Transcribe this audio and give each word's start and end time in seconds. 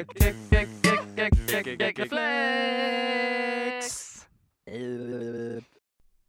Gag, 0.00 0.14
Gag, 0.14 0.34
Gag, 0.50 0.68
Gag, 0.82 1.46
Gag, 1.46 1.64
Gag, 1.64 1.78
Gag, 1.78 1.98
Reflex. 1.98 2.26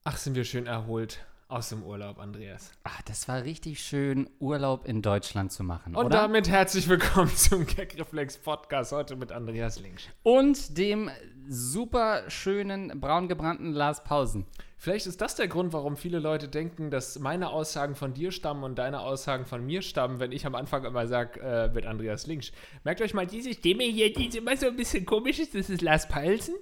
Ach, 0.04 0.18
sind 0.18 0.36
wir 0.36 0.44
schön 0.44 0.68
erholt 0.68 1.26
aus 1.48 1.70
dem 1.70 1.82
Urlaub, 1.84 2.20
Andreas. 2.20 2.74
Ach, 2.84 3.02
das 3.04 3.30
war 3.30 3.46
richtig 3.46 3.82
schön, 3.82 4.30
Urlaub 4.40 4.86
in 4.86 5.02
Deutschland 5.02 5.54
zu 5.54 5.64
machen, 5.64 5.96
Und 5.96 6.08
oder? 6.08 6.18
damit 6.18 6.50
herzlich 6.50 6.90
willkommen 6.90 7.34
zum 7.34 7.66
Gag 7.66 7.98
Reflex 7.98 8.38
Podcast 8.40 8.92
heute 8.92 9.16
mit 9.16 9.32
Andreas 9.32 9.80
Links. 9.80 10.04
Und 10.24 10.78
dem 10.78 11.10
super 11.48 12.30
schönen, 12.30 13.00
braungebrannten 13.00 13.72
Lars 13.72 14.04
Pausen. 14.04 14.48
Vielleicht 14.82 15.06
ist 15.06 15.22
das 15.22 15.36
der 15.36 15.48
Grund, 15.48 15.74
warum 15.74 15.96
viele 15.96 16.18
Leute 16.18 16.48
denken, 16.48 16.90
dass 16.90 17.20
meine 17.20 17.52
Aussagen 17.52 17.94
von 17.94 18.16
dir 18.16 18.32
stammen 18.32 18.64
und 18.64 18.80
deine 18.80 19.02
Aussagen 19.02 19.46
von 19.46 19.64
mir 19.64 19.84
stammen, 19.84 20.20
wenn 20.20 20.32
ich 20.32 20.48
am 20.48 20.56
Anfang 20.56 20.86
immer 20.86 21.06
sage, 21.06 21.40
äh, 21.40 21.72
mit 21.72 21.86
Andreas 21.86 22.26
Links. 22.26 22.52
Merkt 22.84 23.00
euch 23.00 23.14
mal 23.14 23.28
diese 23.28 23.54
Stimme 23.54 23.84
hier, 23.84 24.12
die 24.12 24.26
ist 24.26 24.36
immer 24.36 24.58
so 24.58 24.66
ein 24.66 24.76
bisschen 24.76 25.06
komisch 25.06 25.38
ist. 25.38 25.54
Das 25.54 25.70
ist 25.70 25.84
Lars 25.84 26.08
Paulsen. 26.08 26.56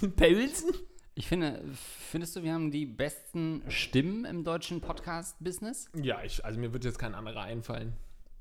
Paulsen? 0.16 0.70
Ich 1.16 1.26
finde, 1.26 1.64
findest 2.12 2.36
du, 2.36 2.44
wir 2.44 2.52
haben 2.52 2.70
die 2.70 2.86
besten 2.86 3.64
Stimmen 3.66 4.24
im 4.24 4.44
deutschen 4.44 4.80
Podcast-Business? 4.80 5.88
Ja, 6.00 6.22
ich, 6.22 6.44
also 6.44 6.60
mir 6.60 6.72
wird 6.72 6.84
jetzt 6.84 7.00
kein 7.00 7.16
anderer 7.16 7.40
einfallen. 7.40 7.94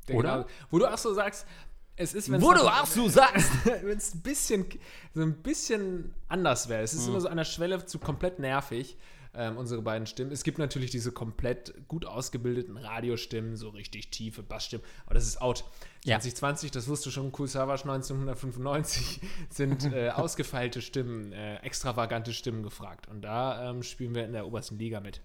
Der 0.09 0.15
Oder? 0.15 0.33
Genau, 0.33 0.47
wo 0.69 0.77
du 0.77 0.85
auch 0.85 0.99
so 0.99 1.11
sagst, 1.11 1.47
es 1.95 2.13
ist, 2.13 2.31
wenn 2.31 2.41
Wo 2.41 2.53
du 2.53 2.61
auch 2.61 2.85
so 2.85 3.07
sagst! 3.09 3.51
wenn 3.65 3.97
es 3.97 4.15
ein 4.15 4.21
bisschen, 4.21 4.65
so 5.13 5.21
ein 5.21 5.33
bisschen 5.41 6.13
anders 6.27 6.69
wäre. 6.69 6.83
Es 6.83 6.93
ist 6.93 7.07
immer 7.07 7.21
so 7.21 7.27
an 7.27 7.37
der 7.37 7.45
Schwelle 7.45 7.85
zu 7.85 7.99
komplett 7.99 8.39
nervig, 8.39 8.97
ähm, 9.35 9.57
unsere 9.57 9.81
beiden 9.81 10.05
Stimmen. 10.07 10.31
Es 10.31 10.43
gibt 10.43 10.57
natürlich 10.57 10.91
diese 10.91 11.11
komplett 11.11 11.73
gut 11.87 12.05
ausgebildeten 12.05 12.77
Radiostimmen, 12.77 13.55
so 13.55 13.69
richtig 13.69 14.09
tiefe 14.09 14.43
Bassstimmen, 14.43 14.85
aber 15.05 15.15
das 15.15 15.25
ist 15.25 15.41
out. 15.41 15.63
Ja. 16.05 16.19
2020, 16.19 16.71
das 16.71 16.87
wusste 16.87 17.11
schon 17.11 17.31
Cool 17.37 17.47
Savage 17.47 17.83
1995, 17.83 19.21
sind 19.49 19.91
äh, 19.91 20.09
ausgefeilte 20.09 20.81
Stimmen, 20.81 21.31
äh, 21.31 21.57
extravagante 21.57 22.33
Stimmen 22.33 22.63
gefragt. 22.63 23.07
Und 23.07 23.21
da 23.21 23.69
ähm, 23.69 23.83
spielen 23.83 24.13
wir 24.13 24.25
in 24.25 24.33
der 24.33 24.45
obersten 24.45 24.77
Liga 24.77 24.99
mit. 24.99 25.21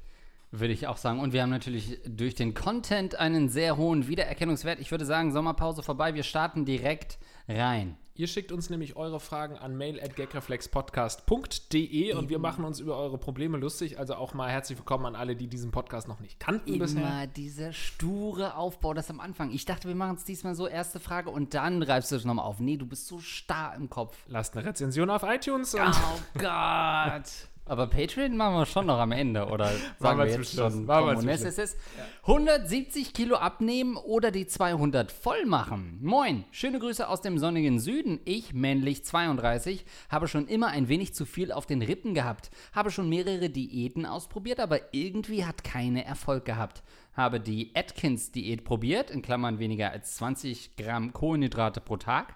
Würde 0.51 0.73
ich 0.73 0.87
auch 0.87 0.97
sagen. 0.97 1.21
Und 1.21 1.35
wir 1.35 1.43
haben 1.43 1.51
natürlich 1.51 2.01
durch 2.07 2.35
den 2.35 2.55
Content 2.55 3.17
einen 3.17 3.51
sehr 3.51 3.77
hohen 3.77 4.09
Wiedererkennungswert. 4.09 4.81
Ich 4.81 4.91
würde 4.91 5.05
sagen, 5.05 5.31
Sommerpause 5.31 5.83
vorbei. 5.83 6.15
Wir 6.15 6.23
starten 6.23 6.65
direkt 6.65 7.19
rein. 7.49 7.99
Ihr 8.19 8.27
schickt 8.27 8.51
uns 8.51 8.69
nämlich 8.69 8.97
eure 8.97 9.21
Fragen 9.21 9.57
an 9.57 9.77
mail.gagreflexpodcast.de 9.77 12.15
und 12.15 12.29
wir 12.29 12.41
machen 12.41 12.65
uns 12.65 12.81
über 12.81 12.97
eure 12.97 13.17
Probleme 13.17 13.59
lustig. 13.59 14.01
Also 14.01 14.17
auch 14.17 14.35
mal 14.35 14.51
herzlich 14.51 14.77
willkommen 14.77 15.07
an 15.07 15.15
alle, 15.15 15.37
die 15.37 15.47
diesen 15.47 15.71
Podcast 15.71 16.09
noch 16.09 16.19
nicht 16.19 16.41
kannten 16.41 16.81
bisher. 16.81 17.01
Immer 17.01 17.29
dieser 17.29 17.73
sture 17.73 18.57
Aufbau, 18.57 18.93
das 18.93 19.09
am 19.09 19.21
Anfang. 19.21 19.53
Ich 19.53 19.67
dachte, 19.67 19.87
wir 19.87 19.95
machen 19.95 20.17
es 20.17 20.25
diesmal 20.25 20.57
so, 20.57 20.67
erste 20.67 20.99
Frage 20.99 21.31
und 21.31 21.55
dann 21.55 21.81
reibst 21.81 22.11
du 22.11 22.17
es 22.17 22.25
nochmal 22.25 22.47
auf. 22.47 22.59
Nee, 22.59 22.77
du 22.77 22.87
bist 22.87 23.07
so 23.07 23.21
starr 23.21 23.77
im 23.77 23.89
Kopf. 23.89 24.17
Lasst 24.27 24.57
eine 24.57 24.67
Rezension 24.67 25.11
auf 25.11 25.23
iTunes 25.23 25.75
und 25.75 25.83
Oh 25.83 26.19
Gott. 26.41 27.23
Aber 27.69 27.87
Patreon 27.87 28.37
machen 28.37 28.55
wir 28.57 28.67
schon 28.67 28.87
noch 28.87 28.99
am 28.99 29.13
Ende, 29.13 29.47
oder 29.47 29.71
sagen 29.99 30.19
wir 30.19 30.25
wir 30.25 30.33
jetzt 30.33 30.53
Schluss. 30.53 30.73
schon? 30.73 30.87
Machen 30.87 31.07
wir 31.07 31.15
zum 31.17 31.29
Schluss. 31.29 31.41
es 31.43 31.59
ist 31.59 31.77
170 32.23 33.13
Kilo 33.13 33.37
abnehmen 33.37 33.97
oder 33.97 34.31
die 34.31 34.47
200 34.47 35.13
voll 35.13 35.45
machen. 35.45 35.99
Moin, 36.03 36.45
schöne 36.51 36.79
Grüße 36.79 37.07
aus 37.07 37.21
dem 37.21 37.39
sonnigen 37.39 37.79
Süden. 37.79 38.21
Ich, 38.25 38.55
männlich 38.55 39.05
32, 39.05 39.85
habe 40.09 40.29
schon 40.29 40.49
immer 40.49 40.69
ein 40.69 40.89
wenig 40.89 41.15
zu 41.15 41.27
viel 41.27 41.53
auf 41.53 41.67
den 41.67 41.83
Rippen 41.83 42.15
gehabt. 42.15 42.51
Habe 42.73 42.91
schon 42.91 43.09
mehrere 43.09 43.51
Diäten 43.51 44.07
ausprobiert, 44.07 44.61
aber 44.61 44.95
irgendwie 44.95 45.45
hat 45.45 45.63
keine 45.63 46.05
Erfolg 46.05 46.47
gehabt. 46.47 46.83
Habe 47.13 47.39
die 47.39 47.73
Atkins-Diät 47.75 48.65
probiert, 48.65 49.11
in 49.11 49.23
Klammern 49.23 49.59
weniger 49.59 49.91
als 49.91 50.17
20 50.17 50.77
Gramm 50.77 51.13
Kohlenhydrate 51.13 51.81
pro 51.81 51.99
Tag. 51.99 52.35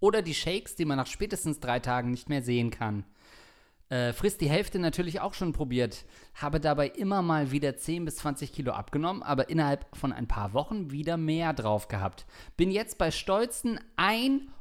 Oder 0.00 0.22
die 0.22 0.34
Shakes, 0.34 0.76
die 0.76 0.84
man 0.84 0.96
nach 0.96 1.06
spätestens 1.06 1.60
drei 1.60 1.80
Tagen 1.80 2.10
nicht 2.10 2.28
mehr 2.28 2.42
sehen 2.42 2.70
kann. 2.70 3.04
Äh, 3.90 4.12
frisst 4.12 4.40
die 4.40 4.48
Hälfte 4.48 4.78
natürlich 4.78 5.20
auch 5.20 5.34
schon 5.34 5.52
probiert. 5.52 6.04
Habe 6.34 6.60
dabei 6.60 6.88
immer 6.88 7.22
mal 7.22 7.50
wieder 7.50 7.76
10 7.76 8.04
bis 8.04 8.16
20 8.16 8.52
Kilo 8.52 8.70
abgenommen, 8.72 9.22
aber 9.24 9.50
innerhalb 9.50 9.84
von 9.96 10.12
ein 10.12 10.28
paar 10.28 10.54
Wochen 10.54 10.92
wieder 10.92 11.16
mehr 11.16 11.52
drauf 11.52 11.88
gehabt. 11.88 12.24
Bin 12.56 12.70
jetzt 12.70 12.98
bei 12.98 13.10
stolzen 13.10 13.80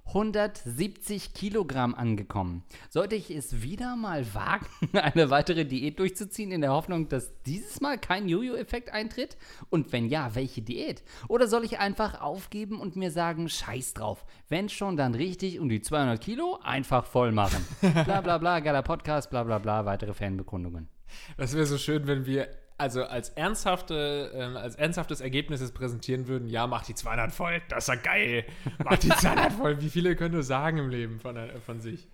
170 0.09 1.33
Kilogramm 1.33 1.93
angekommen. 1.93 2.63
Sollte 2.89 3.15
ich 3.15 3.29
es 3.29 3.61
wieder 3.61 3.95
mal 3.95 4.33
wagen, 4.33 4.65
eine 4.93 5.29
weitere 5.29 5.65
Diät 5.65 5.99
durchzuziehen, 5.99 6.51
in 6.51 6.61
der 6.61 6.71
Hoffnung, 6.71 7.09
dass 7.09 7.31
dieses 7.43 7.79
Mal 7.79 7.97
kein 7.97 8.27
Jojo-Effekt 8.27 8.91
eintritt? 8.91 9.37
Und 9.69 9.91
wenn 9.91 10.07
ja, 10.07 10.33
welche 10.33 10.61
Diät? 10.61 11.03
Oder 11.27 11.47
soll 11.47 11.63
ich 11.63 11.79
einfach 11.79 12.21
aufgeben 12.21 12.79
und 12.79 12.95
mir 12.95 13.11
sagen, 13.11 13.49
scheiß 13.49 13.93
drauf, 13.93 14.25
wenn 14.47 14.69
schon, 14.69 14.97
dann 14.97 15.13
richtig 15.13 15.59
und 15.59 15.69
die 15.69 15.81
200 15.81 16.19
Kilo 16.19 16.59
einfach 16.63 17.05
voll 17.05 17.31
machen? 17.31 17.63
bla 18.05 18.21
bla 18.21 18.37
bla, 18.39 18.59
geiler 18.61 18.83
Podcast, 18.83 19.29
bla 19.29 19.43
bla 19.43 19.59
bla, 19.59 19.85
weitere 19.85 20.13
Fanbekundungen. 20.13 20.89
das 21.37 21.53
wäre 21.53 21.65
so 21.65 21.77
schön, 21.77 22.07
wenn 22.07 22.25
wir 22.25 22.49
also 22.79 23.03
als 23.03 23.29
ernsthafte, 23.29 24.31
ähm, 24.33 24.55
als 24.55 24.75
ernsthaftes 24.75 25.21
Ergebnis 25.21 25.61
es 25.61 25.71
präsentieren 25.71 26.27
würden, 26.27 26.47
ja, 26.47 26.65
mach 26.65 26.83
die 26.85 26.95
200 26.95 27.31
voll, 27.31 27.61
das 27.69 27.87
ist 27.87 27.87
ja 27.89 27.95
geil. 27.95 28.45
Mach 28.83 28.97
die 28.97 29.09
200 29.17 29.51
voll. 29.53 29.81
Wie 29.81 29.89
viele 29.89 30.15
können 30.15 30.33
du 30.33 30.41
sagen 30.41 30.77
im 30.77 30.89
Leben 30.89 31.19
von, 31.19 31.35
äh, 31.35 31.59
von 31.59 31.81
sich? 31.81 32.07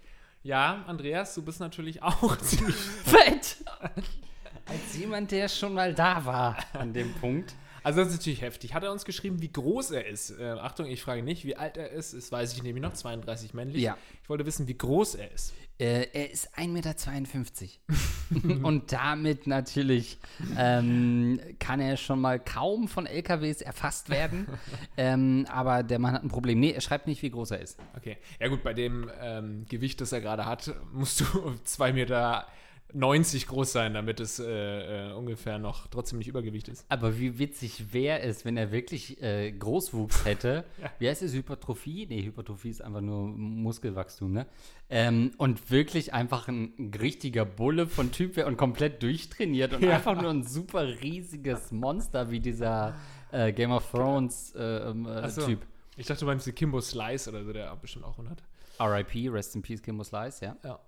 Ja, 0.43 0.83
Andreas, 0.87 1.35
du 1.35 1.43
bist 1.43 1.59
natürlich 1.59 2.01
auch 2.03 2.37
ziemlich 2.41 2.75
Fett! 2.75 3.57
Als 4.67 4.97
jemand, 4.97 5.31
der 5.31 5.47
schon 5.47 5.75
mal 5.75 5.93
da 5.93 6.25
war 6.25 6.57
an 6.73 6.93
dem 6.93 7.13
Punkt. 7.13 7.53
Also 7.83 7.99
das 7.99 8.09
ist 8.09 8.15
natürlich 8.15 8.41
heftig. 8.41 8.73
Hat 8.73 8.83
er 8.83 8.91
uns 8.91 9.05
geschrieben, 9.05 9.43
wie 9.43 9.51
groß 9.51 9.91
er 9.91 10.07
ist? 10.07 10.31
Äh, 10.31 10.55
Achtung, 10.59 10.87
ich 10.87 11.03
frage 11.03 11.21
nicht, 11.21 11.45
wie 11.45 11.55
alt 11.55 11.77
er 11.77 11.91
ist. 11.91 12.15
Das 12.15 12.31
weiß 12.31 12.53
ich 12.53 12.63
nämlich 12.63 12.81
noch, 12.81 12.93
32 12.93 13.53
männlich. 13.53 13.83
Ja. 13.83 13.95
Ich 14.23 14.29
wollte 14.29 14.47
wissen, 14.47 14.67
wie 14.67 14.75
groß 14.75 15.15
er 15.15 15.31
ist. 15.31 15.53
Äh, 15.77 16.07
er 16.13 16.31
ist 16.31 16.57
1,52 16.57 16.67
Meter. 16.69 18.65
Und 18.65 18.93
damit 18.93 19.45
natürlich 19.45 20.17
ähm, 20.57 21.39
kann 21.59 21.81
er 21.81 21.97
schon 21.97 22.21
mal 22.21 22.39
kaum 22.39 22.87
von 22.87 23.05
LKWs 23.05 23.61
erfasst 23.61 24.09
werden. 24.09 24.47
ähm, 24.97 25.45
aber 25.49 25.83
der 25.83 25.99
Mann 25.99 26.13
hat 26.13 26.23
ein 26.23 26.29
Problem. 26.29 26.59
Nee, 26.59 26.71
er 26.71 26.81
schreibt 26.81 27.07
nicht, 27.07 27.21
wie 27.21 27.29
groß 27.29 27.51
er 27.51 27.59
ist. 27.59 27.77
Okay. 27.97 28.17
Ja 28.39 28.47
gut, 28.47 28.63
bei 28.63 28.73
dem 28.73 29.09
ähm, 29.21 29.65
Gewicht, 29.67 29.99
das 29.99 30.13
er 30.13 30.21
gerade 30.21 30.45
hat, 30.45 30.73
musst 30.93 31.19
du 31.19 31.25
2,90 31.65 31.93
Meter 31.93 32.47
groß 32.93 33.71
sein, 33.71 33.93
damit 33.93 34.19
es 34.19 34.39
äh, 34.39 35.09
äh, 35.09 35.13
ungefähr 35.13 35.59
noch 35.59 35.87
trotzdem 35.87 36.19
nicht 36.19 36.27
Übergewicht 36.27 36.67
ist. 36.67 36.85
Aber 36.89 37.19
wie 37.19 37.37
witzig 37.39 37.93
wäre 37.93 38.21
es, 38.21 38.45
wenn 38.45 38.57
er 38.57 38.71
wirklich 38.71 39.21
äh, 39.21 39.51
Großwuchs 39.51 40.25
hätte. 40.25 40.63
Wie 40.99 41.09
heißt 41.09 41.21
es? 41.21 41.33
Hypertrophie? 41.33 42.05
Nee, 42.07 42.23
Hypertrophie 42.23 42.69
ist 42.69 42.81
einfach 42.81 43.01
nur 43.01 43.27
Muskelwachstum, 43.27 44.31
ne? 44.31 44.45
Ähm, 44.89 45.31
und 45.37 45.71
wirklich 45.71 46.13
einfach 46.13 46.47
ein 46.47 46.91
richtiger 46.99 47.43
Bulle 47.43 47.87
von 47.87 48.11
Typ 48.11 48.35
wäre 48.35 48.47
und 48.47 48.55
komplett 48.57 49.01
durchtrainiert 49.03 49.73
und 49.73 49.83
Ja. 49.83 49.95
einfach 49.95 50.19
nur 50.21 50.29
ein 50.31 50.43
super 50.43 50.87
riesiges 51.01 51.71
Monster 51.71 52.29
wie 52.31 52.39
dieser 52.39 52.95
äh, 53.31 53.51
Game 53.51 53.71
of 53.71 53.89
Thrones 53.91 54.53
äh, 54.55 54.61
ähm, 54.89 55.05
äh, 55.07 55.29
so. 55.29 55.45
Typ. 55.45 55.65
Ich 55.97 56.05
dachte, 56.07 56.21
du 56.21 56.25
meinst 56.27 56.45
die 56.45 56.51
Kimbo 56.51 56.81
Slice 56.81 57.29
oder 57.29 57.43
so, 57.43 57.51
der 57.53 57.75
bestimmt 57.77 58.05
auch 58.05 58.17
100. 58.17 58.43
RIP, 58.79 59.33
Rest 59.33 59.55
in 59.55 59.61
Peace, 59.61 59.81
Kimbo 59.81 60.03
Slice, 60.03 60.45
ja. 60.45 60.57
Ja. 60.63 60.79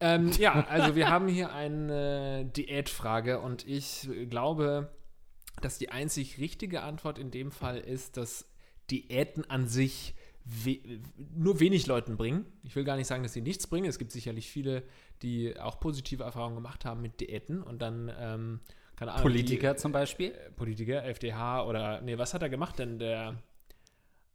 Ähm, 0.00 0.30
ja, 0.38 0.66
also 0.68 0.94
wir 0.96 1.08
haben 1.08 1.28
hier 1.28 1.52
eine 1.52 2.46
Diätfrage 2.46 3.40
und 3.40 3.66
ich 3.66 4.08
glaube, 4.28 4.90
dass 5.60 5.78
die 5.78 5.90
einzig 5.90 6.38
richtige 6.38 6.82
Antwort 6.82 7.18
in 7.18 7.30
dem 7.30 7.52
Fall 7.52 7.78
ist, 7.78 8.16
dass 8.16 8.46
Diäten 8.90 9.48
an 9.48 9.68
sich 9.68 10.14
we 10.44 10.78
nur 11.36 11.60
wenig 11.60 11.86
Leuten 11.86 12.16
bringen. 12.16 12.46
Ich 12.62 12.74
will 12.74 12.84
gar 12.84 12.96
nicht 12.96 13.06
sagen, 13.06 13.22
dass 13.22 13.32
sie 13.32 13.42
nichts 13.42 13.66
bringen. 13.66 13.88
Es 13.88 13.98
gibt 13.98 14.10
sicherlich 14.10 14.50
viele, 14.50 14.82
die 15.22 15.58
auch 15.58 15.80
positive 15.80 16.24
Erfahrungen 16.24 16.56
gemacht 16.56 16.84
haben 16.84 17.02
mit 17.02 17.20
Diäten 17.20 17.62
und 17.62 17.82
dann, 17.82 18.10
ähm, 18.18 18.60
keine 18.96 19.12
Ahnung. 19.12 19.22
Politiker 19.22 19.74
die, 19.74 19.78
zum 19.78 19.92
Beispiel. 19.92 20.32
äh, 20.32 20.50
Politiker, 20.50 21.04
FDH 21.04 21.66
oder, 21.66 22.00
nee, 22.00 22.18
was 22.18 22.34
hat 22.34 22.42
er 22.42 22.48
gemacht 22.48 22.78
denn, 22.78 22.98
der, 22.98 23.36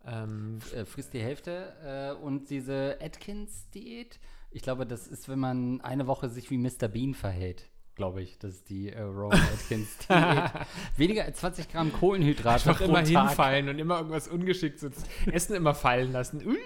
ähm, 0.06 0.60
äh, 0.74 0.86
frisst 0.86 1.14
die 1.14 1.22
Hälfte 1.22 2.16
äh, 2.20 2.24
und 2.24 2.50
diese 2.50 2.98
Atkins-Diät. 3.02 4.20
Ich 4.56 4.62
glaube, 4.62 4.86
das 4.86 5.06
ist, 5.08 5.28
wenn 5.28 5.38
man 5.40 5.82
eine 5.82 6.08
Woche 6.08 6.30
sich 6.30 6.50
wie 6.50 6.58
Mr. 6.58 6.88
Bean 6.88 7.14
verhält. 7.14 7.68
Glaube 7.96 8.22
ich, 8.22 8.38
das 8.40 8.56
ist 8.56 8.70
die 8.70 8.90
äh, 8.90 9.02
Rowan 9.02 9.38
Atkins-Diät. 9.54 10.52
Weniger 10.96 11.26
als 11.26 11.40
20 11.40 11.70
Gramm 11.70 11.92
Kohlenhydrate 11.92 12.70
Einfach 12.70 12.78
pro 12.78 12.86
immer 12.90 13.04
Tag. 13.04 13.28
hinfallen 13.28 13.68
und 13.70 13.80
immer 13.80 13.98
irgendwas 13.98 14.30
ungeschickt 14.30 14.80
sitzen. 14.80 15.04
Essen 15.30 15.56
immer 15.56 15.74
fallen 15.74 16.14
lassen. 16.14 16.46
Ui. 16.48 16.58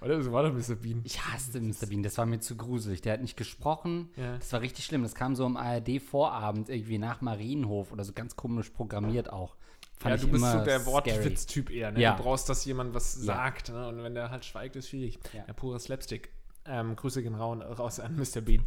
Oder 0.00 0.20
so 0.20 0.32
war 0.32 0.42
doch 0.42 0.52
Mr. 0.52 0.74
Bean. 0.74 1.02
Ich 1.04 1.22
hasste 1.24 1.60
Mr. 1.60 1.86
Bean, 1.88 2.02
das 2.02 2.18
war 2.18 2.26
mir 2.26 2.40
zu 2.40 2.56
gruselig. 2.56 3.02
Der 3.02 3.12
hat 3.12 3.20
nicht 3.22 3.36
gesprochen. 3.36 4.10
Ja. 4.16 4.36
Das 4.38 4.52
war 4.52 4.60
richtig 4.60 4.84
schlimm. 4.84 5.04
Das 5.04 5.14
kam 5.14 5.36
so 5.36 5.46
im 5.46 5.56
ARD-Vorabend 5.56 6.68
irgendwie 6.68 6.98
nach 6.98 7.20
Marienhof 7.20 7.92
oder 7.92 8.02
so 8.02 8.12
ganz 8.12 8.34
komisch 8.34 8.70
programmiert 8.70 9.32
auch. 9.32 9.54
Fand 9.98 10.16
ja, 10.16 10.26
du 10.26 10.32
bist 10.32 10.44
so 10.44 10.58
der. 10.64 10.84
Wortwitz-Typ 10.86 11.70
eher. 11.70 11.92
Ne? 11.92 12.00
Ja. 12.00 12.16
Du 12.16 12.24
brauchst, 12.24 12.48
dass 12.48 12.64
jemand 12.64 12.94
was 12.94 13.14
Ja. 13.18 13.22
sagt. 13.34 13.68
Ne? 13.68 13.86
Und 13.86 14.02
wenn 14.02 14.14
der 14.14 14.30
halt 14.30 14.44
schweigt, 14.44 14.74
ist 14.74 14.88
schwierig. 14.88 15.20
Ja. 15.32 15.44
Ja, 15.46 15.52
pure 15.52 15.78
Slapstick. 15.78 16.30
Ähm, 16.66 16.96
Grüße 16.96 17.22
gehen 17.22 17.34
raus, 17.34 18.00
an 18.00 18.16
Mr. 18.16 18.40
Bean. 18.40 18.64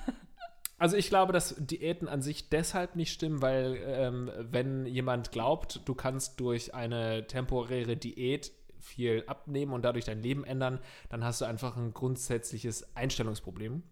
also 0.78 0.96
ich 0.96 1.08
glaube, 1.08 1.32
dass 1.32 1.56
Diäten 1.58 2.08
an 2.08 2.22
sich 2.22 2.48
deshalb 2.48 2.96
nicht 2.96 3.12
stimmen, 3.12 3.42
weil 3.42 3.78
ähm, 3.84 4.30
wenn 4.38 4.86
jemand 4.86 5.32
glaubt, 5.32 5.80
du 5.84 5.94
kannst 5.94 6.40
durch 6.40 6.74
eine 6.74 7.26
temporäre 7.26 7.96
Diät 7.96 8.52
viel 8.78 9.24
abnehmen 9.26 9.72
und 9.72 9.84
dadurch 9.84 10.04
dein 10.04 10.22
Leben 10.22 10.44
ändern, 10.44 10.78
dann 11.08 11.24
hast 11.24 11.40
du 11.40 11.44
einfach 11.44 11.76
ein 11.76 11.92
grundsätzliches 11.92 12.96
Einstellungsproblem. 12.96 13.82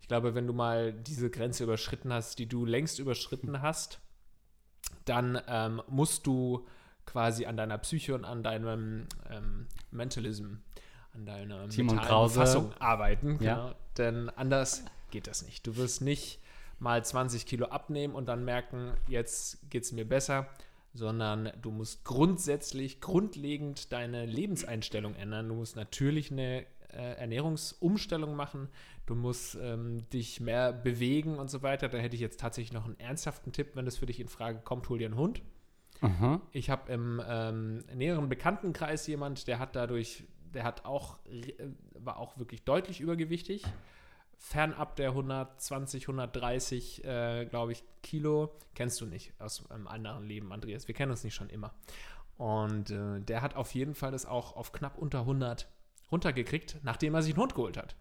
Ich 0.00 0.08
glaube, 0.08 0.34
wenn 0.34 0.46
du 0.46 0.54
mal 0.54 0.92
diese 0.92 1.28
Grenze 1.30 1.64
überschritten 1.64 2.12
hast, 2.12 2.38
die 2.38 2.48
du 2.48 2.64
längst 2.64 2.98
überschritten 2.98 3.60
hast, 3.60 4.00
dann 5.04 5.40
ähm, 5.46 5.82
musst 5.88 6.26
du 6.26 6.66
quasi 7.06 7.46
an 7.46 7.56
deiner 7.56 7.78
Psyche 7.78 8.14
und 8.14 8.24
an 8.24 8.42
deinem 8.42 9.06
ähm, 9.30 9.66
Mentalism, 9.90 10.54
an 11.14 11.26
deiner 11.26 11.68
Timon 11.68 11.98
Krause. 11.98 12.40
Fassung 12.40 12.72
arbeiten. 12.78 13.38
Ja. 13.40 13.54
Genau. 13.54 13.74
Denn 13.98 14.30
anders 14.30 14.84
geht 15.10 15.26
das 15.26 15.44
nicht. 15.44 15.66
Du 15.66 15.76
wirst 15.76 16.00
nicht 16.00 16.40
mal 16.78 17.04
20 17.04 17.46
Kilo 17.46 17.66
abnehmen 17.66 18.14
und 18.14 18.26
dann 18.26 18.44
merken, 18.44 18.92
jetzt 19.06 19.70
geht 19.70 19.84
es 19.84 19.92
mir 19.92 20.06
besser, 20.06 20.48
sondern 20.94 21.52
du 21.60 21.70
musst 21.70 22.04
grundsätzlich, 22.04 23.00
grundlegend 23.00 23.92
deine 23.92 24.26
Lebenseinstellung 24.26 25.14
ändern. 25.14 25.48
Du 25.48 25.54
musst 25.54 25.76
natürlich 25.76 26.30
eine 26.32 26.66
äh, 26.92 27.16
Ernährungsumstellung 27.18 28.34
machen. 28.34 28.68
Du 29.06 29.14
musst 29.14 29.56
ähm, 29.60 30.08
dich 30.10 30.40
mehr 30.40 30.72
bewegen 30.72 31.38
und 31.38 31.50
so 31.50 31.62
weiter. 31.62 31.88
Da 31.88 31.98
hätte 31.98 32.14
ich 32.14 32.20
jetzt 32.20 32.40
tatsächlich 32.40 32.72
noch 32.72 32.84
einen 32.84 32.98
ernsthaften 33.00 33.52
Tipp, 33.52 33.70
wenn 33.74 33.84
das 33.84 33.96
für 33.96 34.06
dich 34.06 34.20
in 34.20 34.28
Frage 34.28 34.60
kommt, 34.62 34.88
hol 34.88 34.98
dir 34.98 35.06
einen 35.06 35.16
Hund. 35.16 35.42
Aha. 36.00 36.40
Ich 36.50 36.68
habe 36.68 36.92
im 36.92 37.22
ähm, 37.26 37.84
näheren 37.94 38.28
Bekanntenkreis 38.28 39.06
jemand, 39.06 39.46
der 39.46 39.58
hat 39.58 39.76
dadurch, 39.76 40.24
der 40.54 40.64
hat 40.64 40.84
auch, 40.84 41.18
äh, 41.26 41.52
war 41.94 42.18
auch 42.18 42.38
wirklich 42.38 42.64
deutlich 42.64 43.00
übergewichtig. 43.00 43.64
Fernab 44.36 44.96
der 44.96 45.10
120, 45.10 46.08
130, 46.08 47.04
äh, 47.04 47.46
glaube 47.46 47.72
ich, 47.72 47.84
Kilo. 48.02 48.52
Kennst 48.74 49.00
du 49.00 49.06
nicht 49.06 49.32
aus 49.38 49.70
einem 49.70 49.86
anderen 49.86 50.26
Leben, 50.26 50.52
Andreas. 50.52 50.88
Wir 50.88 50.94
kennen 50.94 51.12
uns 51.12 51.22
nicht 51.22 51.34
schon 51.34 51.48
immer. 51.48 51.72
Und 52.38 52.90
äh, 52.90 53.20
der 53.20 53.40
hat 53.40 53.54
auf 53.54 53.72
jeden 53.74 53.94
Fall 53.94 54.10
das 54.10 54.26
auch 54.26 54.56
auf 54.56 54.72
knapp 54.72 54.98
unter 54.98 55.20
100 55.20 55.68
runtergekriegt, 56.10 56.78
nachdem 56.82 57.14
er 57.14 57.22
sich 57.22 57.34
einen 57.34 57.42
Hund 57.42 57.54
geholt 57.54 57.76
hat. 57.76 57.94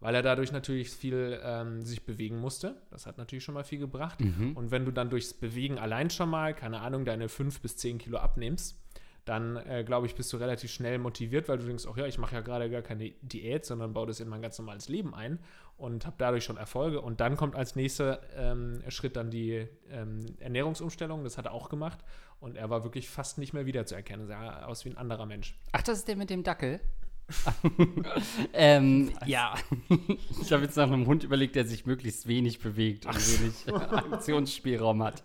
Weil 0.00 0.14
er 0.14 0.22
dadurch 0.22 0.52
natürlich 0.52 0.90
viel 0.90 1.40
ähm, 1.42 1.82
sich 1.82 2.04
bewegen 2.04 2.40
musste. 2.40 2.80
Das 2.90 3.06
hat 3.06 3.18
natürlich 3.18 3.44
schon 3.44 3.54
mal 3.54 3.64
viel 3.64 3.78
gebracht. 3.78 4.20
Und 4.54 4.70
wenn 4.70 4.84
du 4.84 4.92
dann 4.92 5.10
durchs 5.10 5.34
Bewegen 5.34 5.78
allein 5.78 6.10
schon 6.10 6.28
mal, 6.28 6.54
keine 6.54 6.80
Ahnung, 6.80 7.04
deine 7.04 7.28
5 7.28 7.60
bis 7.60 7.76
10 7.76 7.98
Kilo 7.98 8.18
abnimmst, 8.18 8.80
dann 9.28 9.56
äh, 9.56 9.84
glaube 9.84 10.06
ich, 10.06 10.14
bist 10.14 10.32
du 10.32 10.36
relativ 10.36 10.70
schnell 10.70 10.98
motiviert, 10.98 11.48
weil 11.48 11.58
du 11.58 11.66
denkst, 11.66 11.84
ach 11.90 11.96
ja, 11.96 12.06
ich 12.06 12.18
mache 12.18 12.34
ja 12.34 12.40
gerade 12.40 12.70
gar 12.70 12.82
keine 12.82 13.10
Diät, 13.22 13.64
sondern 13.64 13.92
baue 13.92 14.06
das 14.06 14.20
in 14.20 14.28
mein 14.28 14.42
ganz 14.42 14.58
normales 14.58 14.88
Leben 14.88 15.14
ein 15.14 15.38
und 15.76 16.06
habe 16.06 16.16
dadurch 16.18 16.44
schon 16.44 16.56
Erfolge. 16.56 17.00
Und 17.00 17.20
dann 17.20 17.36
kommt 17.36 17.54
als 17.54 17.76
nächster 17.76 18.20
ähm, 18.36 18.82
Schritt 18.88 19.16
dann 19.16 19.30
die 19.30 19.66
ähm, 19.90 20.26
Ernährungsumstellung. 20.40 21.24
Das 21.24 21.38
hat 21.38 21.46
er 21.46 21.52
auch 21.52 21.68
gemacht. 21.68 21.98
Und 22.40 22.56
er 22.56 22.70
war 22.70 22.84
wirklich 22.84 23.08
fast 23.08 23.38
nicht 23.38 23.52
mehr 23.52 23.66
wiederzuerkennen. 23.66 24.28
Er 24.28 24.36
sah 24.36 24.66
aus 24.66 24.84
wie 24.84 24.90
ein 24.90 24.96
anderer 24.96 25.26
Mensch. 25.26 25.56
Ach, 25.72 25.82
das 25.82 25.98
ist 25.98 26.08
der 26.08 26.16
mit 26.16 26.30
dem 26.30 26.42
Dackel? 26.42 26.80
ähm, 28.54 29.12
ja, 29.26 29.54
ich 30.40 30.50
habe 30.50 30.64
jetzt 30.64 30.76
nach 30.76 30.86
einem 30.86 31.06
Hund 31.06 31.24
überlegt, 31.24 31.56
der 31.56 31.66
sich 31.66 31.84
möglichst 31.84 32.26
wenig 32.26 32.58
bewegt 32.58 33.04
und 33.04 33.14
wenig 33.14 33.74
Aktionsspielraum 33.74 35.02
hat. 35.02 35.22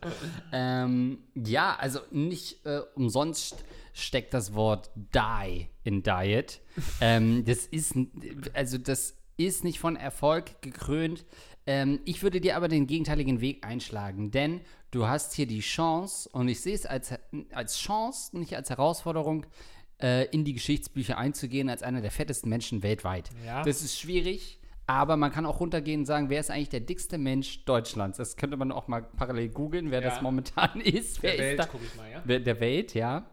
Ähm, 0.52 1.20
ja, 1.34 1.76
also 1.80 2.00
nicht 2.12 2.66
äh, 2.66 2.82
umsonst 2.96 3.64
steckt 3.94 4.34
das 4.34 4.54
Wort 4.54 4.90
die 4.96 5.68
in 5.84 6.04
Diet. 6.04 6.60
Ähm, 7.02 7.46
das 7.46 7.66
ist, 7.68 7.96
also 8.54 8.78
das 8.78 9.16
ist 9.38 9.64
nicht 9.64 9.80
von 9.80 9.96
Erfolg 9.96 10.62
gekrönt. 10.62 11.26
Ähm, 11.66 12.00
ich 12.06 12.24
würde 12.24 12.42
dir 12.42 12.58
aber 12.58 12.68
den 12.68 12.88
gegenteiligen 12.88 13.40
Weg 13.42 13.66
einschlagen, 13.66 14.32
denn 14.32 14.62
du 14.92 15.08
hast 15.08 15.34
hier 15.34 15.46
die 15.48 15.62
Chance, 15.62 16.30
und 16.34 16.48
ich 16.50 16.60
sehe 16.62 16.76
es 16.76 16.86
als, 16.86 17.14
als 17.54 17.78
Chance, 17.80 18.38
nicht 18.38 18.56
als 18.56 18.70
Herausforderung, 18.70 19.46
äh, 20.02 20.26
in 20.30 20.44
die 20.44 20.54
Geschichtsbücher 20.54 21.18
einzugehen 21.18 21.70
als 21.70 21.82
einer 21.84 22.02
der 22.02 22.12
fettesten 22.12 22.50
Menschen 22.50 22.84
weltweit. 22.84 23.30
Ja. 23.46 23.64
Das 23.64 23.82
ist 23.82 23.98
schwierig, 23.98 24.60
aber 24.88 25.16
man 25.16 25.32
kann 25.32 25.46
auch 25.46 25.60
runtergehen 25.62 26.02
und 26.02 26.06
sagen, 26.06 26.30
wer 26.30 26.40
ist 26.42 26.52
eigentlich 26.52 26.70
der 26.70 26.82
dickste 26.82 27.18
Mensch 27.18 27.64
Deutschlands? 27.66 28.18
Das 28.18 28.36
könnte 28.36 28.58
man 28.58 28.72
auch 28.72 28.88
mal 28.90 29.02
parallel 29.02 29.50
googeln, 29.50 29.90
wer 29.92 30.02
Ja. 30.02 30.10
das 30.10 30.22
momentan 30.22 30.82
ist. 30.82 31.24
Wer 31.24 31.52
ist 31.52 31.60
da? 31.60 31.66
gucke 31.66 31.86
ich 31.86 31.96
mal, 31.96 32.12
ja. 32.12 32.40
Der 32.40 32.60
Welt, 32.60 32.94
ja. 32.94 33.26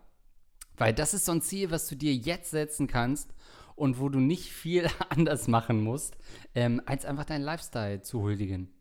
Weil 0.81 0.95
das 0.95 1.13
ist 1.13 1.27
so 1.27 1.33
ein 1.33 1.43
Ziel, 1.43 1.71
was 1.71 1.89
du 1.89 1.95
dir 1.95 2.15
jetzt 2.15 2.53
setzen 2.53 2.87
kannst 2.87 3.35
und 3.77 4.01
wo 4.01 4.09
du 4.09 4.19
nicht 4.19 4.51
viel 4.51 4.89
anders 5.11 5.47
machen 5.47 5.83
musst, 5.83 6.17
ähm, 6.55 6.81
als 6.87 7.05
einfach 7.05 7.27
deinen 7.27 7.43
Lifestyle 7.43 8.01
zu 8.01 8.23
huldigen. 8.23 8.73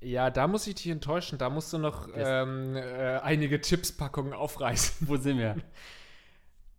Ja, 0.00 0.30
da 0.30 0.48
muss 0.48 0.66
ich 0.66 0.76
dich 0.76 0.88
enttäuschen. 0.88 1.38
Da 1.38 1.50
musst 1.50 1.70
du 1.72 1.78
noch 1.78 2.08
ähm, 2.14 2.74
äh, 2.74 3.18
einige 3.18 3.60
Chipspackungen 3.60 4.32
aufreißen. 4.32 5.06
Wo 5.08 5.16
sind 5.16 5.38
wir? 5.38 5.56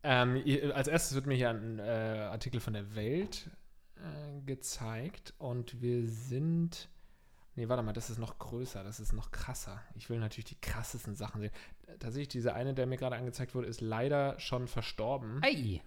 Ähm, 0.05 0.43
als 0.73 0.89
erstes 0.89 1.15
wird 1.15 1.27
mir 1.27 1.35
hier 1.35 1.49
ein 1.49 1.79
äh, 1.79 2.27
Artikel 2.29 2.59
von 2.59 2.73
der 2.73 2.93
Welt 2.93 3.49
äh, 3.95 4.41
gezeigt 4.45 5.33
und 5.37 5.81
wir 5.81 6.05
sind. 6.09 6.89
Nee, 7.55 7.69
warte 7.69 7.83
mal, 7.83 7.93
das 7.93 8.09
ist 8.09 8.17
noch 8.17 8.39
größer, 8.39 8.83
das 8.83 8.99
ist 8.99 9.13
noch 9.13 9.31
krasser. 9.31 9.81
Ich 9.95 10.09
will 10.09 10.19
natürlich 10.19 10.45
die 10.45 10.59
krassesten 10.59 11.15
Sachen 11.15 11.41
sehen. 11.41 11.51
Tatsächlich, 11.99 12.29
dieser 12.29 12.55
eine, 12.55 12.73
der 12.73 12.87
mir 12.87 12.97
gerade 12.97 13.15
angezeigt 13.15 13.53
wurde, 13.53 13.67
ist 13.67 13.81
leider 13.81 14.39
schon 14.39 14.67
verstorben. 14.67 15.39
Ei. 15.43 15.81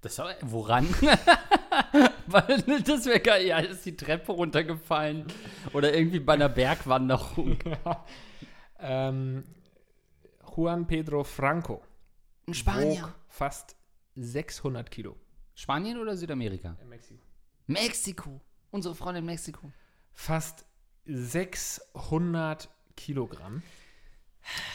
Das 0.00 0.18
war, 0.18 0.34
woran? 0.42 0.86
Weil 2.26 2.62
das 2.82 3.06
wäre 3.06 3.20
geil. 3.20 3.46
Ja, 3.46 3.58
ist 3.58 3.84
die 3.86 3.96
Treppe 3.96 4.32
runtergefallen. 4.32 5.26
Oder 5.72 5.94
irgendwie 5.94 6.20
bei 6.20 6.34
einer 6.34 6.48
Bergwanderung. 6.48 7.58
Ähm, 8.86 9.44
Juan 10.54 10.86
Pedro 10.86 11.24
Franco 11.24 11.80
In 12.46 12.52
Spanien. 12.52 13.02
wog 13.02 13.14
fast 13.28 13.76
600 14.16 14.90
Kilo 14.90 15.16
Spanien 15.54 15.98
oder 15.98 16.16
Südamerika? 16.16 16.76
in 16.82 16.88
Mexiko. 16.90 17.22
Mexiko. 17.66 18.40
Unsere 18.74 18.96
Freundin 18.96 19.22
in 19.22 19.26
Mexiko. 19.26 19.70
fast 20.12 20.64
600 21.06 22.68
Kilogramm. 22.96 23.62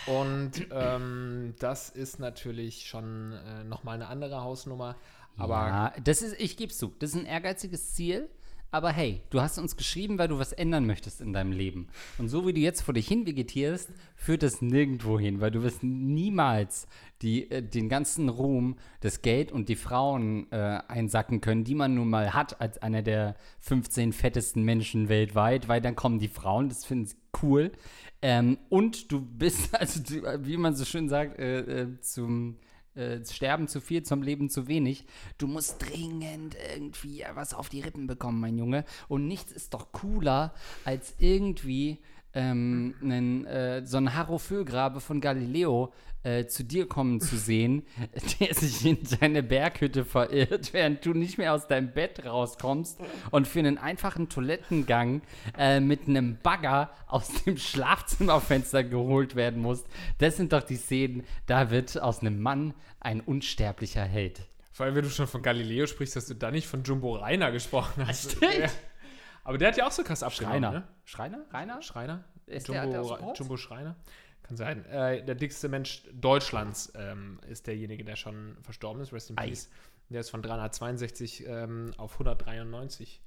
Und 0.05 0.67
ähm, 0.71 1.53
das 1.59 1.89
ist 1.89 2.17
natürlich 2.17 2.87
schon 2.87 3.33
äh, 3.33 3.65
nochmal 3.65 3.95
eine 3.95 4.07
andere 4.07 4.41
Hausnummer. 4.41 4.95
Aber 5.35 5.67
ja, 5.67 5.93
das 6.01 6.21
ist, 6.21 6.39
ich 6.39 6.55
geb's 6.55 6.77
zu, 6.77 6.95
das 6.99 7.09
ist 7.09 7.17
ein 7.17 7.25
ehrgeiziges 7.25 7.93
Ziel. 7.93 8.29
Aber 8.71 8.91
hey, 8.91 9.21
du 9.31 9.41
hast 9.41 9.57
uns 9.57 9.77
geschrieben, 9.77 10.19
weil 10.19 10.27
du 10.27 10.37
was 10.37 10.53
ändern 10.53 10.85
möchtest 10.85 11.21
in 11.21 11.33
deinem 11.33 11.51
Leben. 11.51 11.87
Und 12.19 12.29
so 12.29 12.45
wie 12.45 12.53
du 12.53 12.59
jetzt 12.59 12.81
vor 12.81 12.93
dich 12.93 13.07
hin 13.07 13.25
vegetierst, 13.25 13.89
führt 14.15 14.43
das 14.43 14.61
nirgendwo 14.61 15.19
hin, 15.19 15.41
weil 15.41 15.49
du 15.49 15.63
wirst 15.63 15.81
niemals 15.81 16.87
die, 17.23 17.49
äh, 17.49 17.63
den 17.63 17.89
ganzen 17.89 18.29
Ruhm, 18.29 18.77
das 19.01 19.23
Geld 19.23 19.51
und 19.51 19.69
die 19.69 19.75
Frauen 19.75 20.51
äh, 20.51 20.81
einsacken 20.87 21.41
können, 21.41 21.63
die 21.63 21.73
man 21.73 21.95
nun 21.95 22.09
mal 22.09 22.33
hat 22.33 22.61
als 22.61 22.77
einer 22.77 23.01
der 23.01 23.35
15 23.61 24.13
fettesten 24.13 24.63
Menschen 24.63 25.09
weltweit, 25.09 25.67
weil 25.67 25.81
dann 25.81 25.95
kommen 25.95 26.19
die 26.19 26.27
Frauen, 26.27 26.69
das 26.69 26.85
finden 26.85 27.07
sie 27.07 27.15
cool. 27.41 27.71
Ähm, 28.21 28.59
und 28.69 29.11
du 29.11 29.19
bist, 29.21 29.73
also 29.79 29.99
wie 30.39 30.57
man 30.57 30.75
so 30.75 30.85
schön 30.85 31.09
sagt, 31.09 31.39
äh, 31.39 31.59
äh, 31.59 32.01
zum 32.01 32.57
äh, 32.95 33.19
Sterben 33.25 33.67
zu 33.67 33.81
viel, 33.81 34.03
zum 34.03 34.21
Leben 34.21 34.49
zu 34.49 34.67
wenig. 34.67 35.05
Du 35.37 35.47
musst 35.47 35.81
dringend 35.81 36.55
irgendwie 36.73 37.23
was 37.33 37.53
auf 37.53 37.69
die 37.69 37.81
Rippen 37.81 38.07
bekommen, 38.07 38.39
mein 38.39 38.57
Junge. 38.57 38.85
Und 39.07 39.27
nichts 39.27 39.51
ist 39.51 39.73
doch 39.73 39.91
cooler, 39.91 40.53
als 40.85 41.15
irgendwie 41.19 41.99
ähm, 42.33 42.95
einen, 43.01 43.45
äh, 43.45 43.85
so 43.85 43.97
einen 43.97 44.15
Harro 44.15 44.37
Füllgrabe 44.37 44.99
von 44.99 45.21
Galileo 45.21 45.91
äh, 46.23 46.47
zu 46.47 46.63
dir 46.63 46.87
kommen 46.87 47.21
zu 47.21 47.37
sehen, 47.37 47.83
der 48.39 48.53
sich 48.53 48.85
in 48.85 48.97
deine 49.19 49.43
Berghütte 49.43 50.05
verirrt, 50.05 50.73
während 50.73 51.05
du 51.05 51.13
nicht 51.13 51.37
mehr 51.37 51.53
aus 51.53 51.67
deinem 51.67 51.91
Bett 51.91 52.25
rauskommst 52.25 52.99
und 53.31 53.47
für 53.47 53.59
einen 53.59 53.77
einfachen 53.77 54.29
Toilettengang 54.29 55.21
äh, 55.57 55.79
mit 55.79 56.07
einem 56.07 56.37
Bagger 56.41 56.91
aus 57.07 57.43
dem 57.43 57.57
Schlafzimmerfenster 57.57 58.83
geholt 58.83 59.35
werden 59.35 59.61
musst. 59.61 59.87
Das 60.17 60.37
sind 60.37 60.53
doch 60.53 60.63
die 60.63 60.75
Szenen, 60.75 61.23
da 61.45 61.71
wird 61.71 61.99
aus 62.01 62.19
einem 62.19 62.41
Mann 62.41 62.73
ein 62.99 63.21
unsterblicher 63.21 64.03
Held. 64.03 64.41
vor 64.71 64.85
allem, 64.85 64.95
wenn 64.95 65.03
du 65.03 65.09
schon 65.09 65.27
von 65.27 65.41
Galileo 65.41 65.87
sprichst, 65.87 66.15
dass 66.15 66.27
du 66.27 66.35
da 66.35 66.51
nicht 66.51 66.67
von 66.67 66.83
Jumbo 66.83 67.15
Reiner 67.15 67.51
gesprochen 67.51 68.05
hast. 68.05 68.33
Stimmt. 68.33 68.71
Aber 69.49 69.57
der 69.57 69.69
hat 69.69 69.77
ja 69.77 69.87
auch 69.87 69.91
so 69.91 70.03
krass 70.03 70.21
abgenommen, 70.21 70.61
Schreiner. 70.61 70.71
ne? 70.71 70.87
Schreiner? 71.05 71.45
Rainer? 71.51 71.81
Schreiner? 71.81 72.23
Ist 72.45 72.67
der- 72.67 72.83
Jumbo, 72.85 72.91
der 73.09 73.27
Ort? 73.27 73.39
Jumbo 73.39 73.57
Schreiner? 73.57 73.95
Kann 74.43 74.55
sein. 74.57 74.85
Äh, 74.85 75.25
der 75.25 75.33
dickste 75.33 75.69
Mensch 75.69 76.03
Deutschlands 76.13 76.93
ähm, 76.95 77.39
ist 77.49 77.65
derjenige, 77.65 78.03
der 78.03 78.15
schon 78.15 78.57
verstorben 78.61 79.01
ist. 79.01 79.11
Rest 79.11 79.31
in 79.31 79.39
Ei. 79.39 79.47
Peace. 79.47 79.71
Der 80.09 80.19
ist 80.21 80.29
von 80.29 80.43
362 80.43 81.47
ähm, 81.47 81.91
auf 81.97 82.13
193 82.13 83.23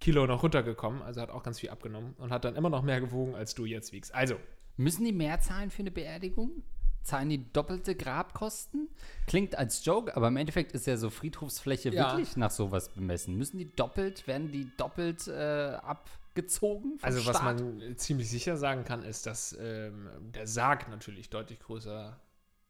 Kilo 0.00 0.26
noch 0.26 0.42
runtergekommen. 0.42 1.02
Also 1.02 1.20
hat 1.20 1.28
auch 1.28 1.42
ganz 1.42 1.60
viel 1.60 1.68
abgenommen 1.68 2.14
und 2.16 2.30
hat 2.32 2.46
dann 2.46 2.56
immer 2.56 2.70
noch 2.70 2.82
mehr 2.82 3.00
gewogen, 3.02 3.34
als 3.34 3.54
du 3.54 3.66
jetzt 3.66 3.92
wiegst. 3.92 4.14
Also, 4.14 4.36
Müssen 4.78 5.04
die 5.04 5.12
mehr 5.12 5.38
zahlen 5.40 5.70
für 5.70 5.80
eine 5.80 5.90
Beerdigung? 5.90 6.62
Zahlen 7.02 7.30
die 7.30 7.50
doppelte 7.52 7.94
Grabkosten? 7.94 8.88
Klingt 9.26 9.56
als 9.56 9.84
Joke, 9.84 10.14
aber 10.16 10.28
im 10.28 10.36
Endeffekt 10.36 10.72
ist 10.72 10.86
ja 10.86 10.96
so 10.96 11.10
Friedhofsfläche 11.10 11.90
Ja. 11.90 12.10
wirklich 12.12 12.36
nach 12.36 12.50
sowas 12.50 12.90
bemessen. 12.90 13.36
Müssen 13.36 13.58
die 13.58 13.74
doppelt, 13.74 14.26
werden 14.26 14.50
die 14.52 14.70
doppelt 14.76 15.26
äh, 15.28 15.78
abgezogen? 15.82 16.98
Vom 16.98 17.04
also 17.06 17.26
was 17.26 17.36
Staat? 17.36 17.60
man 17.60 17.96
ziemlich 17.96 18.28
sicher 18.28 18.56
sagen 18.56 18.84
kann, 18.84 19.02
ist, 19.04 19.26
dass 19.26 19.56
ähm, 19.58 20.08
der 20.20 20.46
Sarg 20.46 20.88
natürlich 20.88 21.30
deutlich 21.30 21.60
größer 21.60 22.20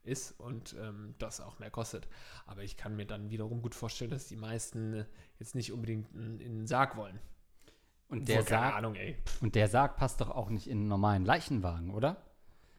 ist 0.04 0.38
und 0.40 0.74
ähm, 0.80 1.14
das 1.18 1.40
auch 1.40 1.58
mehr 1.58 1.70
kostet. 1.70 2.08
Aber 2.46 2.62
ich 2.62 2.76
kann 2.76 2.96
mir 2.96 3.04
dann 3.06 3.30
wiederum 3.30 3.60
gut 3.60 3.74
vorstellen, 3.74 4.10
dass 4.10 4.26
die 4.26 4.36
meisten 4.36 4.94
äh, 4.94 5.04
jetzt 5.38 5.54
nicht 5.54 5.72
unbedingt 5.72 6.10
in, 6.14 6.40
in 6.40 6.54
den 6.58 6.66
Sarg 6.66 6.96
wollen. 6.96 7.18
Und 8.08 8.26
Der 8.28 8.36
keine 8.36 8.48
Sarg, 8.48 8.74
Ahnung, 8.76 8.94
ey. 8.94 9.18
und 9.42 9.54
der 9.54 9.68
Sarg 9.68 9.96
passt 9.96 10.20
doch 10.22 10.30
auch 10.30 10.48
nicht 10.48 10.66
in 10.66 10.78
einen 10.78 10.88
normalen 10.88 11.26
Leichenwagen, 11.26 11.90
oder? 11.90 12.16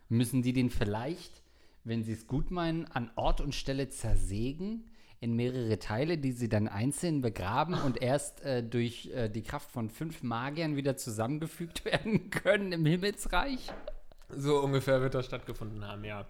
Müssen 0.09 0.41
die 0.41 0.53
den 0.53 0.69
vielleicht, 0.69 1.43
wenn 1.83 2.03
sie 2.03 2.13
es 2.13 2.27
gut 2.27 2.51
meinen, 2.51 2.85
an 2.85 3.11
Ort 3.15 3.41
und 3.41 3.55
Stelle 3.55 3.89
zersägen 3.89 4.89
in 5.21 5.35
mehrere 5.35 5.79
Teile, 5.79 6.17
die 6.17 6.31
sie 6.31 6.49
dann 6.49 6.67
einzeln 6.67 7.21
begraben 7.21 7.75
und 7.75 8.01
erst 8.01 8.41
äh, 8.41 8.63
durch 8.63 9.07
äh, 9.13 9.29
die 9.29 9.43
Kraft 9.43 9.69
von 9.71 9.89
fünf 9.89 10.23
Magiern 10.23 10.75
wieder 10.75 10.97
zusammengefügt 10.97 11.85
werden 11.85 12.29
können 12.29 12.71
im 12.71 12.85
Himmelsreich? 12.85 13.71
So 14.35 14.59
ungefähr 14.59 15.01
wird 15.01 15.15
das 15.15 15.25
stattgefunden 15.25 15.87
haben, 15.87 16.03
ja. 16.03 16.25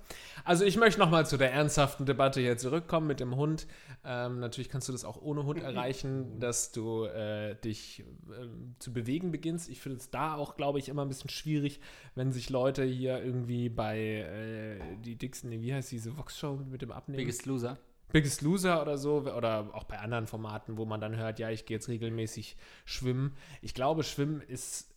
Also 0.46 0.64
ich 0.64 0.78
möchte 0.78 1.00
nochmal 1.00 1.26
zu 1.26 1.38
der 1.38 1.52
ernsthaften 1.52 2.06
Debatte 2.06 2.40
hier 2.40 2.58
zurückkommen 2.58 3.08
mit 3.08 3.20
dem 3.20 3.36
Hund. 3.36 3.68
Ähm, 4.06 4.40
natürlich 4.40 4.70
kannst 4.70 4.88
du 4.88 4.94
das 4.94 5.04
auch 5.04 5.22
ohne 5.22 5.44
Hund 5.44 5.62
erreichen, 5.62 6.40
dass 6.40 6.72
du 6.72 7.06
äh, 7.06 7.56
dich 7.56 8.06
ähm, 8.40 8.76
zu 8.80 8.94
bewegen 8.94 9.32
beginnst. 9.32 9.70
Ich 9.70 9.82
finde 9.82 9.98
es 9.98 10.10
da 10.10 10.36
auch, 10.36 10.56
glaube 10.56 10.80
ich, 10.80 10.88
immer 10.88 11.04
ein 11.04 11.10
bisschen 11.10 11.30
schwierig, 11.30 11.82
wenn 12.16 12.32
sich 12.32 12.50
Leute 12.50 12.84
hier 12.84 13.22
irgendwie 13.22 13.70
bei 13.70 14.00
äh, 14.00 14.80
die 15.04 15.18
dicksten, 15.18 15.52
wie 15.52 15.74
heißt 15.74 15.92
diese 15.92 16.18
Vox-Show 16.18 16.62
mit 16.70 16.82
dem 16.82 16.92
Abnehmen? 16.92 17.18
Biggest 17.18 17.46
Loser. 17.46 17.78
Biggest 18.12 18.42
Loser 18.42 18.82
oder 18.82 18.98
so, 18.98 19.18
oder 19.20 19.70
auch 19.74 19.84
bei 19.84 20.00
anderen 20.00 20.26
Formaten, 20.26 20.78
wo 20.78 20.86
man 20.86 21.00
dann 21.00 21.16
hört, 21.16 21.38
ja, 21.38 21.50
ich 21.50 21.66
gehe 21.66 21.78
jetzt 21.78 21.90
regelmäßig 21.90 22.58
schwimmen. 22.86 23.36
Ich 23.62 23.74
glaube, 23.74 24.04
Schwimmen 24.04 24.42
ist 24.42 24.90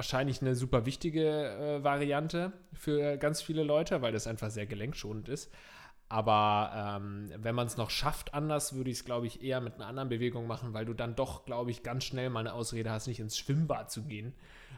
wahrscheinlich 0.00 0.40
eine 0.40 0.54
super 0.54 0.86
wichtige 0.86 1.26
äh, 1.28 1.84
Variante 1.84 2.52
für 2.72 3.18
ganz 3.18 3.42
viele 3.42 3.64
Leute, 3.64 4.00
weil 4.00 4.12
das 4.12 4.26
einfach 4.26 4.48
sehr 4.48 4.64
gelenkschonend 4.64 5.28
ist. 5.28 5.52
Aber 6.08 6.96
ähm, 6.96 7.30
wenn 7.36 7.54
man 7.54 7.66
es 7.66 7.76
noch 7.76 7.90
schafft 7.90 8.32
anders, 8.32 8.74
würde 8.74 8.90
ich 8.90 8.96
es, 8.96 9.04
glaube 9.04 9.26
ich, 9.26 9.44
eher 9.44 9.60
mit 9.60 9.74
einer 9.74 9.86
anderen 9.86 10.08
Bewegung 10.08 10.46
machen, 10.46 10.72
weil 10.72 10.86
du 10.86 10.94
dann 10.94 11.16
doch, 11.16 11.44
glaube 11.44 11.70
ich, 11.70 11.82
ganz 11.82 12.04
schnell 12.04 12.30
mal 12.30 12.40
eine 12.40 12.54
Ausrede 12.54 12.90
hast, 12.90 13.08
nicht 13.08 13.20
ins 13.20 13.36
Schwimmbad 13.36 13.90
zu 13.90 14.04
gehen. 14.04 14.32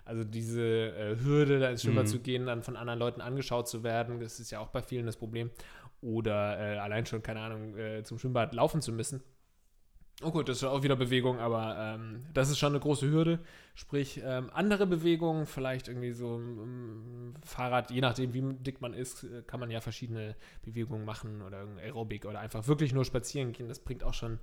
Also 0.04 0.24
diese 0.24 0.60
äh, 0.60 1.16
Hürde, 1.22 1.60
da 1.60 1.70
ins 1.70 1.82
Schwimmbad 1.84 2.06
Mhm. 2.06 2.10
zu 2.10 2.18
gehen, 2.18 2.44
dann 2.46 2.64
von 2.64 2.76
anderen 2.76 2.98
Leuten 2.98 3.20
angeschaut 3.20 3.68
zu 3.68 3.84
werden, 3.84 4.18
das 4.18 4.40
ist 4.40 4.50
ja 4.50 4.58
auch 4.58 4.70
bei 4.70 4.82
vielen 4.82 5.06
das 5.06 5.16
Problem. 5.16 5.50
Oder 6.00 6.58
äh, 6.58 6.78
allein 6.78 7.06
schon, 7.06 7.22
keine 7.22 7.40
Ahnung, 7.40 7.76
äh, 7.78 8.02
zum 8.02 8.18
Schwimmbad 8.18 8.52
laufen 8.54 8.82
zu 8.82 8.92
müssen. 8.92 9.22
Oh 10.22 10.30
gut, 10.30 10.48
das 10.48 10.58
ist 10.58 10.64
auch 10.64 10.82
wieder 10.82 10.96
Bewegung, 10.96 11.38
aber 11.38 11.76
ähm, 11.78 12.24
das 12.32 12.50
ist 12.50 12.58
schon 12.58 12.72
eine 12.72 12.80
große 12.80 13.10
Hürde. 13.10 13.40
Sprich, 13.74 14.20
ähm, 14.24 14.50
andere 14.52 14.86
Bewegungen, 14.86 15.46
vielleicht 15.46 15.88
irgendwie 15.88 16.12
so 16.12 16.36
ähm, 16.36 17.34
Fahrrad, 17.44 17.90
je 17.90 18.00
nachdem, 18.00 18.34
wie 18.34 18.54
dick 18.54 18.80
man 18.80 18.94
ist, 18.94 19.24
äh, 19.24 19.42
kann 19.46 19.60
man 19.60 19.70
ja 19.70 19.80
verschiedene 19.80 20.36
Bewegungen 20.62 21.04
machen 21.04 21.42
oder 21.42 21.66
Aerobic 21.82 22.24
oder 22.26 22.40
einfach 22.40 22.66
wirklich 22.66 22.92
nur 22.92 23.04
spazieren 23.04 23.52
gehen. 23.52 23.68
Das 23.68 23.78
bringt 23.78 24.04
auch 24.04 24.14
schon 24.14 24.38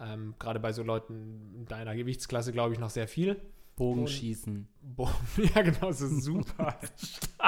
ähm, 0.00 0.34
gerade 0.38 0.60
bei 0.60 0.72
so 0.72 0.82
Leuten 0.82 1.54
in 1.54 1.66
deiner 1.66 1.94
Gewichtsklasse, 1.96 2.52
glaube 2.52 2.74
ich, 2.74 2.78
noch 2.78 2.90
sehr 2.90 3.08
viel. 3.08 3.40
Bogenschießen. 3.76 4.68
Boah, 4.82 5.14
ja, 5.54 5.62
genau, 5.62 5.92
so 5.92 6.08
super. 6.08 6.78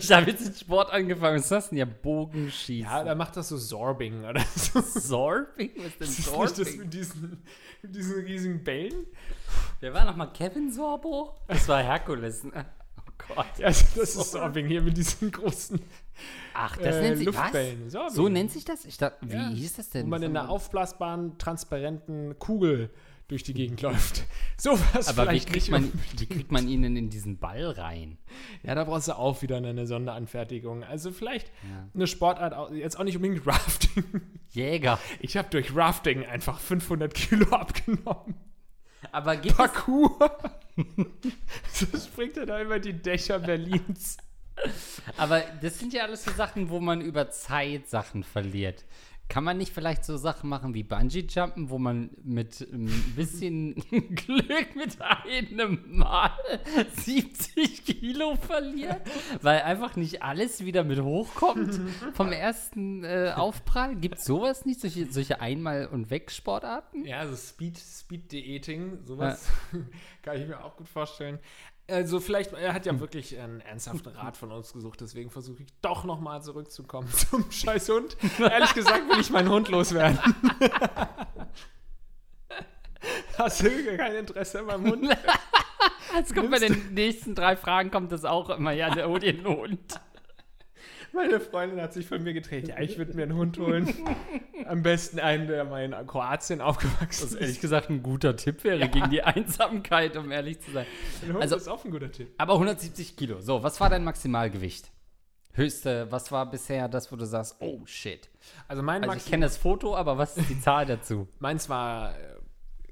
Ich 0.00 0.12
habe 0.12 0.30
jetzt 0.30 0.46
den 0.46 0.54
Sport 0.54 0.90
angefangen. 0.90 1.36
Was 1.36 1.42
ist 1.44 1.50
das 1.50 1.68
denn? 1.70 1.78
Ja, 1.78 1.84
Bogenschießen. 1.84 2.90
ja, 2.90 3.04
da 3.04 3.14
macht 3.14 3.36
das 3.36 3.48
so 3.48 3.56
Sorbing 3.56 4.24
oder 4.24 4.42
so. 4.56 4.80
Sorbing? 4.80 5.70
Was 5.76 5.86
ist 5.86 6.00
denn 6.00 6.08
Ist 6.08 6.18
nicht 6.18 6.28
das 6.28 6.34
Sorbing? 6.66 6.78
mit 6.80 6.94
diesen, 6.94 7.42
mit 7.82 7.94
diesen 7.94 8.24
riesigen 8.24 8.64
Bällen? 8.64 9.06
Wer 9.80 9.94
war 9.94 10.04
nochmal 10.04 10.32
Kevin 10.32 10.72
Sorbo? 10.72 11.34
Das 11.46 11.66
war 11.68 11.82
Herkules. 11.82 12.44
ne? 12.44 12.64
Oh 12.98 13.34
Gott. 13.34 13.46
Ja, 13.58 13.66
das 13.68 13.82
ist 13.94 14.32
Sorbing 14.32 14.66
hier 14.66 14.82
mit 14.82 14.96
diesen 14.96 15.30
großen 15.30 15.80
Ach, 16.54 16.76
das 16.76 16.96
äh, 16.96 17.02
nennt 17.02 17.18
sich 17.18 17.26
Luftbällen. 17.26 17.84
was? 17.86 17.92
Sorbing. 17.92 18.14
So 18.14 18.28
nennt 18.28 18.50
sich 18.50 18.64
das? 18.64 18.84
Ich 18.84 18.98
dachte, 18.98 19.18
wie 19.22 19.34
Ja. 19.34 19.48
hieß 19.50 19.76
das 19.76 19.88
Wo 19.88 19.98
denn? 19.98 20.08
man 20.08 20.22
in 20.22 20.36
einer 20.36 20.48
aufblasbaren, 20.48 21.38
transparenten 21.38 22.38
Kugel 22.40 22.90
durch 23.28 23.42
die 23.42 23.54
Gegend 23.54 23.80
läuft. 23.82 24.24
Sowas 24.56 25.08
Aber 25.08 25.24
wie 25.24 25.28
vielleicht 25.28 25.52
kriegt, 25.52 25.70
man, 25.70 25.92
wie 26.16 26.26
kriegt 26.26 26.50
man 26.50 26.66
ihn 26.66 26.82
denn 26.82 26.96
in 26.96 27.10
diesen 27.10 27.38
Ball 27.38 27.70
rein? 27.70 28.18
Ja, 28.62 28.74
da 28.74 28.84
brauchst 28.84 29.08
du 29.08 29.12
auch 29.16 29.42
wieder 29.42 29.58
eine 29.58 29.86
Sonderanfertigung. 29.86 30.82
Also 30.82 31.12
vielleicht 31.12 31.48
Ja. 31.62 31.88
eine 31.94 32.06
Sportart, 32.06 32.72
jetzt 32.72 32.98
auch 32.98 33.04
nicht 33.04 33.16
unbedingt 33.16 33.46
Rafting. 33.46 34.04
Jäger. 34.50 34.98
Ich 35.20 35.36
habe 35.36 35.48
durch 35.50 35.74
Rafting 35.76 36.24
einfach 36.24 36.58
500 36.58 37.12
Kilo 37.14 37.46
abgenommen. 37.54 38.34
Aber 39.12 39.44
es, 39.44 39.54
Parkour. 39.54 40.18
so 41.72 41.86
springt 41.98 42.36
er 42.36 42.46
da 42.46 42.60
über 42.62 42.78
die 42.80 42.94
Dächer 42.94 43.38
Berlins. 43.38 44.16
aber 45.16 45.42
das 45.62 45.78
sind 45.78 45.92
ja 45.92 46.02
alles 46.04 46.24
so 46.24 46.32
Sachen, 46.32 46.68
wo 46.70 46.80
man 46.80 47.00
über 47.00 47.30
Zeit 47.30 47.88
Sachen 47.88 48.24
verliert. 48.24 48.84
Kann 49.28 49.44
man 49.44 49.58
nicht 49.58 49.74
vielleicht 49.74 50.04
so 50.04 50.16
Sachen 50.16 50.48
machen 50.48 50.72
wie 50.72 50.82
Bungee-Jumpen, 50.82 51.68
wo 51.68 51.78
man 51.78 52.10
mit 52.22 52.60
ein 52.60 53.12
bisschen 53.14 53.74
Glück 53.90 54.74
mit 54.74 54.96
einem 55.02 55.98
Mal 55.98 56.30
70 56.96 57.84
Kilo 57.84 58.36
verliert? 58.36 59.02
Weil 59.42 59.60
einfach 59.60 59.96
nicht 59.96 60.22
alles 60.22 60.64
wieder 60.64 60.82
mit 60.82 61.02
hochkommt 61.02 61.78
vom 62.14 62.32
ersten 62.32 63.04
äh, 63.04 63.32
Aufprall? 63.36 63.96
Gibt 63.96 64.18
sowas 64.18 64.64
nicht? 64.64 64.80
Solche, 64.80 65.12
solche 65.12 65.42
Einmal- 65.42 65.88
und 65.88 66.08
Weg-Sportarten? 66.10 67.04
Ja, 67.04 67.26
so 67.26 67.36
Speed, 67.36 67.78
Speed-Diäting, 67.78 69.04
sowas 69.04 69.46
kann 70.22 70.40
ich 70.40 70.48
mir 70.48 70.64
auch 70.64 70.74
gut 70.76 70.88
vorstellen. 70.88 71.38
Also 71.90 72.20
vielleicht, 72.20 72.52
er 72.52 72.74
hat 72.74 72.84
ja 72.84 73.00
wirklich 73.00 73.38
einen 73.38 73.62
ernsthaften 73.62 74.12
Rat 74.12 74.36
von 74.36 74.52
uns 74.52 74.74
gesucht, 74.74 75.00
deswegen 75.00 75.30
versuche 75.30 75.62
ich 75.62 75.72
doch 75.80 76.04
nochmal 76.04 76.42
zurückzukommen 76.42 77.08
zum 77.30 77.50
scheiß 77.50 77.88
Hund. 77.88 78.14
Ehrlich 78.38 78.74
gesagt 78.74 79.08
will 79.08 79.18
ich 79.18 79.30
meinen 79.30 79.48
Hund 79.48 79.68
loswerden. 79.68 80.18
Hast 83.38 83.62
du 83.62 83.96
kein 83.96 84.16
Interesse 84.16 84.58
an 84.58 84.66
meinem 84.66 84.90
Hund? 84.90 85.08
Jetzt 86.14 86.34
kommt 86.34 86.50
bei 86.50 86.58
den 86.58 86.92
nächsten 86.92 87.34
drei 87.34 87.56
Fragen 87.56 87.90
kommt 87.90 88.12
das 88.12 88.26
auch 88.26 88.50
immer, 88.50 88.72
ja, 88.72 88.90
der 88.90 89.08
hol 89.08 89.18
dir 89.18 89.32
einen 89.32 89.46
Hund. 89.46 90.00
Meine 91.12 91.40
Freundin 91.40 91.80
hat 91.80 91.92
sich 91.92 92.06
von 92.06 92.22
mir 92.22 92.34
gedreht. 92.34 92.68
Ja, 92.68 92.78
ich 92.80 92.98
würde 92.98 93.14
mir 93.14 93.22
einen 93.22 93.34
Hund 93.34 93.58
holen. 93.58 93.92
Am 94.66 94.82
besten 94.82 95.18
einen, 95.20 95.46
der 95.48 95.64
mal 95.64 95.82
in 95.84 95.92
Kroatien 96.06 96.60
aufgewachsen 96.60 97.24
Was 97.24 97.32
ist. 97.32 97.40
ehrlich 97.40 97.60
gesagt 97.60 97.90
ein 97.90 98.02
guter 98.02 98.36
Tipp 98.36 98.62
wäre 98.64 98.88
gegen 98.88 99.10
die 99.10 99.22
Einsamkeit, 99.22 100.16
um 100.16 100.30
ehrlich 100.30 100.60
zu 100.60 100.70
sein. 100.72 100.86
Ein 101.22 101.32
Hund 101.32 101.42
also- 101.42 101.56
ist 101.56 101.68
auch 101.68 101.84
ein 101.84 101.90
guter 101.90 102.12
Tipp. 102.12 102.28
Aber 102.38 102.54
170 102.54 103.16
Kilo. 103.16 103.40
So, 103.40 103.62
was 103.62 103.80
war 103.80 103.88
dein 103.90 104.04
Maximalgewicht? 104.04 104.90
Höchste, 105.54 106.06
was 106.12 106.30
war 106.30 106.48
bisher 106.50 106.88
das, 106.88 107.10
wo 107.10 107.16
du 107.16 107.24
sagst, 107.24 107.56
oh 107.60 107.80
shit. 107.84 108.28
Also 108.68 108.82
mein 108.82 109.02
Also 109.02 109.16
ich 109.16 109.26
kenne 109.26 109.46
das 109.46 109.56
Foto, 109.56 109.96
aber 109.96 110.16
was 110.18 110.36
ist 110.36 110.48
die 110.50 110.60
Zahl 110.60 110.86
dazu? 110.86 111.26
meins 111.40 111.68
war 111.68 112.12
äh, 112.12 112.16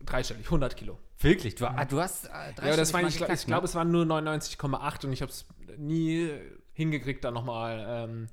dreistellig, 0.05 0.47
100 0.47 0.77
Kilo. 0.77 0.99
Wirklich? 1.21 1.55
Du, 1.55 1.67
ah, 1.67 1.85
du 1.85 2.01
hast 2.01 2.25
äh, 2.27 2.29
Ja, 2.29 2.63
aber 2.63 2.77
das 2.77 2.93
war, 2.93 3.03
ich, 3.03 3.21
ich 3.21 3.47
glaube, 3.47 3.63
ne? 3.63 3.69
es 3.69 3.75
waren 3.75 3.91
nur 3.91 4.05
99,8 4.05 5.07
und 5.07 5.13
ich 5.13 5.23
habe 5.23 5.31
es 5.31 5.47
nie 5.79 6.31
hingekriegt, 6.77 7.25
da 7.25 7.31
nochmal 7.31 7.85
ähm, 7.89 8.29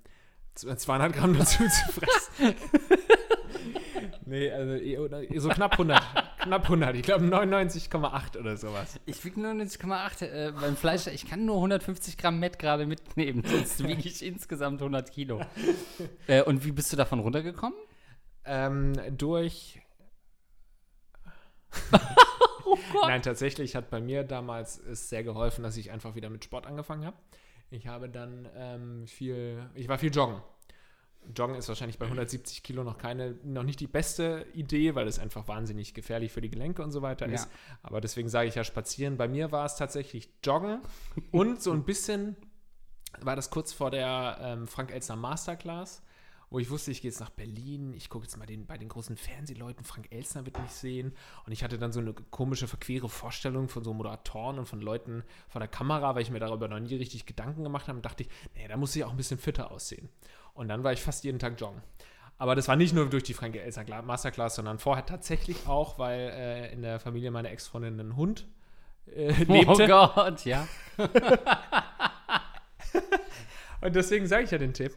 z- 0.54 0.80
200 0.80 1.14
Gramm 1.14 1.34
dazu 1.38 1.64
zu 1.64 1.92
fressen. 1.92 2.56
nee, 4.26 4.52
also 4.52 4.74
eh- 4.74 5.26
eh 5.36 5.40
so 5.40 5.50
knapp 5.50 5.74
100. 5.74 6.02
knapp 6.42 6.64
100. 6.64 6.96
Ich 6.96 7.04
glaube 7.04 7.26
99,8 7.26 8.38
oder 8.38 8.58
sowas. 8.58 9.00
Ich 9.06 9.24
wiege 9.26 9.40
99,8 9.42 10.26
äh, 10.26 10.52
beim 10.52 10.76
Fleisch. 10.76 11.08
Ich 11.08 11.28
kann 11.28 11.46
nur 11.46 11.56
150 11.56 12.18
Gramm 12.18 12.40
Met 12.40 12.60
gerade 12.60 12.86
mitnehmen, 12.86 13.44
sonst 13.46 13.82
wiege 13.88 14.08
ich 14.08 14.24
insgesamt 14.26 14.82
100 14.82 15.12
Kilo. 15.12 15.42
äh, 16.28 16.44
und 16.44 16.66
wie 16.66 16.72
bist 16.72 16.92
du 16.92 16.98
davon 16.98 17.20
runtergekommen? 17.20 17.78
Ähm, 18.46 18.94
durch. 19.18 19.80
Oh 22.66 22.78
Gott. 22.92 23.08
Nein, 23.08 23.22
tatsächlich 23.22 23.76
hat 23.76 23.90
bei 23.90 24.00
mir 24.02 24.24
damals 24.24 24.78
es 24.80 25.10
sehr 25.10 25.24
geholfen, 25.24 25.64
dass 25.64 25.78
ich 25.78 25.92
einfach 25.92 26.16
wieder 26.16 26.30
mit 26.30 26.44
Sport 26.44 26.66
angefangen 26.68 27.06
habe. 27.06 27.16
Ich 27.74 27.88
habe 27.88 28.08
dann 28.08 28.48
ähm, 28.56 29.08
viel, 29.08 29.68
ich 29.74 29.88
war 29.88 29.98
viel 29.98 30.14
joggen. 30.14 30.42
Joggen 31.36 31.56
ist 31.56 31.68
wahrscheinlich 31.70 31.98
bei 31.98 32.06
170 32.06 32.62
Kilo 32.62 32.84
noch 32.84 32.98
keine, 33.00 33.32
noch 33.44 33.64
nicht 33.64 33.80
die 33.80 33.88
beste 33.88 34.46
Idee, 34.54 34.94
weil 34.94 35.08
es 35.08 35.18
einfach 35.18 35.48
wahnsinnig 35.48 35.94
gefährlich 35.96 36.32
für 36.32 36.42
die 36.42 36.50
Gelenke 36.50 36.84
und 36.84 36.92
so 36.92 37.02
weiter 37.02 37.28
Ja. 37.28 37.34
ist. 37.34 37.50
Aber 37.82 38.00
deswegen 38.00 38.30
sage 38.30 38.48
ich 38.50 38.56
ja 38.56 38.64
spazieren. 38.64 39.18
Bei 39.18 39.28
mir 39.28 39.52
war 39.52 39.66
es 39.66 39.76
tatsächlich 39.76 40.30
Joggen 40.44 40.82
und 41.32 41.64
so 41.64 41.72
ein 41.72 41.84
bisschen 41.84 42.36
war 43.22 43.36
das 43.36 43.50
kurz 43.50 43.74
vor 43.74 43.90
der 43.90 44.38
ähm, 44.42 44.68
Frank 44.68 44.92
Elstner 44.92 45.16
Masterclass, 45.16 46.04
wo 46.54 46.60
ich 46.60 46.70
wusste, 46.70 46.92
ich 46.92 47.02
gehe 47.02 47.10
jetzt 47.10 47.20
nach 47.20 47.32
Berlin, 47.32 47.96
ich 47.96 48.12
gucke 48.12 48.26
jetzt 48.26 48.38
mal 48.38 48.46
den, 48.46 48.68
bei 48.68 48.78
den 48.78 48.88
großen 48.88 49.18
Fernsehleuten, 49.18 49.84
Frank 49.84 50.12
Elstner 50.12 50.46
wird 50.46 50.62
mich 50.62 50.70
sehen. 50.70 51.16
Und 51.48 51.52
ich 51.52 51.64
hatte 51.64 51.80
dann 51.80 51.92
so 51.92 52.00
eine 52.00 52.14
komische, 52.14 52.68
verquere 52.68 53.10
Vorstellung 53.10 53.70
von 53.70 53.84
so 53.84 53.92
Moderatoren 53.92 54.60
und 54.60 54.68
von 54.68 54.80
Leuten 54.80 55.24
vor 55.50 55.58
der 55.58 55.68
Kamera, 55.68 56.14
weil 56.14 56.22
ich 56.22 56.30
mir 56.30 56.38
darüber 56.40 56.68
noch 56.68 56.80
nie 56.80 56.94
richtig 56.94 57.26
Gedanken 57.26 57.64
gemacht 57.64 57.88
habe. 57.88 57.98
Und 57.98 58.06
dachte 58.06 58.22
ich, 58.22 58.30
nee, 58.54 58.68
da 58.68 58.78
muss 58.78 58.96
ich 58.96 59.04
auch 59.04 59.10
ein 59.10 59.18
bisschen 59.18 59.40
fitter 59.40 59.72
aussehen. 59.72 60.10
Und 60.54 60.68
dann 60.68 60.84
war 60.84 60.94
ich 60.94 61.02
fast 61.02 61.24
jeden 61.24 61.40
Tag 61.40 61.60
joggen. 61.60 61.82
Aber 62.38 62.54
das 62.54 62.68
war 62.68 62.76
nicht 62.76 62.94
nur 62.94 63.10
durch 63.10 63.24
die 63.24 63.34
Frank 63.34 63.56
Elstner 63.56 64.04
Masterclass, 64.04 64.54
sondern 64.54 64.78
vorher 64.78 65.08
tatsächlich 65.08 65.66
auch, 65.66 65.98
weil 65.98 66.20
äh, 66.20 66.72
in 66.72 66.84
der 66.84 67.00
Familie 67.00 67.32
meiner 67.32 67.50
Ex-Freundin 67.50 68.00
ein 68.00 68.16
Hund 68.16 68.46
äh, 69.08 69.32
lebte. 69.44 69.86
Oh 69.86 69.88
Gott, 69.88 70.46
ja. 70.46 70.68
Und 73.82 73.96
deswegen 73.96 74.28
sage 74.28 74.44
ich 74.44 74.52
ja 74.52 74.60
den 74.60 74.74
Tipp. 74.74 74.96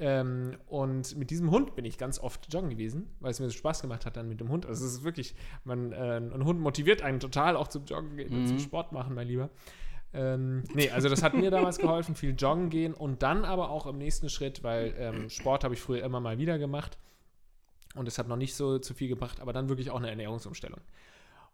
Ähm, 0.00 0.56
und 0.66 1.16
mit 1.18 1.30
diesem 1.30 1.50
Hund 1.50 1.74
bin 1.76 1.84
ich 1.84 1.98
ganz 1.98 2.18
oft 2.18 2.52
joggen 2.52 2.70
gewesen, 2.70 3.14
weil 3.20 3.30
es 3.30 3.38
mir 3.38 3.50
so 3.50 3.56
Spaß 3.56 3.82
gemacht 3.82 4.06
hat 4.06 4.16
dann 4.16 4.28
mit 4.28 4.40
dem 4.40 4.48
Hund. 4.48 4.64
Also 4.64 4.86
es 4.86 4.94
ist 4.94 5.04
wirklich, 5.04 5.34
man, 5.64 5.92
äh, 5.92 6.16
ein 6.16 6.44
Hund 6.44 6.58
motiviert 6.58 7.02
einen 7.02 7.20
total 7.20 7.54
auch 7.54 7.68
zum 7.68 7.84
Joggen 7.84 8.16
gehen 8.16 8.32
und 8.32 8.46
zum 8.48 8.58
Sport 8.58 8.92
machen, 8.92 9.14
mein 9.14 9.28
Lieber. 9.28 9.50
Ähm, 10.12 10.64
nee, 10.74 10.90
also 10.90 11.08
das 11.10 11.22
hat 11.22 11.34
mir 11.34 11.50
damals 11.50 11.78
geholfen, 11.78 12.14
viel 12.16 12.34
joggen 12.34 12.70
gehen 12.70 12.94
und 12.94 13.22
dann 13.22 13.44
aber 13.44 13.70
auch 13.70 13.86
im 13.86 13.98
nächsten 13.98 14.30
Schritt, 14.30 14.64
weil 14.64 14.94
ähm, 14.96 15.28
Sport 15.28 15.64
habe 15.64 15.74
ich 15.74 15.80
früher 15.80 16.02
immer 16.02 16.18
mal 16.18 16.38
wieder 16.38 16.58
gemacht 16.58 16.98
und 17.94 18.08
es 18.08 18.18
hat 18.18 18.26
noch 18.26 18.36
nicht 18.36 18.54
so 18.54 18.78
zu 18.78 18.94
viel 18.94 19.08
gebracht, 19.08 19.40
aber 19.40 19.52
dann 19.52 19.68
wirklich 19.68 19.90
auch 19.90 19.98
eine 19.98 20.08
Ernährungsumstellung. 20.08 20.80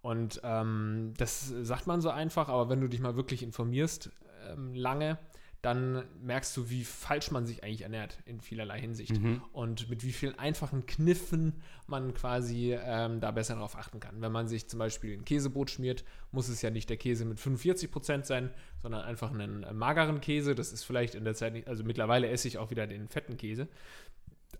Und 0.02 0.40
ähm, 0.44 1.14
das 1.18 1.48
sagt 1.48 1.86
man 1.86 2.00
so 2.00 2.10
einfach, 2.10 2.48
aber 2.48 2.68
wenn 2.68 2.80
du 2.80 2.88
dich 2.88 3.00
mal 3.00 3.16
wirklich 3.16 3.42
informierst 3.42 4.10
ähm, 4.48 4.72
lange, 4.72 5.18
dann 5.66 6.04
merkst 6.22 6.56
du, 6.56 6.70
wie 6.70 6.84
falsch 6.84 7.32
man 7.32 7.44
sich 7.44 7.64
eigentlich 7.64 7.82
ernährt 7.82 8.20
in 8.24 8.40
vielerlei 8.40 8.78
Hinsicht 8.78 9.18
und 9.52 9.90
mit 9.90 10.04
wie 10.04 10.12
vielen 10.12 10.38
einfachen 10.38 10.86
Kniffen 10.86 11.54
man 11.88 12.14
quasi 12.14 12.72
ähm, 12.80 13.18
da 13.18 13.32
besser 13.32 13.56
darauf 13.56 13.74
achten 13.74 13.98
kann. 13.98 14.20
Wenn 14.20 14.30
man 14.30 14.46
sich 14.46 14.68
zum 14.68 14.78
Beispiel 14.78 15.18
ein 15.18 15.24
Käsebrot 15.24 15.68
schmiert, 15.68 16.04
muss 16.30 16.48
es 16.48 16.62
ja 16.62 16.70
nicht 16.70 16.88
der 16.88 16.98
Käse 16.98 17.24
mit 17.24 17.40
45 17.40 17.90
Prozent 17.90 18.26
sein, 18.26 18.54
sondern 18.80 19.02
einfach 19.02 19.32
einen 19.32 19.64
äh, 19.64 19.72
mageren 19.72 20.20
Käse. 20.20 20.54
Das 20.54 20.72
ist 20.72 20.84
vielleicht 20.84 21.16
in 21.16 21.24
der 21.24 21.34
Zeit 21.34 21.52
nicht, 21.52 21.66
also 21.66 21.82
mittlerweile 21.82 22.28
esse 22.28 22.46
ich 22.46 22.58
auch 22.58 22.70
wieder 22.70 22.86
den 22.86 23.08
fetten 23.08 23.36
Käse. 23.36 23.66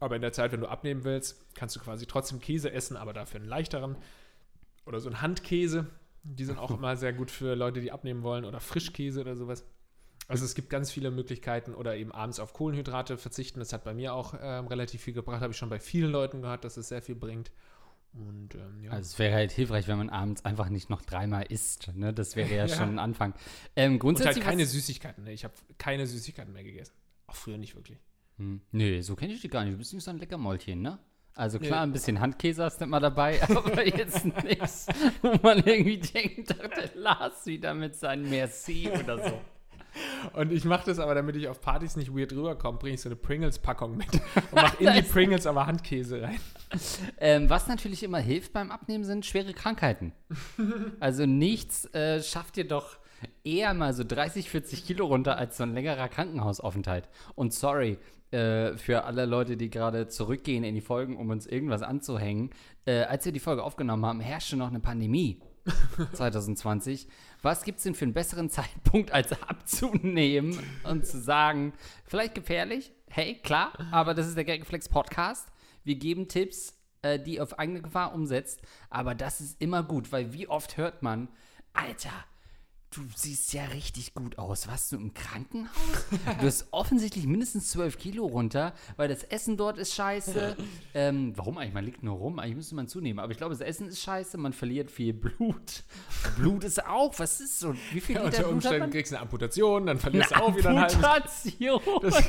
Aber 0.01 0.17
in 0.17 0.23
der 0.23 0.33
Zeit, 0.33 0.51
wenn 0.51 0.61
du 0.61 0.67
abnehmen 0.67 1.05
willst, 1.05 1.55
kannst 1.55 1.77
du 1.77 1.81
quasi 1.81 2.07
trotzdem 2.07 2.41
Käse 2.41 2.73
essen, 2.73 2.97
aber 2.97 3.13
dafür 3.13 3.39
einen 3.39 3.49
leichteren. 3.49 3.95
Oder 4.87 4.99
so 4.99 5.09
ein 5.09 5.23
Handkäse. 5.23 5.87
Die 6.25 6.45
sind 6.45 6.59
auch 6.59 6.71
immer 6.77 6.97
sehr 6.97 7.13
gut 7.13 7.31
für 7.31 7.55
Leute, 7.55 7.81
die 7.81 7.93
abnehmen 7.93 8.25
wollen. 8.25 8.45
Oder 8.45 8.59
Frischkäse 8.59 9.21
oder 9.21 9.37
sowas. 9.37 9.65
Also 10.29 10.45
es 10.45 10.55
gibt 10.55 10.71
ganz 10.71 10.91
viele 10.91 11.11
Möglichkeiten. 11.11 11.75
Oder 11.75 11.97
eben 11.97 12.13
abends 12.13 12.41
auf 12.41 12.53
Kohlenhydrate 12.53 13.17
verzichten. 13.19 13.61
Das 13.61 13.73
hat 13.73 13.85
bei 13.85 13.95
mir 13.95 14.15
auch 14.15 14.35
ähm, 14.41 14.67
relativ 14.67 15.03
viel 15.03 15.15
gebracht. 15.15 15.41
Habe 15.41 15.53
ich 15.53 15.59
schon 15.59 15.69
bei 15.71 15.79
vielen 15.81 16.11
Leuten 16.11 16.43
gehört, 16.43 16.65
dass 16.65 16.77
es 16.77 16.89
sehr 16.89 17.03
viel 17.03 17.15
bringt. 17.15 17.51
Und 18.13 18.55
ähm, 18.55 18.83
ja. 18.83 18.91
Also 18.93 19.09
es 19.13 19.19
wäre 19.19 19.35
halt 19.35 19.53
hilfreich, 19.53 19.89
wenn 19.89 19.99
man 19.99 20.09
abends 20.11 20.45
einfach 20.45 20.69
nicht 20.71 20.89
noch 20.91 21.03
dreimal 21.03 21.45
isst. 21.49 21.91
Ne? 21.95 22.13
Das 22.15 22.35
wäre 22.35 22.49
ja, 22.49 22.57
Ja. 22.67 22.69
schon 22.69 22.91
ein 22.91 22.99
Anfang. 22.99 23.35
Ähm, 23.77 23.93
Und 23.95 23.99
grundsätzlich 23.99 24.37
halt 24.37 24.45
keine 24.45 24.67
Süßigkeiten. 24.67 25.25
Ne? 25.25 25.33
Ich 25.33 25.45
habe 25.45 25.55
keine 25.79 26.07
Süßigkeiten 26.07 26.53
mehr 26.53 26.65
gegessen. 26.65 26.95
Auch 27.27 27.35
früher 27.37 27.59
nicht 27.59 27.75
wirklich. 27.77 27.99
Hm. 28.39 28.61
Nee, 28.73 29.01
so 29.03 29.17
kenne 29.17 29.33
ich 29.35 29.43
dich 29.43 29.51
gar 29.51 29.65
nicht. 29.65 29.75
Du 29.75 29.79
bist 29.79 29.93
nicht 29.93 30.03
so 30.05 30.11
ein 30.11 30.19
Leckermäulchen, 30.19 30.81
ne? 30.81 30.99
Also 31.35 31.59
klar, 31.59 31.85
Nee. 31.85 31.91
ein 31.91 31.93
bisschen 31.93 32.19
Handkäse 32.21 32.65
hast 32.65 32.81
du 32.81 32.85
immer 32.87 32.99
dabei, 33.01 33.43
aber 33.49 33.87
jetzt 33.87 34.25
nichts, 34.25 34.87
wo 35.21 35.35
man 35.43 35.59
irgendwie 35.59 35.99
denkt, 35.99 36.49
der 36.59 36.91
Lars 36.95 37.45
wieder 37.45 37.75
mit 37.75 37.95
seinem 37.95 38.31
Merci 38.31 38.89
oder 38.91 39.19
so. 39.29 39.41
Und 40.33 40.53
ich 40.53 40.65
mache 40.65 40.87
das 40.87 40.99
aber, 40.99 41.15
damit 41.15 41.37
ich 41.37 41.49
auf 41.49 41.61
Partys 41.61 41.97
nicht 41.97 42.15
weird 42.17 42.33
rüberkomme, 42.33 42.79
bringe 42.79 42.95
ich 42.95 43.01
so 43.01 43.09
eine 43.09 43.17
Pringles-Packung 43.17 43.97
mit 43.97 44.09
und 44.51 44.55
mache 44.55 44.83
in 44.83 44.93
die 44.93 45.03
Pringles 45.03 45.47
aber 45.47 45.67
Handkäse 45.67 46.23
rein. 46.23 46.41
Ähm, 47.19 47.49
was 47.49 47.69
natürlich 47.69 48.03
immer 48.03 48.19
hilft 48.19 48.53
beim 48.53 48.71
Abnehmen 48.71 49.05
sind 49.05 49.27
schwere 49.27 49.53
Krankheiten. 49.53 50.13
Also 51.01 51.27
nichts 51.27 51.93
äh, 51.95 52.23
schafft 52.23 52.57
dir 52.57 52.67
doch 52.67 52.99
eher 53.45 53.75
mal 53.75 53.93
so 53.93 54.03
30, 54.05 54.51
40 54.51 54.87
Kilo 54.87 55.07
runter 55.07 55.37
als 55.37 55.57
so 55.57 55.63
ein 55.63 55.75
längerer 55.75 56.09
Krankenhausaufenthalt. 56.09 57.09
Und 57.35 57.53
sorry 57.53 57.99
äh, 58.31 58.77
für 58.77 59.05
alle 59.05 59.25
Leute, 59.25 59.57
die 59.57 59.71
gerade 59.71 60.09
zurückgehen 60.09 60.65
in 60.65 60.75
die 60.75 60.81
Folgen, 60.81 61.17
um 61.17 61.31
uns 61.31 61.47
irgendwas 61.47 61.83
anzuhängen. 61.83 62.51
Äh, 62.85 63.03
als 63.03 63.25
wir 63.25 63.33
die 63.33 63.41
Folge 63.41 63.63
aufgenommen 63.63 64.05
haben, 64.05 64.21
herrschte 64.21 64.57
noch 64.57 64.69
eine 64.69 64.81
Pandemie. 64.81 65.41
2020. 66.13 67.09
Was 67.47 67.63
gibt 67.63 67.79
es 67.79 67.85
denn 67.85 67.95
für 67.95 68.07
einen 68.07 68.13
besseren 68.13 68.51
Zeitpunkt, 68.51 69.13
als 69.13 69.31
abzunehmen 69.41 70.59
und 70.83 71.07
zu 71.07 71.21
sagen, 71.21 71.75
vielleicht 72.05 72.35
gefährlich? 72.35 72.91
Hey, 73.09 73.39
klar, 73.41 73.73
aber 73.93 74.15
das 74.15 74.27
ist 74.27 74.37
der 74.37 74.45
Gagreflex 74.45 74.89
Podcast. 74.89 75.47
Wir 75.85 75.95
geben 75.95 76.27
Tipps, 76.27 76.75
äh, 77.03 77.21
die 77.21 77.41
auf 77.41 77.57
eigene 77.61 77.83
Gefahr 77.83 78.13
umsetzt. 78.17 78.63
Aber 78.91 79.15
das 79.15 79.41
ist 79.41 79.63
immer 79.63 79.85
gut, 79.85 80.11
weil 80.11 80.33
wie 80.33 80.49
oft 80.49 80.77
hört 80.77 81.05
man, 81.05 81.29
Alter, 81.73 82.11
du 82.91 83.03
siehst 83.15 83.53
ja 83.53 83.65
richtig 83.67 84.15
gut 84.15 84.39
aus. 84.39 84.69
Warst 84.69 84.93
du 84.93 84.97
im 84.97 85.13
Krankenhaus? 85.13 86.07
Du 86.41 86.47
hast 86.47 86.67
offensichtlich 86.71 87.27
mindestens 87.27 87.71
12 87.71 87.99
Kilo 87.99 88.25
runter, 88.27 88.73
weil 88.97 89.09
das 89.09 89.23
Essen 89.25 89.57
dort 89.57 89.79
ist 89.79 89.95
scheiße. 89.95 90.57
Ähm, 90.95 91.35
warum 91.37 91.59
eigentlich? 91.59 91.75
Man 91.75 91.85
liegt 91.85 92.03
nur 92.03 92.17
rum. 92.17 92.39
Eigentlich 92.39 92.57
müsste 92.57 92.75
man 92.75 92.89
zunehmen. 92.89 93.19
Aber 93.19 93.31
ich 93.31 93.37
glaube, 93.37 93.53
das 93.55 93.61
Essen 93.61 93.89
ist 93.89 94.01
scheiße. 94.01 94.39
Man 94.39 94.55
verliert 94.55 94.91
viel 94.91 95.13
Blut. 95.13 95.85
Blut 96.39 96.65
ist 96.65 96.87
auch. 96.87 97.13
Was 97.19 97.39
ist 97.43 97.59
so? 97.59 97.75
Wie 97.93 98.01
viel 98.01 98.17
Ja, 98.17 98.25
Liter 98.25 98.39
unter 98.39 98.39
Blut 98.39 98.47
hat 98.47 98.53
Umständen 98.55 98.81
man? 98.81 98.91
kriegst 98.93 99.13
du 99.13 99.17
eine 99.17 99.23
Amputation, 99.23 99.85
dann 99.87 99.99
verlierst 99.99 100.33
Eine 100.33 100.41
du 100.41 100.47
auch 100.49 100.57
wieder 100.57 100.71
ein 100.71 100.79
halbes. 100.81 100.97
Amputation. 101.05 101.81
Das, 102.01 102.25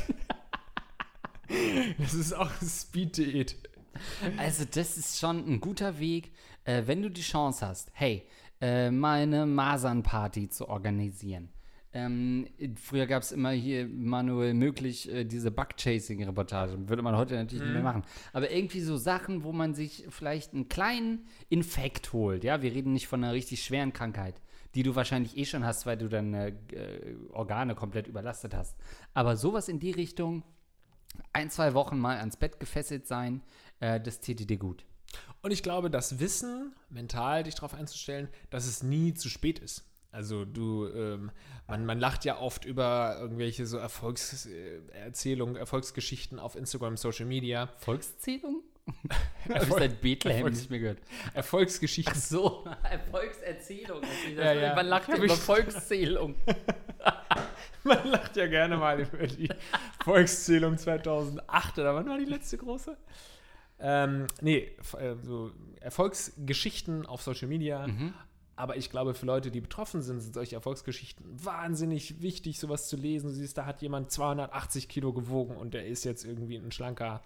das 1.98 2.14
ist 2.14 2.34
auch 2.34 2.52
Speed-Diät. 2.62 3.56
Also, 4.38 4.66
das 4.70 4.98
ist 4.98 5.18
schon 5.20 5.38
ein 5.50 5.60
guter 5.62 6.00
Weg, 6.00 6.34
äh, 6.66 6.84
wenn 6.86 7.02
du 7.02 7.10
die 7.10 7.22
Chance 7.22 7.66
hast, 7.66 7.90
hey, 7.94 8.28
äh, 8.62 8.92
mal 8.92 9.22
eine 9.22 9.46
Masernparty 9.46 10.50
zu 10.50 10.68
organisieren. 10.68 11.50
Ähm, 11.94 12.48
früher 12.76 13.08
gab 13.08 13.24
es 13.24 13.32
immer 13.32 13.52
hier 13.52 13.88
manuell 13.88 14.54
möglich 14.54 15.12
äh, 15.12 15.24
diese 15.24 15.52
Bug-Chasing-Reportage. 15.52 16.90
Würde 16.90 17.02
man 17.02 17.16
heute 17.16 17.36
natürlich 17.36 17.64
nicht 17.64 17.74
mehr 17.74 17.82
machen. 17.82 18.04
Aber 18.34 18.52
irgendwie 18.52 18.82
so 18.82 18.98
Sachen, 18.98 19.44
wo 19.44 19.54
man 19.54 19.74
sich 19.74 20.06
vielleicht 20.10 20.54
einen 20.54 20.70
kleinen 20.70 21.26
Infekt 21.50 22.14
holt. 22.14 22.44
Ja, 22.44 22.62
wir 22.62 22.74
reden 22.74 22.94
nicht 22.94 23.08
von 23.08 23.24
einer 23.24 23.34
richtig 23.34 23.64
schweren 23.64 23.94
Krankheit, 23.94 24.42
die 24.76 24.84
du 24.84 24.96
wahrscheinlich 24.96 25.38
eh 25.38 25.46
schon 25.46 25.66
hast, 25.66 25.86
weil 25.86 25.98
du 25.98 26.10
deine 26.10 26.50
äh, 26.72 27.16
Organe 27.32 27.74
komplett 27.74 28.08
überlastet 28.08 28.54
hast. 28.54 28.78
Aber 29.14 29.38
sowas 29.38 29.70
in 29.70 29.80
die 29.80 29.92
Richtung, 29.92 30.44
ein, 31.34 31.50
zwei 31.50 31.74
Wochen 31.74 31.98
mal 31.98 32.18
ans 32.18 32.38
Bett 32.38 32.60
gefesselt 32.60 33.08
sein, 33.08 33.42
äh, 33.80 34.00
das 34.00 34.20
täte 34.20 34.46
dir 34.46 34.58
gut. 34.58 34.86
Und 35.42 35.52
ich 35.52 35.64
glaube, 35.64 35.90
das 35.90 36.20
Wissen, 36.20 36.76
mental 36.90 37.44
dich 37.44 37.56
darauf 37.56 37.74
einzustellen, 37.74 38.28
dass 38.50 38.66
es 38.66 38.84
nie 38.84 39.14
zu 39.14 39.30
spät 39.30 39.60
ist. 39.60 39.86
Also 40.12 40.46
du, 40.46 40.88
ähm, 40.88 41.32
man, 41.68 41.86
man 41.86 42.00
lacht 42.00 42.26
ja 42.26 42.40
oft 42.40 42.66
über 42.66 43.18
irgendwelche 43.20 43.66
so 43.66 43.78
Erfolgserzählungen, 43.78 45.56
Erfolgsgeschichten 45.58 46.40
auf 46.40 46.56
Instagram, 46.56 46.98
Social 46.98 47.26
Media. 47.26 47.70
Volkszählung? 47.78 48.64
Habe 49.54 49.66
ich 49.66 49.74
seit 49.74 50.02
Bethlehem 50.02 50.38
Erfolgs- 50.38 50.58
nicht 50.60 50.70
mehr 50.70 50.80
gehört. 50.80 51.00
Erfolgsgeschichten. 51.34 52.14
Ach 52.16 52.22
so, 52.22 52.66
Erfolgserzählung. 52.90 54.02
Ja, 54.36 54.54
ja. 54.54 54.76
Man 54.76 54.88
lacht 54.88 55.10
Hab 55.10 55.18
über 55.18 55.36
Volkszählung. 55.36 56.36
Man 57.84 58.08
lacht 58.08 58.36
ja 58.36 58.48
gerne 58.48 58.76
mal 58.76 59.00
über 59.00 59.26
die 59.28 59.48
Volkszählung 60.04 60.78
2008 60.78 61.80
oder 61.80 61.96
wann 61.96 62.10
war 62.10 62.18
die 62.18 62.26
letzte 62.26 62.58
große? 62.58 62.98
Ähm, 63.80 64.28
nee, 64.42 64.72
äh, 65.00 65.16
so 65.22 65.52
Erfolgsgeschichten 65.80 67.06
auf 67.06 67.22
Social 67.22 67.48
Media. 67.48 67.86
Aber 68.56 68.76
ich 68.76 68.90
glaube, 68.90 69.14
für 69.14 69.28
Leute, 69.28 69.52
die 69.52 69.62
betroffen 69.62 70.02
sind, 70.02 70.20
sind 70.20 70.34
solche 70.34 70.56
Erfolgsgeschichten 70.56 71.24
wahnsinnig 71.46 72.24
wichtig, 72.24 72.60
sowas 72.60 72.90
zu 72.90 72.98
lesen. 72.98 73.30
Du 73.30 73.36
siehst, 73.36 73.56
da 73.56 73.68
hat 73.68 73.84
jemand 73.84 74.12
280 74.12 74.90
Kilo 74.90 75.14
gewogen 75.14 75.56
und 75.56 75.76
der 75.76 75.86
ist 75.86 76.04
jetzt 76.06 76.26
irgendwie 76.26 76.56
ein 76.56 76.72
schlanker 76.72 77.22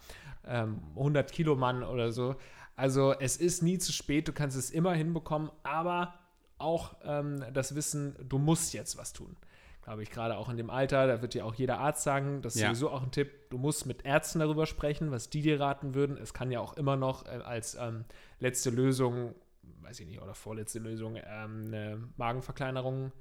ähm, 0.46 0.82
100 0.98 1.32
Kilo 1.32 1.56
Mann 1.56 1.84
oder 1.84 2.12
so. 2.12 2.36
Also 2.76 3.14
es 3.18 3.38
ist 3.38 3.64
nie 3.64 3.78
zu 3.78 3.94
spät, 3.94 4.28
du 4.28 4.34
kannst 4.34 4.58
es 4.58 4.72
immer 4.72 4.94
hinbekommen, 4.94 5.52
aber 5.64 6.16
auch 6.58 6.96
ähm, 7.06 7.46
das 7.54 7.76
Wissen, 7.76 8.14
du 8.28 8.38
musst 8.38 8.74
jetzt 8.74 8.98
was 8.98 9.14
tun. 9.14 9.38
Glaube 9.84 10.04
ich, 10.04 10.12
gerade 10.12 10.38
auch 10.38 10.50
in 10.50 10.58
dem 10.58 10.70
Alter, 10.70 11.08
da 11.08 11.22
wird 11.24 11.34
dir 11.34 11.46
auch 11.46 11.56
jeder 11.56 11.80
Arzt 11.80 12.04
sagen, 12.04 12.42
das 12.44 12.56
ist 12.56 12.62
Ja. 12.62 12.68
sowieso 12.70 12.92
auch 12.92 13.02
ein 13.02 13.12
Tipp, 13.12 13.50
du 13.50 13.58
musst 13.58 13.86
mit 13.88 14.06
Ärzten 14.06 14.40
darüber 14.40 14.66
sprechen, 14.68 15.10
was 15.12 15.30
die 15.30 15.42
dir 15.42 15.60
raten 15.60 15.96
würden. 15.96 16.18
Es 16.18 16.34
kann 16.34 16.52
ja 16.52 16.60
auch 16.60 16.74
immer 16.74 16.96
noch 16.98 17.26
äh, 17.26 17.30
als 17.44 17.76
ähm, 17.76 18.06
letzte 18.40 18.70
Lösung, 18.70 19.34
weiß 19.82 20.00
ich 20.02 20.08
nicht, 20.08 20.22
oder 20.22 20.36
vorletzte 20.36 20.78
Lösung, 20.80 21.16
ähm, 21.16 21.64
eine 21.68 21.98
Magenverkleinerung 22.18 23.12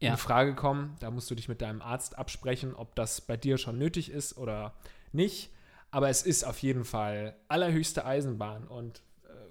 Ja. 0.00 0.12
in 0.12 0.16
Frage 0.16 0.54
kommen. 0.54 0.96
Da 1.00 1.10
musst 1.10 1.30
du 1.30 1.34
dich 1.34 1.48
mit 1.48 1.60
deinem 1.60 1.82
Arzt 1.82 2.16
absprechen, 2.18 2.74
ob 2.74 2.94
das 2.94 3.20
bei 3.20 3.36
dir 3.36 3.58
schon 3.58 3.76
nötig 3.78 4.10
ist 4.10 4.38
oder 4.38 4.74
nicht. 5.12 5.50
Aber 5.90 6.08
es 6.08 6.22
ist 6.22 6.44
auf 6.44 6.58
jeden 6.60 6.84
Fall 6.84 7.36
allerhöchste 7.48 8.04
Eisenbahn 8.06 8.66
und 8.68 9.02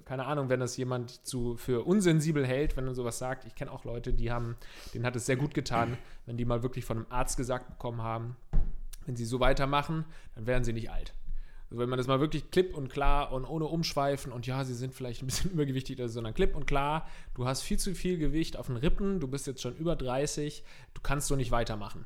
keine 0.06 0.26
Ahnung, 0.26 0.50
wenn 0.50 0.60
das 0.60 0.78
jemand 0.78 1.26
zu, 1.26 1.58
für 1.58 1.86
unsensibel 1.86 2.46
hält, 2.46 2.78
wenn 2.78 2.88
er 2.88 2.94
sowas 2.94 3.18
sagt. 3.18 3.46
Ich 3.46 3.56
kenne 3.56 3.72
auch 3.72 3.84
Leute, 3.84 4.14
die 4.14 4.32
haben, 4.32 4.56
denen 4.94 5.06
hat 5.06 5.16
es 5.16 5.26
sehr 5.26 5.36
gut 5.36 5.54
getan, 5.54 5.98
wenn 6.26 6.38
die 6.38 6.46
mal 6.46 6.64
wirklich 6.64 6.86
von 6.86 6.98
einem 6.98 7.08
Arzt 7.10 7.38
gesagt 7.38 7.68
bekommen 7.68 8.02
haben, 8.02 8.36
wenn 9.06 9.16
sie 9.16 9.26
so 9.26 9.40
weitermachen, 9.40 10.06
dann 10.36 10.46
werden 10.46 10.64
sie 10.64 10.74
nicht 10.74 10.92
alt. 10.92 11.14
Also 11.70 11.82
wenn 11.82 11.90
man 11.90 11.98
das 11.98 12.08
mal 12.08 12.20
wirklich 12.20 12.52
klipp 12.52 12.78
und 12.78 12.90
klar 12.90 13.32
und 13.32 13.46
ohne 13.46 13.66
Umschweifen 13.66 14.32
und 14.32 14.46
ja, 14.46 14.64
sie 14.64 14.76
sind 14.76 14.94
vielleicht 14.94 15.24
ein 15.24 15.26
bisschen 15.26 15.52
übergewichtig, 15.54 15.98
oder 15.98 16.08
so, 16.08 16.16
sondern 16.16 16.36
klipp 16.36 16.56
und 16.56 16.68
klar, 16.68 17.08
du 17.34 17.48
hast 17.48 17.62
viel 17.62 17.80
zu 17.80 17.96
viel 17.96 18.18
Gewicht 18.18 18.58
auf 18.58 18.68
den 18.68 18.78
Rippen, 18.78 19.20
du 19.20 19.28
bist 19.28 19.48
jetzt 19.48 19.62
schon 19.62 19.76
über 19.76 19.96
30, 19.96 20.64
du 20.94 21.02
kannst 21.02 21.28
so 21.28 21.36
nicht 21.36 21.52
weitermachen. 21.52 22.06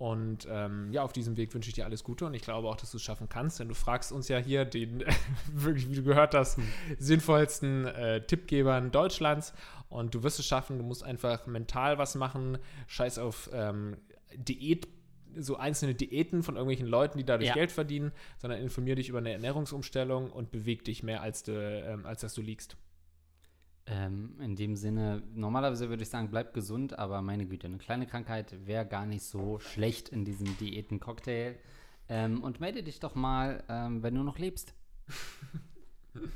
Und 0.00 0.48
ähm, 0.50 0.90
ja, 0.92 1.02
auf 1.02 1.12
diesem 1.12 1.36
Weg 1.36 1.52
wünsche 1.52 1.68
ich 1.68 1.74
dir 1.74 1.84
alles 1.84 2.04
Gute 2.04 2.24
und 2.24 2.32
ich 2.32 2.40
glaube 2.40 2.68
auch, 2.68 2.76
dass 2.76 2.90
du 2.90 2.96
es 2.96 3.02
schaffen 3.02 3.28
kannst, 3.28 3.60
denn 3.60 3.68
du 3.68 3.74
fragst 3.74 4.12
uns 4.12 4.28
ja 4.28 4.38
hier 4.38 4.64
den, 4.64 5.04
wirklich, 5.52 5.90
wie 5.90 5.96
du 5.96 6.02
gehört 6.02 6.34
hast, 6.34 6.58
sinnvollsten 6.98 7.84
äh, 7.84 8.24
Tippgebern 8.26 8.92
Deutschlands 8.92 9.52
und 9.90 10.14
du 10.14 10.22
wirst 10.22 10.38
es 10.38 10.46
schaffen, 10.46 10.78
du 10.78 10.84
musst 10.84 11.02
einfach 11.04 11.46
mental 11.46 11.98
was 11.98 12.14
machen, 12.14 12.56
scheiß 12.86 13.18
auf 13.18 13.50
ähm, 13.52 13.98
Diät 14.34 14.88
so 15.36 15.58
einzelne 15.58 15.94
Diäten 15.94 16.42
von 16.42 16.56
irgendwelchen 16.56 16.86
Leuten, 16.86 17.18
die 17.18 17.24
dadurch 17.24 17.48
Ja. 17.48 17.54
Geld 17.54 17.70
verdienen, 17.70 18.10
sondern 18.38 18.58
informier 18.58 18.94
dich 18.94 19.10
über 19.10 19.18
eine 19.18 19.32
Ernährungsumstellung 19.32 20.30
und 20.30 20.50
beweg 20.50 20.82
dich 20.82 21.02
mehr, 21.02 21.20
als, 21.20 21.42
du, 21.42 21.52
ähm, 21.52 22.06
als 22.06 22.22
dass 22.22 22.32
du 22.32 22.40
liegst. 22.40 22.78
Ähm, 23.92 24.36
in 24.40 24.54
dem 24.54 24.76
Sinne, 24.76 25.22
normalerweise 25.34 25.88
würde 25.88 26.04
ich 26.04 26.08
sagen, 26.10 26.30
bleib 26.30 26.54
gesund, 26.54 26.96
aber 26.96 27.22
meine 27.22 27.44
Güte, 27.46 27.66
eine 27.66 27.78
kleine 27.78 28.06
Krankheit 28.06 28.54
wäre 28.64 28.86
gar 28.86 29.04
nicht 29.04 29.24
so 29.24 29.58
schlecht 29.58 30.10
in 30.10 30.24
diesem 30.24 30.56
Diäten-Cocktail. 30.58 31.56
Ähm, 32.08 32.42
und 32.44 32.60
melde 32.60 32.84
dich 32.84 33.00
doch 33.00 33.14
mal, 33.16 33.64
ähm, 33.68 34.02
wenn 34.04 34.14
du 34.14 34.22
noch 34.22 34.38
lebst. 34.38 34.74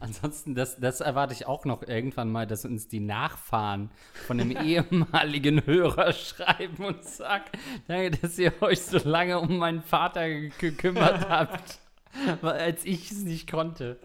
Ansonsten, 0.00 0.54
das, 0.54 0.78
das 0.78 1.00
erwarte 1.00 1.34
ich 1.34 1.46
auch 1.46 1.64
noch 1.64 1.82
irgendwann 1.82 2.30
mal, 2.30 2.46
dass 2.46 2.64
uns 2.64 2.86
die 2.86 3.00
Nachfahren 3.00 3.90
von 4.26 4.40
einem 4.40 4.52
ehemaligen 4.64 5.66
Hörer 5.66 6.12
schreiben 6.12 6.84
und 6.84 7.04
sagen, 7.04 7.44
danke, 7.88 8.12
dass 8.18 8.38
ihr 8.38 8.52
euch 8.62 8.80
so 8.80 8.98
lange 9.08 9.40
um 9.40 9.58
meinen 9.58 9.82
Vater 9.82 10.28
ge- 10.28 10.52
gekümmert 10.58 11.28
habt, 11.28 11.80
als 12.42 12.84
ich 12.84 13.10
es 13.10 13.18
nicht 13.22 13.50
konnte. 13.50 13.98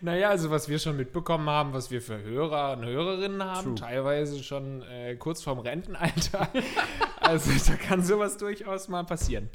Naja, 0.00 0.30
also 0.30 0.50
was 0.50 0.68
wir 0.68 0.78
schon 0.78 0.96
mitbekommen 0.96 1.48
haben, 1.48 1.72
was 1.72 1.90
wir 1.90 2.02
für 2.02 2.20
Hörer 2.22 2.72
und 2.76 2.84
Hörerinnen 2.84 3.42
haben, 3.44 3.76
True. 3.76 3.88
teilweise 3.88 4.42
schon 4.42 4.82
äh, 4.82 5.14
kurz 5.16 5.42
vorm 5.42 5.58
Rentenalter. 5.60 6.48
also 7.20 7.50
da 7.70 7.76
kann 7.76 8.02
sowas 8.02 8.36
durchaus 8.36 8.88
mal 8.88 9.04
passieren. 9.04 9.48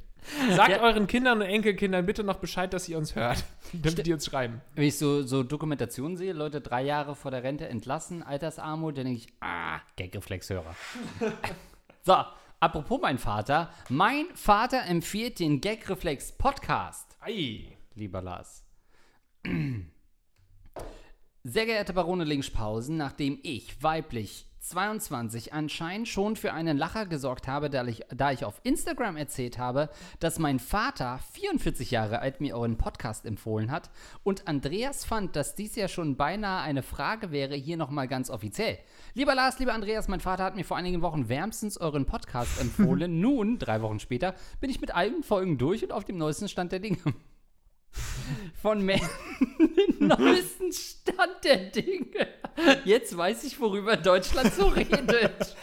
Sagt 0.55 0.69
Ja. 0.69 0.81
euren 0.81 1.07
Kindern 1.07 1.37
und 1.41 1.47
Enkelkindern 1.47 2.05
bitte 2.05 2.23
noch 2.23 2.37
Bescheid, 2.37 2.73
dass 2.73 2.89
ihr 2.89 2.97
uns 2.97 3.15
hört, 3.15 3.45
damit 3.73 4.05
die 4.05 4.11
uns 4.13 4.25
schreiben. 4.25 4.61
Wenn 4.75 4.83
ich 4.85 4.97
so, 4.97 5.23
so 5.23 5.43
Dokumentationen 5.43 6.17
sehe, 6.17 6.33
Leute 6.33 6.59
drei 6.59 6.83
Jahre 6.83 7.15
vor 7.15 7.31
der 7.31 7.43
Rente 7.43 7.67
entlassen, 7.67 8.23
Altersarmut, 8.23 8.97
dann 8.97 9.05
denke 9.05 9.21
ich, 9.21 9.27
ah, 9.41 9.79
Gagreflexhörer. 9.97 10.75
so, 12.03 12.15
apropos 12.59 12.99
mein 13.01 13.17
Vater. 13.19 13.69
Mein 13.89 14.25
Vater 14.33 14.83
empfiehlt 14.85 15.39
den 15.39 15.61
Gagreflex 15.61 16.33
Podcast, 16.33 17.15
Ei. 17.21 17.76
Lieber 17.97 18.21
Lars. 18.21 18.63
Sehr 21.43 21.65
geehrte 21.65 21.93
Barone 21.93 22.23
Linkspausen, 22.23 22.97
nachdem 22.97 23.39
ich, 23.43 23.81
weiblich 23.81 24.47
22, 24.59 25.53
anscheinend 25.53 26.09
schon 26.09 26.35
für 26.35 26.51
einen 26.51 26.77
Lacher 26.77 27.05
gesorgt 27.05 27.47
habe, 27.47 27.69
da 27.69 27.85
ich, 27.85 28.01
da 28.13 28.31
ich 28.31 28.43
auf 28.43 28.59
Instagram 28.63 29.15
erzählt 29.15 29.57
habe, 29.57 29.89
dass 30.19 30.39
mein 30.39 30.59
Vater, 30.59 31.19
44 31.31 31.89
Jahre 31.89 32.19
alt, 32.19 32.41
mir 32.41 32.57
euren 32.57 32.77
Podcast 32.77 33.25
empfohlen 33.25 33.71
hat 33.71 33.89
und 34.23 34.47
Andreas 34.47 35.05
fand, 35.05 35.37
dass 35.37 35.55
dies 35.55 35.75
ja 35.75 35.87
schon 35.87 36.17
beinahe 36.17 36.63
eine 36.63 36.83
Frage 36.83 37.31
wäre, 37.31 37.55
hier 37.55 37.77
nochmal 37.77 38.09
ganz 38.09 38.29
offiziell. 38.29 38.77
Lieber 39.13 39.35
Lars, 39.35 39.57
lieber 39.59 39.73
Andreas, 39.73 40.09
mein 40.09 40.19
Vater 40.19 40.43
hat 40.43 40.57
mir 40.57 40.65
vor 40.65 40.75
einigen 40.75 41.01
Wochen 41.01 41.29
wärmstens 41.29 41.77
euren 41.77 42.05
Podcast 42.05 42.59
empfohlen. 42.59 43.21
Nun, 43.21 43.59
drei 43.59 43.81
Wochen 43.81 43.99
später, 43.99 44.35
bin 44.59 44.69
ich 44.69 44.81
mit 44.81 44.93
allen 44.93 45.23
Folgen 45.23 45.57
durch 45.57 45.83
und 45.83 45.93
auf 45.93 46.03
dem 46.03 46.17
neuesten 46.17 46.49
Stand 46.49 46.73
der 46.73 46.79
Dinge. 46.79 46.97
Von 48.61 48.81
Menschen 48.81 49.07
neuesten 49.99 50.71
Stand 50.71 51.43
der 51.43 51.57
Dinge. 51.57 52.27
Jetzt 52.85 53.15
weiß 53.15 53.43
ich, 53.43 53.59
worüber 53.59 53.97
Deutschland 53.97 54.53
so 54.53 54.67
redet. 54.67 55.55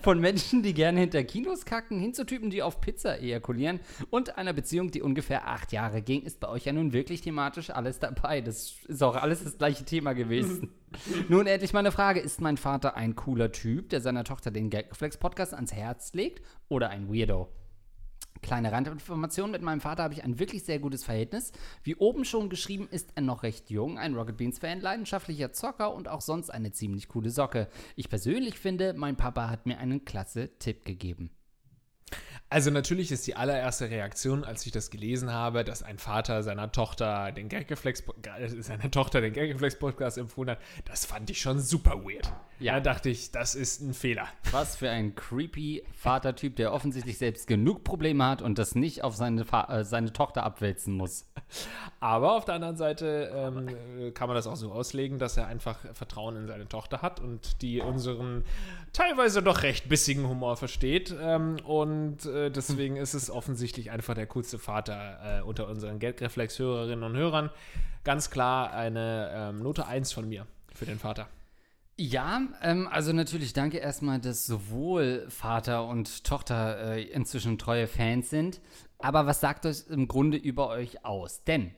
Von 0.00 0.20
Menschen, 0.20 0.62
die 0.62 0.72
gerne 0.72 1.00
hinter 1.00 1.22
Kinos 1.22 1.66
kacken, 1.66 1.98
hin 1.98 2.14
zu 2.14 2.24
Typen, 2.24 2.48
die 2.48 2.62
auf 2.62 2.80
Pizza 2.80 3.20
ejakulieren 3.20 3.80
und 4.08 4.38
einer 4.38 4.54
Beziehung, 4.54 4.90
die 4.90 5.02
ungefähr 5.02 5.48
acht 5.48 5.72
Jahre 5.72 6.00
ging, 6.00 6.22
ist 6.22 6.40
bei 6.40 6.48
euch 6.48 6.64
ja 6.64 6.72
nun 6.72 6.92
wirklich 6.94 7.20
thematisch 7.20 7.68
alles 7.70 7.98
dabei. 7.98 8.40
Das 8.40 8.76
ist 8.88 9.02
auch 9.02 9.16
alles 9.16 9.44
das 9.44 9.58
gleiche 9.58 9.84
Thema 9.84 10.14
gewesen. 10.14 10.72
nun 11.28 11.46
endlich 11.46 11.72
meine 11.72 11.92
Frage: 11.92 12.20
Ist 12.20 12.40
mein 12.40 12.56
Vater 12.56 12.96
ein 12.96 13.16
cooler 13.16 13.52
Typ, 13.52 13.90
der 13.90 14.00
seiner 14.00 14.24
Tochter 14.24 14.50
den 14.50 14.70
Gagreflex-Podcast 14.70 15.52
ans 15.52 15.74
Herz 15.74 16.14
legt 16.14 16.42
oder 16.68 16.88
ein 16.88 17.12
Weirdo? 17.12 17.48
Kleine 18.42 18.72
Randinformation, 18.72 19.50
mit 19.50 19.62
meinem 19.62 19.80
Vater 19.80 20.02
habe 20.02 20.14
ich 20.14 20.24
ein 20.24 20.38
wirklich 20.38 20.64
sehr 20.64 20.78
gutes 20.78 21.04
Verhältnis. 21.04 21.52
Wie 21.82 21.96
oben 21.96 22.24
schon 22.24 22.48
geschrieben, 22.48 22.88
ist 22.90 23.12
er 23.14 23.22
noch 23.22 23.42
recht 23.42 23.70
jung, 23.70 23.98
ein 23.98 24.14
Rocket 24.14 24.36
Beans-Fan, 24.36 24.80
leidenschaftlicher 24.80 25.52
Zocker 25.52 25.94
und 25.94 26.08
auch 26.08 26.20
sonst 26.20 26.50
eine 26.50 26.72
ziemlich 26.72 27.08
coole 27.08 27.30
Socke. 27.30 27.68
Ich 27.96 28.08
persönlich 28.08 28.58
finde, 28.58 28.94
mein 28.94 29.16
Papa 29.16 29.50
hat 29.50 29.66
mir 29.66 29.78
einen 29.78 30.04
klasse 30.04 30.50
Tipp 30.58 30.84
gegeben. 30.84 31.30
Also 32.52 32.72
natürlich 32.72 33.12
ist 33.12 33.28
die 33.28 33.36
allererste 33.36 33.90
Reaktion, 33.90 34.42
als 34.42 34.66
ich 34.66 34.72
das 34.72 34.90
gelesen 34.90 35.32
habe, 35.32 35.62
dass 35.62 35.84
ein 35.84 35.98
Vater 35.98 36.42
seiner 36.42 36.72
Tochter 36.72 37.30
den 37.30 37.48
Gagreflex 37.48 38.02
äh, 38.40 38.48
seiner 38.60 38.90
Tochter 38.90 39.20
den 39.20 39.32
Gagreflex 39.32 39.78
Podcast 39.78 40.18
empfohlen 40.18 40.50
hat, 40.50 40.58
das 40.84 41.04
fand 41.04 41.30
ich 41.30 41.40
schon 41.40 41.60
super 41.60 42.02
weird. 42.04 42.32
Ja. 42.58 42.74
Da 42.74 42.80
dachte 42.80 43.08
ich, 43.08 43.30
das 43.30 43.54
ist 43.54 43.80
ein 43.80 43.94
Fehler. 43.94 44.26
Was 44.50 44.74
für 44.74 44.90
ein 44.90 45.14
creepy 45.14 45.84
Vatertyp, 45.94 46.56
der 46.56 46.72
offensichtlich 46.72 47.18
selbst 47.18 47.46
genug 47.46 47.84
Probleme 47.84 48.26
hat 48.26 48.42
und 48.42 48.58
das 48.58 48.74
nicht 48.74 49.04
auf 49.04 49.14
seine, 49.14 49.44
Fa 49.44 49.68
äh, 49.72 49.84
seine 49.84 50.12
Tochter 50.12 50.42
abwälzen 50.42 50.94
muss. 50.94 51.30
Aber 52.00 52.32
auf 52.32 52.44
der 52.46 52.56
anderen 52.56 52.76
Seite 52.76 53.30
ähm, 53.32 53.68
äh, 53.68 54.10
kann 54.10 54.26
man 54.26 54.34
das 54.34 54.48
auch 54.48 54.56
so 54.56 54.72
auslegen, 54.72 55.20
dass 55.20 55.36
er 55.36 55.46
einfach 55.46 55.78
Vertrauen 55.94 56.34
in 56.34 56.46
seine 56.48 56.68
Tochter 56.68 57.00
hat 57.00 57.20
und 57.20 57.62
die 57.62 57.80
unseren 57.80 58.44
teilweise 58.92 59.40
doch 59.40 59.62
recht 59.62 59.88
bissigen 59.88 60.28
Humor 60.28 60.56
versteht. 60.56 61.14
Ähm, 61.20 61.56
und 61.64 62.26
äh, 62.26 62.39
deswegen 62.48 62.96
ist 62.96 63.12
es 63.12 63.30
offensichtlich 63.30 63.90
einfach 63.90 64.14
der 64.14 64.26
coolste 64.26 64.58
Vater 64.58 65.40
äh, 65.40 65.42
unter 65.42 65.68
unseren 65.68 65.98
Geldreflex-Hörerinnen 65.98 67.02
und 67.02 67.16
Hörern. 67.16 67.50
Ganz 68.04 68.30
klar 68.30 68.72
eine 68.72 69.30
ähm, 69.34 69.62
Note 69.62 69.86
1 69.86 70.12
von 70.12 70.28
mir 70.28 70.46
für 70.72 70.86
den 70.86 70.98
Vater. 70.98 71.28
Ja, 71.98 72.40
ähm, 72.62 72.88
also 72.90 73.12
natürlich 73.12 73.52
danke 73.52 73.76
erstmal, 73.76 74.20
dass 74.20 74.46
sowohl 74.46 75.26
Vater 75.28 75.86
und 75.86 76.24
Tochter 76.24 76.94
äh, 76.94 77.02
inzwischen 77.02 77.58
treue 77.58 77.86
Fans 77.86 78.30
sind. 78.30 78.62
Aber 78.98 79.26
was 79.26 79.40
sagt 79.40 79.66
das 79.66 79.82
im 79.82 80.08
Grunde 80.08 80.38
über 80.38 80.68
euch 80.68 81.04
aus? 81.04 81.44
Denn 81.44 81.74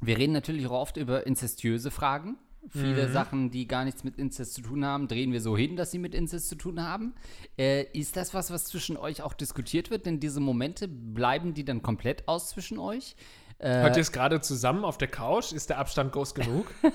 wir 0.00 0.18
reden 0.18 0.32
natürlich 0.32 0.66
auch 0.66 0.72
oft 0.72 0.96
über 0.96 1.28
inzestiöse 1.28 1.92
Fragen. 1.92 2.38
Viele 2.68 3.10
Sachen, 3.10 3.50
die 3.50 3.66
gar 3.66 3.84
nichts 3.84 4.04
mit 4.04 4.16
Inzest 4.18 4.54
zu 4.54 4.62
tun 4.62 4.84
haben, 4.84 5.08
drehen 5.08 5.32
wir 5.32 5.40
so 5.40 5.56
hin, 5.56 5.76
dass 5.76 5.90
sie 5.90 5.98
mit 5.98 6.14
Inzest 6.14 6.48
zu 6.48 6.54
tun 6.54 6.82
haben. 6.82 7.12
Äh, 7.58 7.84
ist 7.92 8.16
das 8.16 8.34
was, 8.34 8.50
was 8.50 8.66
zwischen 8.66 8.96
euch 8.96 9.22
auch 9.22 9.34
diskutiert 9.34 9.90
wird? 9.90 10.06
Denn 10.06 10.20
diese 10.20 10.40
Momente, 10.40 10.86
bleiben 10.86 11.54
die 11.54 11.64
dann 11.64 11.82
komplett 11.82 12.28
aus 12.28 12.50
zwischen 12.50 12.78
euch? 12.78 13.16
Hört 13.62 13.96
ihr 13.96 14.00
es 14.00 14.10
gerade 14.10 14.40
zusammen 14.40 14.84
auf 14.84 14.98
der 14.98 15.06
Couch? 15.06 15.52
Ist 15.52 15.70
der 15.70 15.78
Abstand 15.78 16.12
groß 16.12 16.34
genug? 16.34 16.66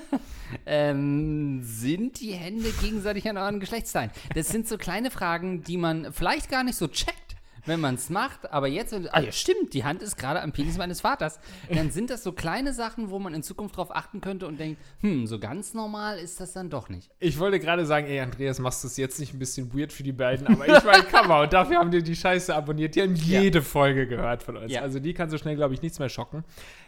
Ähm, 0.64 1.60
sind 1.62 2.20
die 2.22 2.32
Hände 2.32 2.70
gegenseitig 2.80 3.28
an 3.28 3.36
euren 3.36 3.60
Geschlechtsteilen? 3.60 4.10
Das 4.34 4.48
sind 4.48 4.66
so 4.66 4.78
kleine 4.78 5.10
Fragen, 5.10 5.62
die 5.62 5.76
man 5.76 6.10
vielleicht 6.10 6.50
gar 6.50 6.64
nicht 6.64 6.76
so 6.76 6.88
checkt, 6.88 7.27
wenn 7.68 7.80
man 7.80 7.94
es 7.94 8.10
macht. 8.10 8.52
Aber 8.52 8.66
jetzt, 8.66 8.92
ah 8.92 9.20
ja, 9.20 9.32
stimmt, 9.32 9.74
die 9.74 9.84
Hand 9.84 10.02
ist 10.02 10.16
gerade 10.16 10.42
am 10.42 10.52
Penis 10.52 10.78
meines 10.78 11.00
Vaters. 11.00 11.38
Dann 11.72 11.90
sind 11.90 12.10
das 12.10 12.24
so 12.24 12.32
kleine 12.32 12.72
Sachen, 12.72 13.10
wo 13.10 13.18
man 13.18 13.34
in 13.34 13.42
Zukunft 13.42 13.76
drauf 13.76 13.94
achten 13.94 14.20
könnte 14.20 14.46
und 14.46 14.58
denkt, 14.58 14.80
hm, 15.00 15.26
so 15.26 15.38
ganz 15.38 15.74
normal 15.74 16.18
ist 16.18 16.40
das 16.40 16.52
dann 16.52 16.70
doch 16.70 16.88
nicht. 16.88 17.10
Ich 17.20 17.38
wollte 17.38 17.60
gerade 17.60 17.86
sagen, 17.86 18.06
ey 18.06 18.20
Andreas, 18.20 18.58
machst 18.58 18.82
du 18.82 18.88
es 18.88 18.96
jetzt 18.96 19.20
nicht 19.20 19.34
ein 19.34 19.38
bisschen 19.38 19.72
weird 19.74 19.92
für 19.92 20.02
die 20.02 20.12
beiden, 20.12 20.46
aber 20.46 20.66
ich 20.66 20.84
meine, 20.84 21.02
come 21.12 21.32
on, 21.32 21.50
dafür 21.50 21.78
haben 21.78 21.90
die 21.90 22.02
die 22.02 22.16
Scheiße 22.16 22.54
abonniert. 22.54 22.94
Die 22.94 23.02
haben 23.02 23.14
jede 23.14 23.62
Folge 23.62 24.06
gehört 24.06 24.42
von 24.42 24.56
uns. 24.56 24.72
Ja. 24.72 24.82
Also 24.82 24.98
die 24.98 25.14
kann 25.14 25.30
so 25.30 25.38
schnell, 25.38 25.56
glaube 25.56 25.74
ich, 25.74 25.82
nichts 25.82 25.98
mehr 25.98 26.08
schocken. 26.08 26.44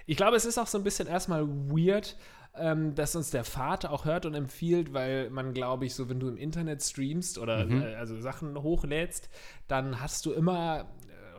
Ich 0.06 0.16
glaube, 0.16 0.36
es 0.36 0.44
ist 0.44 0.58
auch 0.58 0.66
so 0.66 0.78
ein 0.78 0.84
bisschen 0.84 1.06
erstmal 1.06 1.46
weird, 1.46 2.16
ähm, 2.56 2.94
dass 2.94 3.14
uns 3.14 3.30
der 3.30 3.44
Vater 3.44 3.92
auch 3.92 4.04
hört 4.04 4.26
und 4.26 4.34
empfiehlt, 4.34 4.92
weil 4.92 5.30
man, 5.30 5.54
glaube 5.54 5.86
ich, 5.86 5.94
so, 5.94 6.08
wenn 6.08 6.20
du 6.20 6.28
im 6.28 6.36
Internet 6.36 6.82
streamst 6.82 7.38
oder 7.38 7.68
äh, 7.68 7.94
also 7.94 8.20
Sachen 8.20 8.60
hochlädst, 8.60 9.28
dann 9.68 10.00
hast 10.00 10.26
du 10.26 10.32
immer 10.32 10.86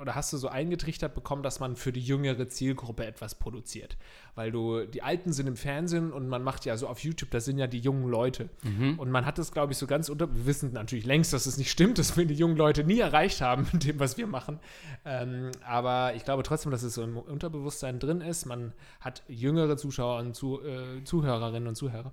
oder 0.01 0.15
hast 0.15 0.33
du 0.33 0.37
so 0.37 0.47
eingetrichtert 0.47 1.13
bekommen, 1.13 1.43
dass 1.43 1.59
man 1.59 1.75
für 1.75 1.91
die 1.91 2.01
jüngere 2.01 2.49
Zielgruppe 2.49 3.05
etwas 3.05 3.35
produziert. 3.35 3.97
Weil 4.33 4.51
du, 4.51 4.85
die 4.85 5.03
Alten 5.03 5.31
sind 5.31 5.45
im 5.45 5.55
Fernsehen 5.55 6.11
und 6.11 6.27
man 6.27 6.43
macht 6.43 6.65
ja 6.65 6.75
so 6.75 6.87
auf 6.87 6.99
YouTube, 6.99 7.29
das 7.29 7.45
sind 7.45 7.59
ja 7.59 7.67
die 7.67 7.79
jungen 7.79 8.09
Leute. 8.09 8.49
Und 8.97 9.11
man 9.11 9.25
hat 9.27 9.37
es, 9.37 9.51
glaube 9.51 9.73
ich, 9.73 9.77
so 9.77 9.85
ganz 9.85 10.09
unter. 10.09 10.33
Wir 10.33 10.45
wissen 10.47 10.73
natürlich 10.73 11.05
längst, 11.05 11.33
dass 11.33 11.45
es 11.45 11.57
nicht 11.57 11.69
stimmt, 11.69 11.99
dass 11.99 12.17
wir 12.17 12.25
die 12.25 12.33
jungen 12.33 12.57
Leute 12.57 12.83
nie 12.83 12.99
erreicht 12.99 13.41
haben 13.41 13.67
mit 13.73 13.85
dem, 13.85 13.99
was 13.99 14.17
wir 14.17 14.25
machen. 14.25 14.59
Ähm, 15.05 15.51
aber 15.63 16.15
ich 16.15 16.25
glaube 16.25 16.41
trotzdem, 16.41 16.71
dass 16.71 16.81
es 16.81 16.95
so 16.95 17.03
im 17.03 17.17
Unterbewusstsein 17.17 17.99
drin 17.99 18.21
ist. 18.21 18.45
Man 18.45 18.73
hat 18.99 19.21
jüngere 19.27 19.77
Zuschauer 19.77 20.19
und 20.19 20.35
zu, 20.35 20.61
äh, 20.63 21.03
Zuhörerinnen 21.03 21.67
und 21.67 21.75
Zuhörer. 21.75 22.11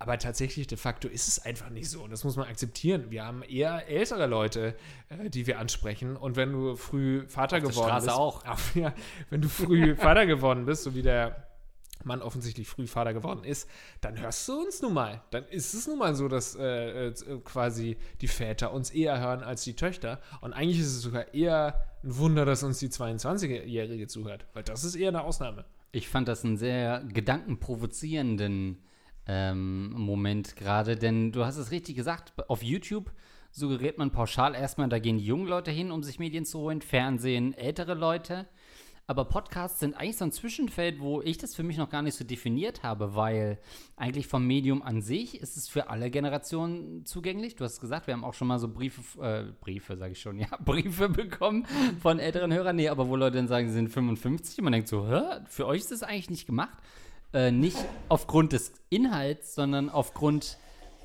Aber 0.00 0.16
tatsächlich, 0.18 0.68
de 0.68 0.78
facto 0.78 1.08
ist 1.08 1.26
es 1.26 1.44
einfach 1.44 1.70
nicht 1.70 1.90
so. 1.90 2.02
Und 2.02 2.10
das 2.10 2.22
muss 2.22 2.36
man 2.36 2.46
akzeptieren. 2.46 3.10
Wir 3.10 3.24
haben 3.24 3.42
eher 3.42 3.88
ältere 3.88 4.26
Leute, 4.26 4.76
äh, 5.08 5.28
die 5.28 5.46
wir 5.46 5.58
ansprechen. 5.58 6.16
Und 6.16 6.36
wenn 6.36 6.52
du 6.52 6.76
früh 6.76 7.26
Vater 7.26 7.60
der 7.60 7.68
geworden 7.68 7.88
Straße 7.88 8.06
bist. 8.06 8.16
auch. 8.16 8.46
Auf, 8.46 8.76
ja, 8.76 8.94
wenn 9.30 9.40
du 9.40 9.48
früh 9.48 9.94
Vater 9.96 10.26
geworden 10.26 10.66
bist, 10.66 10.84
so 10.84 10.94
wie 10.94 11.02
der 11.02 11.48
Mann 12.04 12.22
offensichtlich 12.22 12.68
früh 12.68 12.86
Vater 12.86 13.12
geworden 13.12 13.42
ist, 13.42 13.68
dann 14.00 14.20
hörst 14.20 14.46
du 14.46 14.60
uns 14.60 14.82
nun 14.82 14.94
mal. 14.94 15.20
Dann 15.32 15.44
ist 15.46 15.74
es 15.74 15.88
nun 15.88 15.98
mal 15.98 16.14
so, 16.14 16.28
dass 16.28 16.54
äh, 16.54 17.08
äh, 17.08 17.12
quasi 17.42 17.96
die 18.20 18.28
Väter 18.28 18.72
uns 18.72 18.90
eher 18.90 19.20
hören 19.20 19.42
als 19.42 19.64
die 19.64 19.74
Töchter. 19.74 20.20
Und 20.40 20.52
eigentlich 20.52 20.78
ist 20.78 20.94
es 20.94 21.02
sogar 21.02 21.34
eher 21.34 21.74
ein 22.04 22.16
Wunder, 22.16 22.44
dass 22.44 22.62
uns 22.62 22.78
die 22.78 22.88
22-Jährige 22.88 24.06
zuhört. 24.06 24.46
Weil 24.54 24.62
das 24.62 24.84
ist 24.84 24.94
eher 24.94 25.08
eine 25.08 25.22
Ausnahme. 25.22 25.64
Ich 25.90 26.08
fand 26.08 26.28
das 26.28 26.44
einen 26.44 26.56
sehr 26.56 27.02
gedankenprovozierenden 27.12 28.78
ähm, 29.28 29.90
Moment 29.92 30.56
gerade, 30.56 30.96
denn 30.96 31.32
du 31.32 31.44
hast 31.44 31.58
es 31.58 31.70
richtig 31.70 31.96
gesagt, 31.96 32.32
auf 32.48 32.62
YouTube 32.62 33.12
suggeriert 33.50 33.98
man 33.98 34.10
pauschal 34.10 34.54
erstmal, 34.54 34.88
da 34.88 34.98
gehen 34.98 35.18
junge 35.18 35.48
Leute 35.48 35.70
hin, 35.70 35.90
um 35.90 36.02
sich 36.02 36.18
Medien 36.18 36.44
zu 36.44 36.58
holen, 36.58 36.80
Fernsehen, 36.80 37.54
ältere 37.54 37.94
Leute. 37.94 38.46
Aber 39.10 39.24
Podcasts 39.24 39.80
sind 39.80 39.96
eigentlich 39.96 40.18
so 40.18 40.26
ein 40.26 40.32
Zwischenfeld, 40.32 41.00
wo 41.00 41.22
ich 41.22 41.38
das 41.38 41.54
für 41.54 41.62
mich 41.62 41.78
noch 41.78 41.88
gar 41.88 42.02
nicht 42.02 42.14
so 42.14 42.24
definiert 42.24 42.82
habe, 42.82 43.14
weil 43.14 43.58
eigentlich 43.96 44.26
vom 44.26 44.46
Medium 44.46 44.82
an 44.82 45.00
sich 45.00 45.40
ist 45.40 45.56
es 45.56 45.66
für 45.66 45.88
alle 45.88 46.10
Generationen 46.10 47.06
zugänglich. 47.06 47.56
Du 47.56 47.64
hast 47.64 47.80
gesagt, 47.80 48.06
wir 48.06 48.12
haben 48.12 48.22
auch 48.22 48.34
schon 48.34 48.48
mal 48.48 48.58
so 48.58 48.68
Briefe, 48.68 49.00
äh, 49.22 49.44
Briefe 49.62 49.96
sage 49.96 50.12
ich 50.12 50.20
schon, 50.20 50.38
ja, 50.38 50.48
Briefe 50.62 51.08
bekommen 51.08 51.66
von 52.02 52.18
älteren 52.18 52.52
Hörern. 52.52 52.76
Nee, 52.76 52.90
aber 52.90 53.08
wo 53.08 53.16
Leute 53.16 53.38
dann 53.38 53.48
sagen, 53.48 53.68
sie 53.68 53.74
sind 53.74 53.88
55 53.88 54.58
und 54.58 54.64
man 54.64 54.74
denkt 54.74 54.88
so, 54.88 55.08
hä, 55.08 55.40
für 55.46 55.66
euch 55.66 55.80
ist 55.80 55.90
das 55.90 56.02
eigentlich 56.02 56.28
nicht 56.28 56.46
gemacht. 56.46 56.76
Äh, 57.32 57.50
nicht 57.50 57.76
aufgrund 58.08 58.52
des 58.52 58.72
Inhalts, 58.88 59.54
sondern 59.54 59.90
aufgrund 59.90 60.58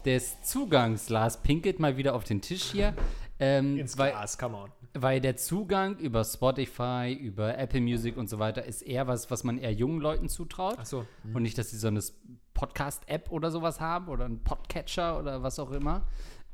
des 0.05 0.41
Zugangs. 0.41 1.09
Lars 1.09 1.41
pinkelt 1.43 1.79
mal 1.79 1.97
wieder 1.97 2.15
auf 2.15 2.23
den 2.23 2.41
Tisch 2.41 2.63
hier. 2.71 2.93
Ähm, 3.39 3.77
Ins 3.77 3.97
weil, 3.97 4.11
Glas, 4.11 4.37
come 4.37 4.55
on. 4.55 4.69
weil 4.93 5.19
der 5.19 5.35
Zugang 5.35 5.97
über 5.97 6.23
Spotify, 6.23 7.11
über 7.11 7.57
Apple 7.57 7.81
Music 7.81 8.15
und 8.15 8.29
so 8.29 8.39
weiter 8.39 8.63
ist 8.63 8.83
eher 8.83 9.07
was, 9.07 9.31
was 9.31 9.43
man 9.43 9.57
eher 9.57 9.73
jungen 9.73 9.99
Leuten 9.99 10.29
zutraut. 10.29 10.75
Ach 10.79 10.85
so. 10.85 11.05
Und 11.33 11.43
nicht, 11.43 11.57
dass 11.57 11.71
sie 11.71 11.77
so 11.77 11.87
eine 11.87 12.01
Podcast-App 12.53 13.31
oder 13.31 13.51
sowas 13.51 13.81
haben 13.81 14.07
oder 14.07 14.25
einen 14.25 14.43
Podcatcher 14.43 15.19
oder 15.19 15.43
was 15.43 15.59
auch 15.59 15.71
immer. 15.71 16.07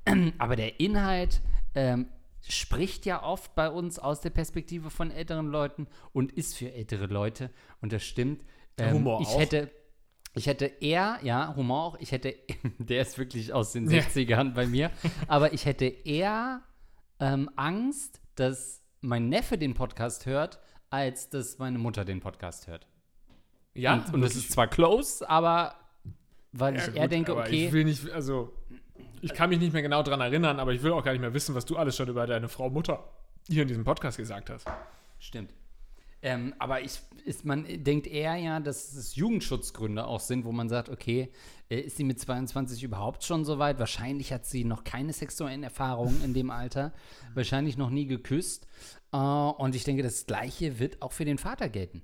Aber 0.39 0.55
der 0.55 0.79
Inhalt 0.79 1.41
ähm, 1.75 2.07
spricht 2.47 3.05
ja 3.05 3.21
oft 3.23 3.53
bei 3.55 3.69
uns 3.69 3.99
aus 3.99 4.21
der 4.21 4.29
Perspektive 4.31 4.89
von 4.89 5.11
älteren 5.11 5.47
Leuten 5.47 5.87
und 6.13 6.31
ist 6.31 6.57
für 6.57 6.71
ältere 6.73 7.05
Leute. 7.07 7.51
Und 7.81 7.93
das 7.93 8.03
stimmt. 8.03 8.43
Ähm, 8.79 8.95
Humor 8.95 9.21
ich 9.21 9.27
auch. 9.29 9.39
hätte. 9.39 9.69
Ich 10.35 10.45
hätte 10.45 10.65
eher, 10.65 11.19
ja, 11.23 11.53
Humor 11.55 11.83
auch, 11.83 11.97
ich 11.99 12.11
hätte, 12.11 12.35
der 12.77 13.01
ist 13.01 13.17
wirklich 13.17 13.51
aus 13.51 13.71
den 13.73 13.89
Ja. 13.89 14.01
60ern 14.01 14.53
bei 14.53 14.67
mir, 14.67 14.91
aber 15.27 15.53
ich 15.53 15.65
hätte 15.65 15.85
eher 15.85 16.61
ähm, 17.19 17.49
Angst, 17.55 18.21
dass 18.35 18.83
mein 19.01 19.27
Neffe 19.29 19.57
den 19.57 19.73
Podcast 19.73 20.25
hört, 20.27 20.59
als 20.91 21.29
dass 21.29 21.57
meine 21.57 21.79
Mutter 21.79 22.05
den 22.05 22.19
Podcast 22.19 22.67
hört. 22.67 22.87
Ja, 23.73 23.93
und, 23.95 24.13
und 24.15 24.21
das 24.21 24.35
ist 24.35 24.51
zwar 24.51 24.67
close, 24.67 25.27
aber 25.29 25.73
weil 26.51 26.75
Ja, 26.75 26.87
ich 26.87 26.95
eher 26.95 27.01
gut, 27.03 27.11
denke, 27.11 27.35
okay, 27.35 27.65
Ich 27.67 27.73
will 27.73 27.85
nicht, 27.85 28.09
also, 28.11 28.53
ich 29.21 29.33
kann 29.33 29.49
mich 29.49 29.59
nicht 29.59 29.73
mehr 29.73 29.81
genau 29.81 30.03
dran 30.03 30.21
erinnern, 30.21 30.59
aber 30.59 30.73
ich 30.73 30.83
will 30.83 30.91
auch 30.91 31.03
gar 31.03 31.11
nicht 31.11 31.21
mehr 31.21 31.33
wissen, 31.33 31.55
was 31.55 31.65
du 31.65 31.75
alles 31.77 31.95
schon 31.95 32.07
über 32.07 32.25
deine 32.27 32.49
Frau 32.49 32.69
Mutter 32.69 33.03
hier 33.47 33.63
in 33.63 33.67
diesem 33.67 33.83
Podcast 33.83 34.17
gesagt 34.17 34.49
hast. 34.51 34.67
stimmt. 35.17 35.53
Ähm, 36.21 36.53
aber 36.59 36.81
ich, 36.81 36.99
ist, 37.23 37.45
man 37.45 37.65
denkt 37.83 38.07
eher 38.07 38.35
ja, 38.35 38.59
dass 38.59 38.93
es 38.93 39.15
Jugendschutzgründe 39.15 40.05
auch 40.05 40.19
sind, 40.19 40.43
wo 40.43 40.51
man 40.51 40.67
sagt, 40.67 40.89
okay, 40.89 41.31
äh, 41.69 41.79
ist 41.79 41.97
sie 41.97 42.03
mit 42.03 42.19
22 42.19 42.83
überhaupt 42.83 43.23
schon 43.23 43.45
so 43.45 43.57
weit? 43.57 43.79
Wahrscheinlich 43.79 44.33
hat 44.33 44.45
sie 44.45 44.65
noch 44.65 44.83
keine 44.83 45.13
sexuellen 45.13 45.63
Erfahrungen 45.63 46.21
in 46.23 46.33
dem 46.33 46.51
Alter, 46.51 46.93
wahrscheinlich 47.33 47.77
noch 47.77 47.89
nie 47.89 48.05
geküsst. 48.05 48.67
Äh, 49.13 49.17
und 49.17 49.75
ich 49.75 49.85
denke, 49.85 50.03
das 50.03 50.25
Gleiche 50.25 50.79
wird 50.79 51.01
auch 51.01 51.13
für 51.13 51.25
den 51.25 51.37
Vater 51.37 51.69
gelten. 51.69 52.03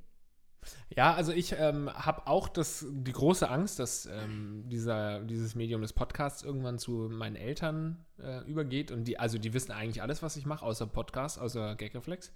Ja, 0.96 1.14
also 1.14 1.32
ich 1.32 1.56
ähm, 1.60 1.92
habe 1.94 2.28
auch 2.28 2.48
das, 2.48 2.86
die 2.90 3.12
große 3.12 3.50
Angst, 3.50 3.80
dass 3.80 4.06
ähm, 4.08 4.64
dieser, 4.68 5.20
dieses 5.20 5.56
Medium 5.56 5.82
des 5.82 5.94
Podcasts 5.94 6.42
irgendwann 6.42 6.80
zu 6.80 7.10
meinen 7.12 7.36
Eltern 7.36 8.04
äh, 8.18 8.44
übergeht. 8.46 8.92
Und 8.92 9.04
die, 9.04 9.20
also 9.20 9.38
die 9.38 9.54
wissen 9.54 9.72
eigentlich 9.72 10.02
alles, 10.02 10.24
was 10.24 10.38
ich 10.38 10.46
mache, 10.46 10.66
außer 10.66 10.88
Podcast, 10.88 11.40
außer 11.40 11.76
Gagreflex. 11.76 12.32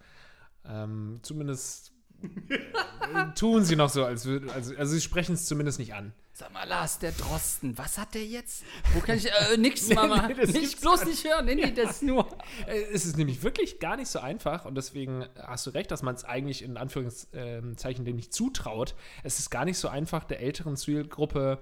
Ähm, 0.65 1.19
zumindest 1.21 1.93
tun 3.35 3.63
sie 3.63 3.75
noch 3.75 3.89
so, 3.89 4.03
als 4.05 4.25
würde, 4.25 4.51
also, 4.53 4.75
also 4.75 4.93
sie 4.93 5.01
sprechen 5.01 5.33
es 5.33 5.45
zumindest 5.45 5.79
nicht 5.79 5.93
an. 5.93 6.13
Sag 6.33 6.53
mal, 6.53 6.65
Lars, 6.65 6.99
der 6.99 7.11
Drosten, 7.11 7.77
was 7.77 7.97
hat 7.97 8.13
der 8.13 8.25
jetzt? 8.25 8.63
Wo 8.93 9.01
kann 9.01 9.17
ich, 9.17 9.29
äh, 9.29 9.57
nix, 9.57 9.93
Mama, 9.93 10.27
nee, 10.27 10.35
das 10.35 10.53
nicht, 10.53 10.79
bloß 10.79 11.05
nicht 11.05 11.25
hören, 11.25 11.45
nee, 11.45 11.55
nee, 11.55 11.71
das 11.71 12.01
nur. 12.01 12.27
Äh, 12.65 12.81
Es 12.93 13.05
ist 13.05 13.17
nämlich 13.17 13.43
wirklich 13.43 13.79
gar 13.79 13.97
nicht 13.97 14.07
so 14.07 14.19
einfach 14.19 14.63
und 14.65 14.75
deswegen 14.75 15.25
hast 15.37 15.65
du 15.67 15.71
recht, 15.71 15.91
dass 15.91 16.01
man 16.01 16.15
es 16.15 16.23
eigentlich 16.23 16.61
in 16.61 16.77
Anführungszeichen 16.77 18.05
dem 18.05 18.15
nicht 18.15 18.33
zutraut. 18.33 18.95
Es 19.23 19.39
ist 19.39 19.49
gar 19.49 19.65
nicht 19.65 19.77
so 19.77 19.89
einfach, 19.89 20.23
der 20.23 20.39
älteren 20.39 20.77
Zielgruppe 20.77 21.59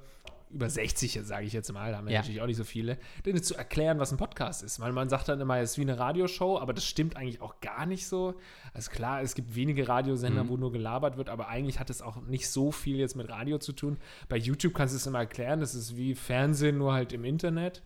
über 0.50 0.70
60, 0.70 1.20
sage 1.24 1.46
ich 1.46 1.54
jetzt 1.54 1.72
mal, 1.74 1.92
da 1.92 1.98
haben 1.98 2.08
wir 2.08 2.14
Ja. 2.14 2.20
natürlich 2.20 2.42
auch 2.42 2.46
nicht 2.48 2.58
so 2.58 2.64
viele, 2.64 2.98
denen 3.26 3.44
zu 3.44 3.56
erklären, 3.56 4.00
was 4.00 4.12
ein 4.12 4.18
Podcast 4.18 4.64
ist. 4.64 4.80
Weil 4.80 4.92
man 4.94 5.10
sagt 5.10 5.28
dann 5.28 5.42
immer, 5.42 5.58
es 5.60 5.72
ist 5.72 5.78
wie 5.78 5.82
eine 5.82 6.00
Radioshow, 6.00 6.58
aber 6.60 6.74
das 6.74 6.86
stimmt 6.86 7.16
eigentlich 7.18 7.42
auch 7.42 7.60
gar 7.60 7.86
nicht 7.86 8.08
so. 8.08 8.36
Also 8.74 8.92
klar, 8.92 9.22
es 9.22 9.36
gibt 9.36 9.56
wenige 9.56 9.88
Radiosender, 9.88 10.48
wo 10.48 10.56
nur 10.58 10.72
gelabert 10.72 11.18
wird, 11.18 11.30
aber 11.30 11.48
eigentlich 11.50 11.80
hat 11.80 11.90
es 11.90 12.02
auch 12.02 12.18
nicht 12.28 12.50
so 12.50 12.72
viel 12.72 12.98
jetzt 12.98 13.16
mit 13.16 13.30
Radio 13.30 13.58
zu 13.58 13.74
tun. 13.74 13.98
Bei 14.30 14.38
YouTube 14.38 14.74
kannst 14.74 14.94
du 14.94 14.98
es 14.98 15.06
immer 15.06 15.20
erklären, 15.20 15.60
das 15.60 15.76
ist 15.76 15.98
wie 15.98 16.16
Fernsehen, 16.16 16.78
nur 16.78 16.94
halt 16.94 17.12
im 17.14 17.26
Internet. 17.26 17.84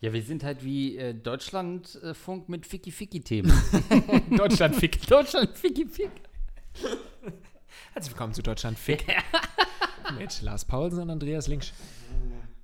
Ja, 0.00 0.12
wir 0.12 0.22
sind 0.22 0.44
halt 0.44 0.62
wie 0.62 0.98
äh, 0.98 1.14
Deutschlandfunk 1.14 2.50
mit 2.50 2.66
Ficky-Ficky-Themen. 2.66 3.50
Deutschland 4.36 4.76
fickt. 4.76 5.10
Deutschland 5.10 5.50
Ficky-Fick. 5.56 6.10
Herzlich 7.94 8.12
willkommen 8.12 8.34
zu 8.34 8.42
Deutschland 8.42 8.78
Fick. 8.78 9.06
Mit 10.18 10.42
Lars 10.42 10.64
Paulsen 10.64 11.00
und 11.02 11.10
Andreas 11.10 11.48
Linksch. 11.48 11.72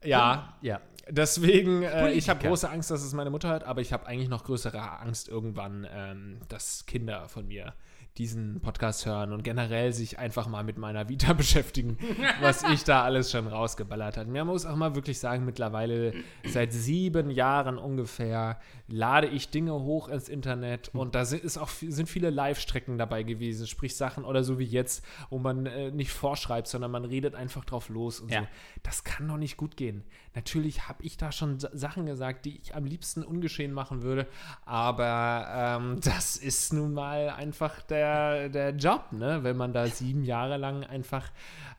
Ja, 0.05 0.57
Ja. 0.61 0.81
deswegen, 1.09 1.83
äh, 1.83 2.11
ich 2.13 2.29
habe 2.29 2.47
große 2.47 2.69
Angst, 2.69 2.91
dass 2.91 3.03
es 3.03 3.13
meine 3.13 3.31
Mutter 3.31 3.49
hört, 3.51 3.65
aber 3.65 3.81
ich 3.81 3.93
habe 3.93 4.07
eigentlich 4.07 4.29
noch 4.29 4.45
größere 4.45 5.01
Angst 5.01 5.29
irgendwann, 5.29 5.87
ähm, 5.93 6.41
dass 6.49 6.87
Kinder 6.87 7.29
von 7.29 7.47
mir 7.47 7.75
diesen 8.19 8.61
Podcast 8.61 9.07
hören 9.07 9.33
und 9.33 9.43
generell 9.43 9.93
sich 9.93 10.19
einfach 10.19 10.47
mal 10.47 10.63
mit 10.65 10.77
meiner 10.79 11.09
Vita 11.09 11.33
beschäftigen, 11.33 11.97
was 12.41 12.63
ich 12.65 12.85
da 12.85 13.03
alles 13.05 13.31
schon 13.31 13.47
rausgeballert 13.47 14.17
habe. 14.19 14.31
Man 14.31 14.47
muss 14.47 14.67
auch 14.67 14.77
mal 14.77 14.95
wirklich 14.95 15.19
sagen, 15.19 15.45
mittlerweile 15.45 16.13
seit 16.45 16.73
sieben 16.73 17.31
Jahren 17.31 17.79
ungefähr 17.79 18.61
lade 18.89 19.27
ich 19.29 19.49
Dinge 19.51 19.73
hoch 19.73 20.09
ins 20.09 20.29
Internet 20.29 20.91
und 20.95 21.15
da 21.15 21.25
sind, 21.25 21.43
ist 21.43 21.57
auch, 21.57 21.71
sind 21.71 22.09
viele 22.09 22.29
Live-Strecken 22.31 22.99
dabei 22.99 23.23
gewesen, 23.23 23.67
sprich 23.67 23.97
Sachen 23.97 24.25
oder 24.25 24.45
so 24.45 24.59
wie 24.59 24.65
jetzt, 24.65 25.03
wo 25.31 25.39
man 25.39 25.65
äh, 25.65 25.91
nicht 25.91 26.11
vorschreibt, 26.13 26.69
sondern 26.69 26.91
man 26.91 27.05
redet 27.07 27.35
einfach 27.35 27.65
drauf 27.65 27.89
los 27.89 28.21
und 28.21 28.31
Ja. 28.31 28.41
so. 28.43 28.47
Das 28.83 29.05
kann 29.05 29.27
doch 29.29 29.37
nicht 29.39 29.57
gut 29.57 29.77
gehen. 29.77 30.05
Natürlich 30.35 30.89
habe 30.89 31.03
ich 31.03 31.17
da 31.17 31.33
schon 31.33 31.59
Sa- 31.61 31.71
Sachen 31.73 32.05
gesagt, 32.07 32.45
die 32.45 32.59
ich 32.63 32.75
am 32.75 32.85
liebsten 32.85 33.23
ungeschehen 33.23 33.73
machen 33.73 34.03
würde, 34.03 34.27
aber 34.67 35.47
ähm, 35.81 36.01
das 36.03 36.37
ist 36.37 36.73
nun 36.73 36.93
mal 36.93 37.31
einfach 37.31 37.81
der, 37.83 38.02
der 38.49 38.71
Job, 38.71 39.13
ne? 39.13 39.43
wenn 39.43 39.57
man 39.57 39.73
da 39.73 39.87
sieben 39.87 40.25
Jahre 40.25 40.57
lang 40.57 40.85
einfach 40.85 41.31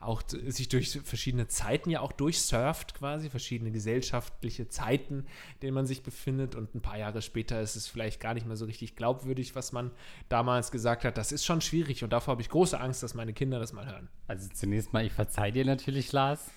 auch 0.04 0.22
sich 0.28 0.70
durch 0.70 1.00
verschiedene 1.04 1.48
Zeiten 1.48 1.90
ja 1.90 2.02
auch 2.02 2.12
durchsurft 2.12 2.94
quasi, 2.96 3.30
verschiedene 3.30 3.72
gesellschaftliche 3.72 4.68
Zeiten, 4.68 5.20
in 5.56 5.60
denen 5.62 5.74
man 5.74 5.86
sich 5.86 6.04
befindet 6.04 6.56
und 6.56 6.76
ein 6.76 6.82
paar 6.82 6.98
Jahre 6.98 7.22
später 7.22 7.62
ist 7.62 7.76
es 7.76 7.88
vielleicht 7.88 8.20
gar 8.20 8.34
nicht 8.34 8.46
mehr 8.46 8.56
so 8.56 8.66
richtig 8.66 8.96
glaubwürdig, 8.96 9.56
was 9.56 9.72
man 9.72 9.92
damals 10.30 10.72
gesagt 10.72 11.06
hat. 11.06 11.18
Das 11.18 11.32
ist 11.32 11.46
schon 11.46 11.62
schwierig 11.62 12.04
und 12.04 12.12
davor 12.12 12.34
habe 12.34 12.42
ich 12.42 12.50
große 12.50 12.80
Angst, 12.80 13.04
dass 13.04 13.14
meine 13.14 13.34
Kinder 13.34 13.60
das 13.60 13.74
mal 13.74 13.86
hören. 13.86 14.10
Also 14.28 14.50
zunächst 14.54 14.94
mal, 14.94 15.06
ich 15.06 15.14
verzeih 15.14 15.52
dir 15.52 15.66
natürlich, 15.66 16.12
Lars. 16.12 16.50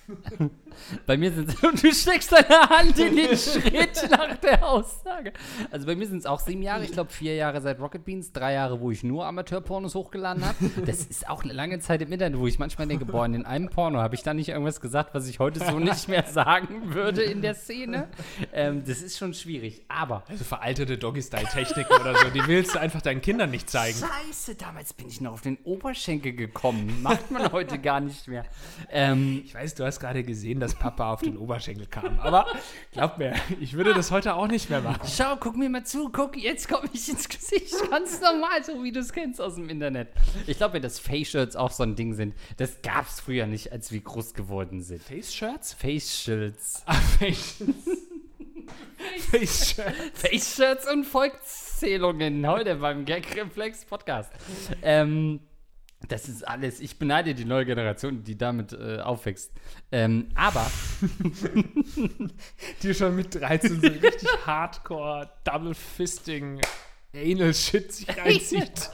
bei 1.05 1.17
mir 1.17 1.31
sind 1.31 1.49
es, 1.49 1.61
du 1.81 1.93
steckst 1.93 2.31
deine 2.31 2.69
Hand 2.69 2.97
in 2.99 3.15
den 3.15 3.37
Schritt 3.37 4.09
nach 4.09 4.35
der 4.37 4.65
Aussage. 4.65 5.33
Also 5.71 5.85
bei 5.85 5.95
mir 5.95 6.07
sind 6.07 6.19
es 6.19 6.25
auch 6.25 6.39
sieben 6.39 6.61
Jahre, 6.61 6.83
ich 6.83 6.91
glaube 6.91 7.11
vier 7.11 7.35
Jahre 7.35 7.61
seit 7.61 7.79
Rocket 7.79 8.03
Beans, 8.03 8.31
drei 8.31 8.53
Jahre, 8.53 8.79
wo 8.79 8.91
ich 8.91 9.03
nur 9.03 9.25
Amateurpornos 9.57 9.95
hochgeladen 9.95 10.45
habe. 10.45 10.55
Das 10.85 11.01
ist 11.05 11.27
auch 11.29 11.43
eine 11.43 11.53
lange 11.53 11.79
Zeit 11.79 12.01
im 12.01 12.11
Internet, 12.11 12.39
wo 12.39 12.47
ich 12.47 12.59
manchmal 12.59 12.87
denke, 12.87 13.05
boah, 13.05 13.25
in 13.25 13.45
einem 13.45 13.69
Porno 13.69 13.99
habe 13.99 14.15
ich 14.15 14.23
da 14.23 14.33
nicht 14.33 14.49
irgendwas 14.49 14.79
gesagt, 14.81 15.13
was 15.13 15.27
ich 15.27 15.39
heute 15.39 15.59
so 15.63 15.79
nicht 15.79 16.07
mehr 16.07 16.23
sagen 16.31 16.93
würde 16.93 17.23
in 17.23 17.41
der 17.41 17.55
Szene. 17.55 18.07
Ähm, 18.53 18.83
das 18.85 19.01
ist 19.01 19.17
schon 19.17 19.33
schwierig, 19.33 19.81
aber 19.87 20.23
Also 20.29 20.43
veraltete 20.43 20.97
Doggy-Style-Techniken 20.97 21.93
oder 22.01 22.15
so, 22.15 22.29
die 22.29 22.45
willst 22.47 22.75
du 22.75 22.79
einfach 22.79 23.01
deinen 23.01 23.21
Kindern 23.21 23.49
nicht 23.49 23.69
zeigen. 23.69 23.97
Scheiße, 23.97 24.55
damals 24.55 24.93
bin 24.93 25.07
ich 25.07 25.21
noch 25.21 25.33
auf 25.33 25.41
den 25.41 25.57
Oberschenkel 25.63 26.33
gekommen. 26.33 27.01
Macht 27.01 27.31
man 27.31 27.51
heute 27.51 27.79
gar 27.79 27.99
nicht 27.99 28.27
mehr. 28.27 28.45
Ähm, 28.89 29.41
Ich 29.45 29.53
weiß, 29.55 29.75
du 29.75 29.85
hast 29.85 29.99
gerade 29.99 30.23
gesehen, 30.23 30.59
dass 30.59 30.75
Papa 30.75 31.11
auf 31.13 31.21
den 31.21 31.37
Oberschenkel 31.37 31.87
kam, 31.87 32.19
aber 32.19 32.45
glaub 32.91 33.17
mir, 33.17 33.33
ich 33.59 33.73
würde 33.73 33.93
das 33.93 34.11
heute 34.11 34.35
auch 34.35 34.47
nicht 34.47 34.69
mehr 34.69 34.81
machen. 34.81 35.01
Schau, 35.07 35.35
guck 35.39 35.55
mir 35.57 35.69
mal 35.69 35.83
zu, 35.85 36.09
guck, 36.09 36.37
jetzt 36.37 36.69
komme 36.69 36.87
ich 36.93 37.09
ins 37.09 37.27
Gesicht. 37.27 37.73
Ganz 37.89 38.21
normal, 38.21 38.63
so 38.63 38.83
wie 38.83 38.91
du 38.91 38.99
es 38.99 39.11
kennst 39.11 39.39
aus 39.47 39.55
dem 39.55 39.69
Internet. 39.69 40.09
Ich 40.45 40.57
glaube, 40.57 40.81
dass 40.81 40.99
Face-Shirts 40.99 41.55
auch 41.55 41.71
so 41.71 41.83
ein 41.83 41.95
Ding 41.95 42.13
sind. 42.13 42.35
Das 42.57 42.81
gab 42.81 43.07
es 43.07 43.19
früher 43.21 43.47
nicht, 43.47 43.71
als 43.71 43.91
wir 43.91 44.01
groß 44.01 44.33
geworden 44.33 44.81
sind. 44.83 45.01
Face-Shirts? 45.01 45.73
Face-Shirts. 45.73 46.83
Ah, 46.85 46.93
Face- 46.95 47.63
Face-Shirts. 49.31 49.97
Face-Shirts 50.13 50.91
und 50.91 51.05
Volkszählungen 51.05 52.45
heute 52.47 52.75
beim 52.75 53.05
Gag-Reflex 53.05 53.85
Podcast. 53.85 54.31
Ähm, 54.81 55.39
das 56.09 56.27
ist 56.27 56.47
alles. 56.47 56.79
Ich 56.81 56.99
beneide 56.99 57.33
die 57.33 57.45
neue 57.45 57.65
Generation, 57.65 58.23
die 58.23 58.37
damit 58.37 58.73
äh, 58.73 58.99
aufwächst. 58.99 59.51
Ähm, 59.91 60.27
aber 60.35 60.69
Die 62.83 62.93
schon 62.93 63.15
mit 63.15 63.33
13 63.33 63.81
so 63.81 63.87
richtig 63.87 64.29
Hardcore, 64.45 65.29
Double-Fisting, 65.43 66.61
Anal-Shit 67.15 67.91
sich 67.93 68.07
reinzieht. 68.17 68.89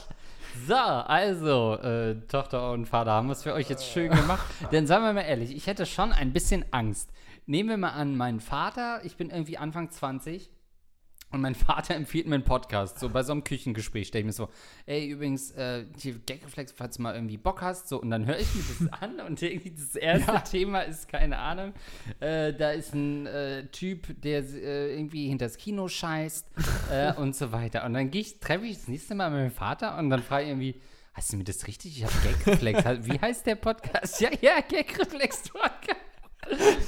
So, 0.66 0.74
also, 0.74 1.74
äh, 1.82 2.14
Tochter 2.28 2.70
und 2.70 2.86
Vater 2.86 3.10
haben 3.10 3.28
es 3.30 3.42
für 3.42 3.52
euch 3.52 3.68
jetzt 3.68 3.86
schön 3.86 4.10
gemacht. 4.10 4.46
Denn 4.72 4.86
sagen 4.86 5.04
wir 5.04 5.12
mal 5.12 5.22
ehrlich, 5.22 5.54
ich 5.54 5.66
hätte 5.66 5.84
schon 5.84 6.12
ein 6.12 6.32
bisschen 6.32 6.64
Angst. 6.70 7.10
Nehmen 7.46 7.68
wir 7.68 7.76
mal 7.76 7.90
an, 7.90 8.16
mein 8.16 8.40
Vater, 8.40 9.04
ich 9.04 9.16
bin 9.16 9.30
irgendwie 9.30 9.58
Anfang 9.58 9.90
20, 9.90 10.50
Und 11.34 11.40
mein 11.40 11.56
Vater 11.56 11.94
empfiehlt 11.96 12.28
mir 12.28 12.36
einen 12.36 12.44
Podcast, 12.44 13.00
so 13.00 13.08
bei 13.08 13.24
so 13.24 13.32
einem 13.32 13.42
Küchengespräch 13.42 14.06
stelle 14.06 14.20
ich 14.20 14.26
mir 14.26 14.32
so, 14.32 14.48
ey, 14.86 15.08
übrigens, 15.08 15.50
äh, 15.50 15.84
hier 15.98 16.14
Gagreflex, 16.24 16.72
falls 16.72 16.96
du 16.96 17.02
mal 17.02 17.14
irgendwie 17.14 17.36
Bock 17.36 17.60
hast, 17.60 17.88
so, 17.88 18.00
und 18.00 18.10
dann 18.10 18.24
höre 18.24 18.38
ich 18.38 18.54
mir 18.54 18.62
das 18.62 18.92
an 19.02 19.20
und 19.20 19.42
irgendwie 19.42 19.72
das 19.72 19.96
erste 19.96 20.42
Thema 20.48 20.82
ist, 20.82 21.08
keine 21.08 21.38
Ahnung, 21.38 21.74
äh, 22.20 22.52
da 22.52 22.70
ist 22.70 22.94
ein 22.94 23.26
äh, 23.26 23.66
Typ, 23.66 24.20
der 24.22 24.44
äh, 24.44 24.94
irgendwie 24.96 25.28
hinters 25.28 25.56
Kino 25.56 25.88
scheißt 25.88 26.46
äh, 26.92 27.12
und 27.14 27.34
so 27.34 27.50
weiter. 27.50 27.84
Und 27.84 27.94
dann 27.94 28.12
gehe 28.12 28.20
ich, 28.20 28.38
treffe 28.38 28.66
ich 28.66 28.76
das 28.78 28.86
nächste 28.86 29.16
Mal 29.16 29.28
mit 29.30 29.40
meinem 29.40 29.50
Vater 29.50 29.98
und 29.98 30.10
dann 30.10 30.22
frage 30.22 30.44
ich 30.44 30.50
irgendwie, 30.50 30.80
hast 31.14 31.32
du 31.32 31.36
mir 31.36 31.44
das 31.44 31.66
richtig? 31.66 31.98
Ich 31.98 32.04
habe 32.04 32.14
Gagreflex. 32.22 33.06
Wie 33.06 33.20
heißt 33.20 33.44
der 33.44 33.56
Podcast? 33.56 34.20
Ja, 34.20 34.30
ja, 34.40 34.60
Gagreflex 34.60 35.48
Podcast. 35.48 36.13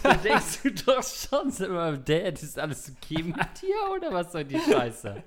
Da 0.02 0.14
denkst 0.14 0.60
du 0.62 0.70
doch 0.72 1.02
schon, 1.02 1.52
Dad, 2.04 2.42
ist 2.42 2.58
alles 2.58 2.92
okay 2.96 3.22
mit 3.22 3.36
dir 3.62 3.74
oder 3.96 4.12
was 4.12 4.32
soll 4.32 4.44
die 4.44 4.58
Scheiße? 4.58 5.22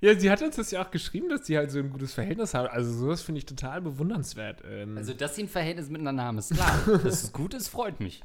Ja, 0.00 0.14
sie 0.18 0.30
hat 0.30 0.40
uns 0.42 0.54
das 0.56 0.70
ja 0.70 0.84
auch 0.84 0.90
geschrieben, 0.92 1.28
dass 1.28 1.46
sie 1.46 1.56
halt 1.56 1.72
so 1.72 1.78
ein 1.80 1.90
gutes 1.90 2.14
Verhältnis 2.14 2.54
haben. 2.54 2.68
Also 2.68 2.92
sowas 2.92 3.22
finde 3.22 3.40
ich 3.40 3.46
total 3.46 3.80
bewundernswert. 3.80 4.62
Ähm, 4.68 4.96
Also, 4.96 5.12
dass 5.12 5.34
sie 5.34 5.42
ein 5.44 5.48
Verhältnis 5.48 5.88
miteinander 5.88 6.22
haben, 6.22 6.38
ist 6.38 6.54
klar. 6.54 6.78
Dass 7.02 7.24
es 7.24 7.32
gut 7.32 7.52
ist, 7.54 7.68
freut 7.68 7.98
mich. 7.98 8.22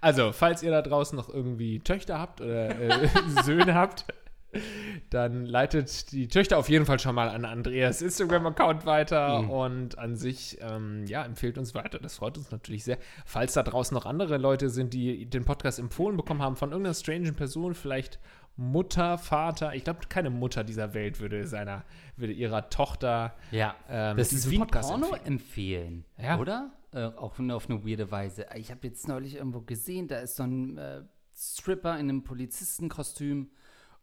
Also, 0.00 0.32
falls 0.32 0.62
ihr 0.64 0.72
da 0.72 0.82
draußen 0.82 1.16
noch 1.16 1.28
irgendwie 1.28 1.78
Töchter 1.78 2.18
habt 2.18 2.40
oder 2.40 2.70
äh, 2.80 3.08
Söhne 3.44 3.74
habt, 3.74 4.04
dann 5.10 5.44
leitet 5.44 6.12
die 6.12 6.28
Töchter 6.28 6.58
auf 6.58 6.68
jeden 6.68 6.86
Fall 6.86 6.98
schon 6.98 7.14
mal 7.14 7.28
an 7.28 7.44
Andreas 7.44 8.02
Instagram-Account 8.02 8.86
weiter 8.86 9.48
und 9.50 9.98
an 9.98 10.16
sich, 10.16 10.58
ähm, 10.60 11.04
ja, 11.06 11.24
empfehlt 11.24 11.58
uns 11.58 11.74
weiter. 11.74 11.98
Das 11.98 12.16
freut 12.16 12.36
uns 12.38 12.50
natürlich 12.50 12.84
sehr. 12.84 12.98
Falls 13.24 13.54
da 13.54 13.62
draußen 13.62 13.94
noch 13.94 14.06
andere 14.06 14.36
Leute 14.38 14.70
sind, 14.70 14.94
die 14.94 15.26
den 15.26 15.44
Podcast 15.44 15.78
empfohlen 15.78 16.16
bekommen 16.16 16.42
haben 16.42 16.56
von 16.56 16.70
irgendeiner 16.70 16.94
strangen 16.94 17.34
Person, 17.34 17.74
vielleicht 17.74 18.18
Mutter, 18.56 19.18
Vater, 19.18 19.74
ich 19.74 19.84
glaube, 19.84 20.00
keine 20.08 20.30
Mutter 20.30 20.64
dieser 20.64 20.92
Welt 20.92 21.20
würde 21.20 21.46
seiner, 21.46 21.84
würde 22.16 22.32
ihrer 22.32 22.68
Tochter 22.70 23.34
Ja. 23.52 23.76
ähm, 23.88 24.16
das 24.16 24.32
ist 24.32 24.44
diesen 24.44 24.50
wie 24.50 24.56
ein 24.56 24.60
Podcast 24.62 24.90
Porno 24.90 25.06
empfehlen. 25.24 25.24
empfehlen. 25.26 26.04
Ja. 26.20 26.38
Oder? 26.40 26.72
Äh, 26.92 27.04
auch 27.04 27.38
auf 27.38 27.38
eine 27.70 27.84
weirde 27.84 28.10
Weise. 28.10 28.46
Ich 28.56 28.70
habe 28.70 28.80
jetzt 28.86 29.06
neulich 29.06 29.36
irgendwo 29.36 29.60
gesehen, 29.60 30.08
da 30.08 30.18
ist 30.18 30.36
so 30.36 30.42
ein 30.42 30.76
äh, 30.76 31.02
Stripper 31.36 31.92
in 31.98 32.08
einem 32.08 32.24
Polizistenkostüm 32.24 33.50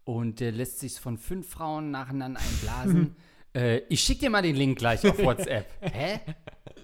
und 0.06 0.40
der 0.40 0.52
lässt 0.52 0.80
sich 0.80 1.00
von 1.00 1.18
fünf 1.18 1.50
Frauen 1.50 1.92
nacheinander 1.92 2.40
einblasen. 2.40 3.16
äh, 3.54 3.80
ich 3.90 4.02
schicke 4.02 4.22
dir 4.22 4.30
mal 4.30 4.42
den 4.42 4.56
Link 4.56 4.78
gleich 4.78 5.06
auf 5.06 5.18
WhatsApp. 5.20 5.68
Hä? 5.82 6.22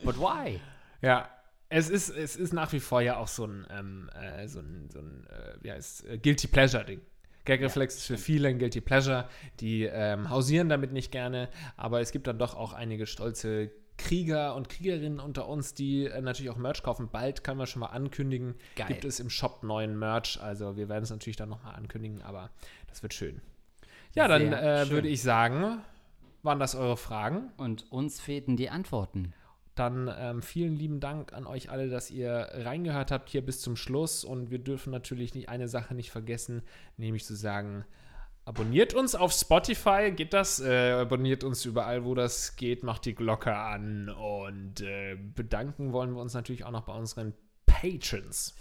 But 0.04 0.18
why? 0.18 0.60
Ja, 1.02 1.30
es 1.70 1.90
ist, 1.90 2.10
es 2.10 2.36
ist 2.36 2.52
nach 2.52 2.74
wie 2.74 2.80
vor 2.80 3.02
ja 3.02 3.18
auch 3.18 3.30
so 3.30 3.46
ein, 3.46 3.66
ähm, 3.72 4.10
äh, 4.14 4.48
so 4.48 4.60
ein, 4.60 4.90
so 4.92 5.00
ein 5.00 5.26
äh, 5.28 5.56
wie 5.62 5.72
heißt 5.72 6.06
äh, 6.06 6.18
Guilty 6.18 6.48
Pleasure-Ding. 6.48 7.02
Gagreflex 7.46 7.96
ist 7.96 8.06
für 8.06 8.18
viele 8.18 8.50
ein 8.50 8.60
Guilty 8.60 8.82
Pleasure, 8.82 9.28
die 9.60 9.84
ähm, 9.84 10.30
hausieren 10.30 10.70
damit 10.70 10.92
nicht 10.92 11.12
gerne, 11.12 11.50
aber 11.76 12.02
es 12.02 12.12
gibt 12.12 12.28
dann 12.28 12.38
doch 12.38 12.56
auch 12.56 12.74
einige 12.74 13.08
stolze 13.08 13.72
Krieger 13.98 14.56
und 14.56 14.68
Kriegerinnen 14.68 15.20
unter 15.20 15.48
uns, 15.48 15.74
die 15.74 16.06
äh, 16.06 16.22
natürlich 16.22 16.50
auch 16.50 16.58
Merch 16.58 16.84
kaufen. 16.84 17.10
Bald 17.12 17.44
können 17.44 17.60
wir 17.60 17.68
schon 17.68 17.82
mal 17.82 17.88
ankündigen, 17.88 18.56
Geil. 18.76 18.88
gibt 18.88 19.06
es 19.06 19.20
im 19.20 19.30
Shop 19.30 19.64
neuen 19.64 19.98
Merch, 19.98 20.40
also 20.42 20.76
wir 20.76 20.90
werden 20.90 21.04
es 21.04 21.10
natürlich 21.10 21.38
dann 21.38 21.50
nochmal 21.50 21.76
ankündigen, 21.76 22.22
aber 22.22 22.52
das 22.92 23.02
wird 23.02 23.14
schön. 23.14 23.42
Ja, 24.14 24.28
dann 24.28 24.54
äh, 24.54 24.86
schön. 24.86 24.92
würde 24.94 25.08
ich 25.08 25.22
sagen, 25.22 25.82
waren 26.44 26.60
das 26.60 26.76
eure 26.76 26.98
Fragen? 26.98 27.52
Und 27.58 27.92
uns 27.92 28.20
fehlten 28.20 28.58
die 28.58 28.70
Antworten. 28.70 29.34
Dann 29.76 30.14
ähm, 30.18 30.42
vielen 30.42 30.76
lieben 30.76 31.00
Dank 31.00 31.34
an 31.34 31.48
euch 31.48 31.70
alle, 31.70 31.90
dass 31.90 32.12
ihr 32.12 32.50
reingehört 32.54 33.10
habt 33.10 33.30
hier 33.30 33.46
bis 33.46 33.62
zum 33.62 33.76
Schluss. 33.76 34.24
Und 34.24 34.52
wir 34.52 34.60
dürfen 34.60 34.92
natürlich 34.92 35.34
nicht 35.34 35.50
eine 35.50 35.68
Sache 35.68 35.96
nicht 35.96 36.12
vergessen, 36.12 36.62
nämlich 36.98 37.26
zu 37.26 37.36
sagen, 37.36 37.86
abonniert 38.44 38.94
uns 38.94 39.16
auf 39.16 39.32
Spotify, 39.32 40.12
geht 40.14 40.34
das? 40.34 40.60
Äh, 40.60 40.92
abonniert 40.92 41.44
uns 41.44 41.64
überall, 41.66 42.04
wo 42.04 42.16
das 42.16 42.58
geht, 42.58 42.84
macht 42.84 43.06
die 43.06 43.16
Glocke 43.16 43.56
an. 43.56 44.10
Und 44.10 44.82
äh, 44.82 45.16
bedanken 45.16 45.94
wollen 45.94 46.14
wir 46.14 46.22
uns 46.22 46.34
natürlich 46.34 46.66
auch 46.66 46.72
noch 46.72 46.84
bei 46.84 46.94
unseren 46.94 47.34
Patrons. 47.66 48.56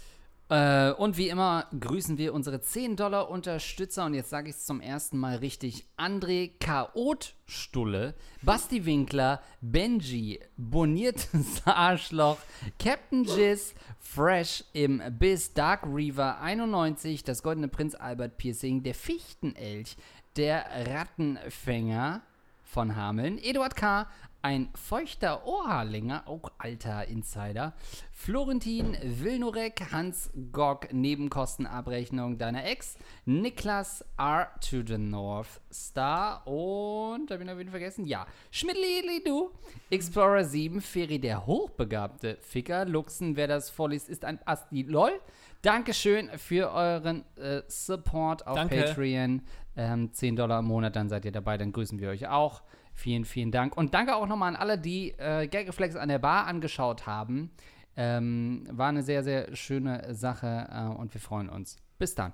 Äh, 0.51 0.91
und 0.91 1.15
wie 1.15 1.29
immer 1.29 1.65
grüßen 1.79 2.17
wir 2.17 2.33
unsere 2.33 2.57
10-Dollar-Unterstützer. 2.57 4.05
Und 4.05 4.15
jetzt 4.15 4.29
sage 4.29 4.49
ich 4.49 4.57
es 4.57 4.65
zum 4.65 4.81
ersten 4.81 5.17
Mal 5.17 5.37
richtig. 5.37 5.87
André 5.97 6.51
Chaotstulle, 6.59 8.15
Basti 8.41 8.85
Winkler, 8.85 9.41
Benji, 9.61 10.41
boniertes 10.57 11.61
Arschloch, 11.65 12.37
Captain 12.77 13.23
Jizz, 13.23 13.73
Fresh 13.97 14.65
im 14.73 15.01
Biss, 15.17 15.53
Dark 15.53 15.83
Reaver 15.85 16.41
91, 16.41 17.23
das 17.23 17.43
Goldene 17.43 17.69
Prinz 17.69 17.95
Albert 17.95 18.37
Piercing, 18.37 18.83
der 18.83 18.95
Fichtenelch, 18.95 19.95
der 20.35 20.65
Rattenfänger 20.85 22.23
von 22.65 22.97
Hameln, 22.97 23.37
Eduard 23.37 23.77
K., 23.77 24.07
ein 24.41 24.69
feuchter 24.75 25.45
Ohrhaarlinger, 25.45 26.27
auch 26.27 26.51
alter 26.57 27.07
Insider, 27.07 27.73
Florentin 28.11 28.97
Wilnorek, 29.01 29.91
Hans 29.91 30.31
Gog, 30.51 30.91
Nebenkostenabrechnung 30.91 32.37
deiner 32.37 32.65
Ex, 32.65 32.97
Niklas 33.25 34.03
R. 34.17 34.49
to 34.59 34.81
the 34.85 34.97
North 34.97 35.61
Star 35.71 36.45
und, 36.47 37.31
hab 37.31 37.39
ich 37.39 37.45
noch 37.45 37.57
wen 37.57 37.69
vergessen? 37.69 38.05
Ja, 38.05 38.25
Schmidli 38.51 39.23
du, 39.25 39.51
Explorer 39.89 40.43
7, 40.43 40.81
Ferry 40.81 41.19
der 41.19 41.45
hochbegabte 41.45 42.37
Ficker, 42.41 42.85
Luxen, 42.85 43.35
wer 43.35 43.47
das 43.47 43.69
vorliest, 43.69 44.09
ist 44.09 44.25
ein 44.25 44.39
Asti 44.45 44.83
LOL. 44.83 45.19
Dankeschön 45.61 46.29
für 46.39 46.71
euren 46.71 47.23
äh, 47.35 47.61
Support 47.67 48.47
auf 48.47 48.55
Danke. 48.55 48.81
Patreon. 48.81 49.43
Ähm, 49.75 50.11
10 50.13 50.35
Dollar 50.35 50.59
im 50.59 50.65
Monat, 50.65 50.95
dann 50.95 51.09
seid 51.09 51.25
ihr 51.25 51.31
dabei, 51.31 51.57
dann 51.57 51.71
grüßen 51.71 51.99
wir 51.99 52.09
euch 52.09 52.27
auch. 52.27 52.61
Vielen, 52.93 53.25
vielen 53.25 53.51
Dank. 53.51 53.77
Und 53.77 53.93
danke 53.93 54.15
auch 54.15 54.27
nochmal 54.27 54.49
an 54.49 54.55
alle, 54.55 54.77
die 54.77 55.11
äh, 55.17 55.47
Gagreflex 55.47 55.95
an 55.95 56.09
der 56.09 56.19
Bar 56.19 56.45
angeschaut 56.47 57.07
haben. 57.07 57.51
Ähm, 57.95 58.67
war 58.69 58.89
eine 58.89 59.03
sehr, 59.03 59.23
sehr 59.23 59.55
schöne 59.55 60.13
Sache 60.13 60.67
äh, 60.71 60.85
und 60.97 61.13
wir 61.13 61.21
freuen 61.21 61.49
uns. 61.49 61.77
Bis 61.97 62.15
dann. 62.15 62.33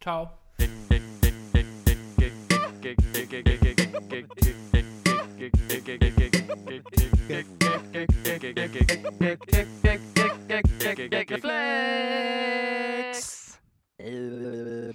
Ciao. 0.00 0.30
Reflex. 13.98 14.94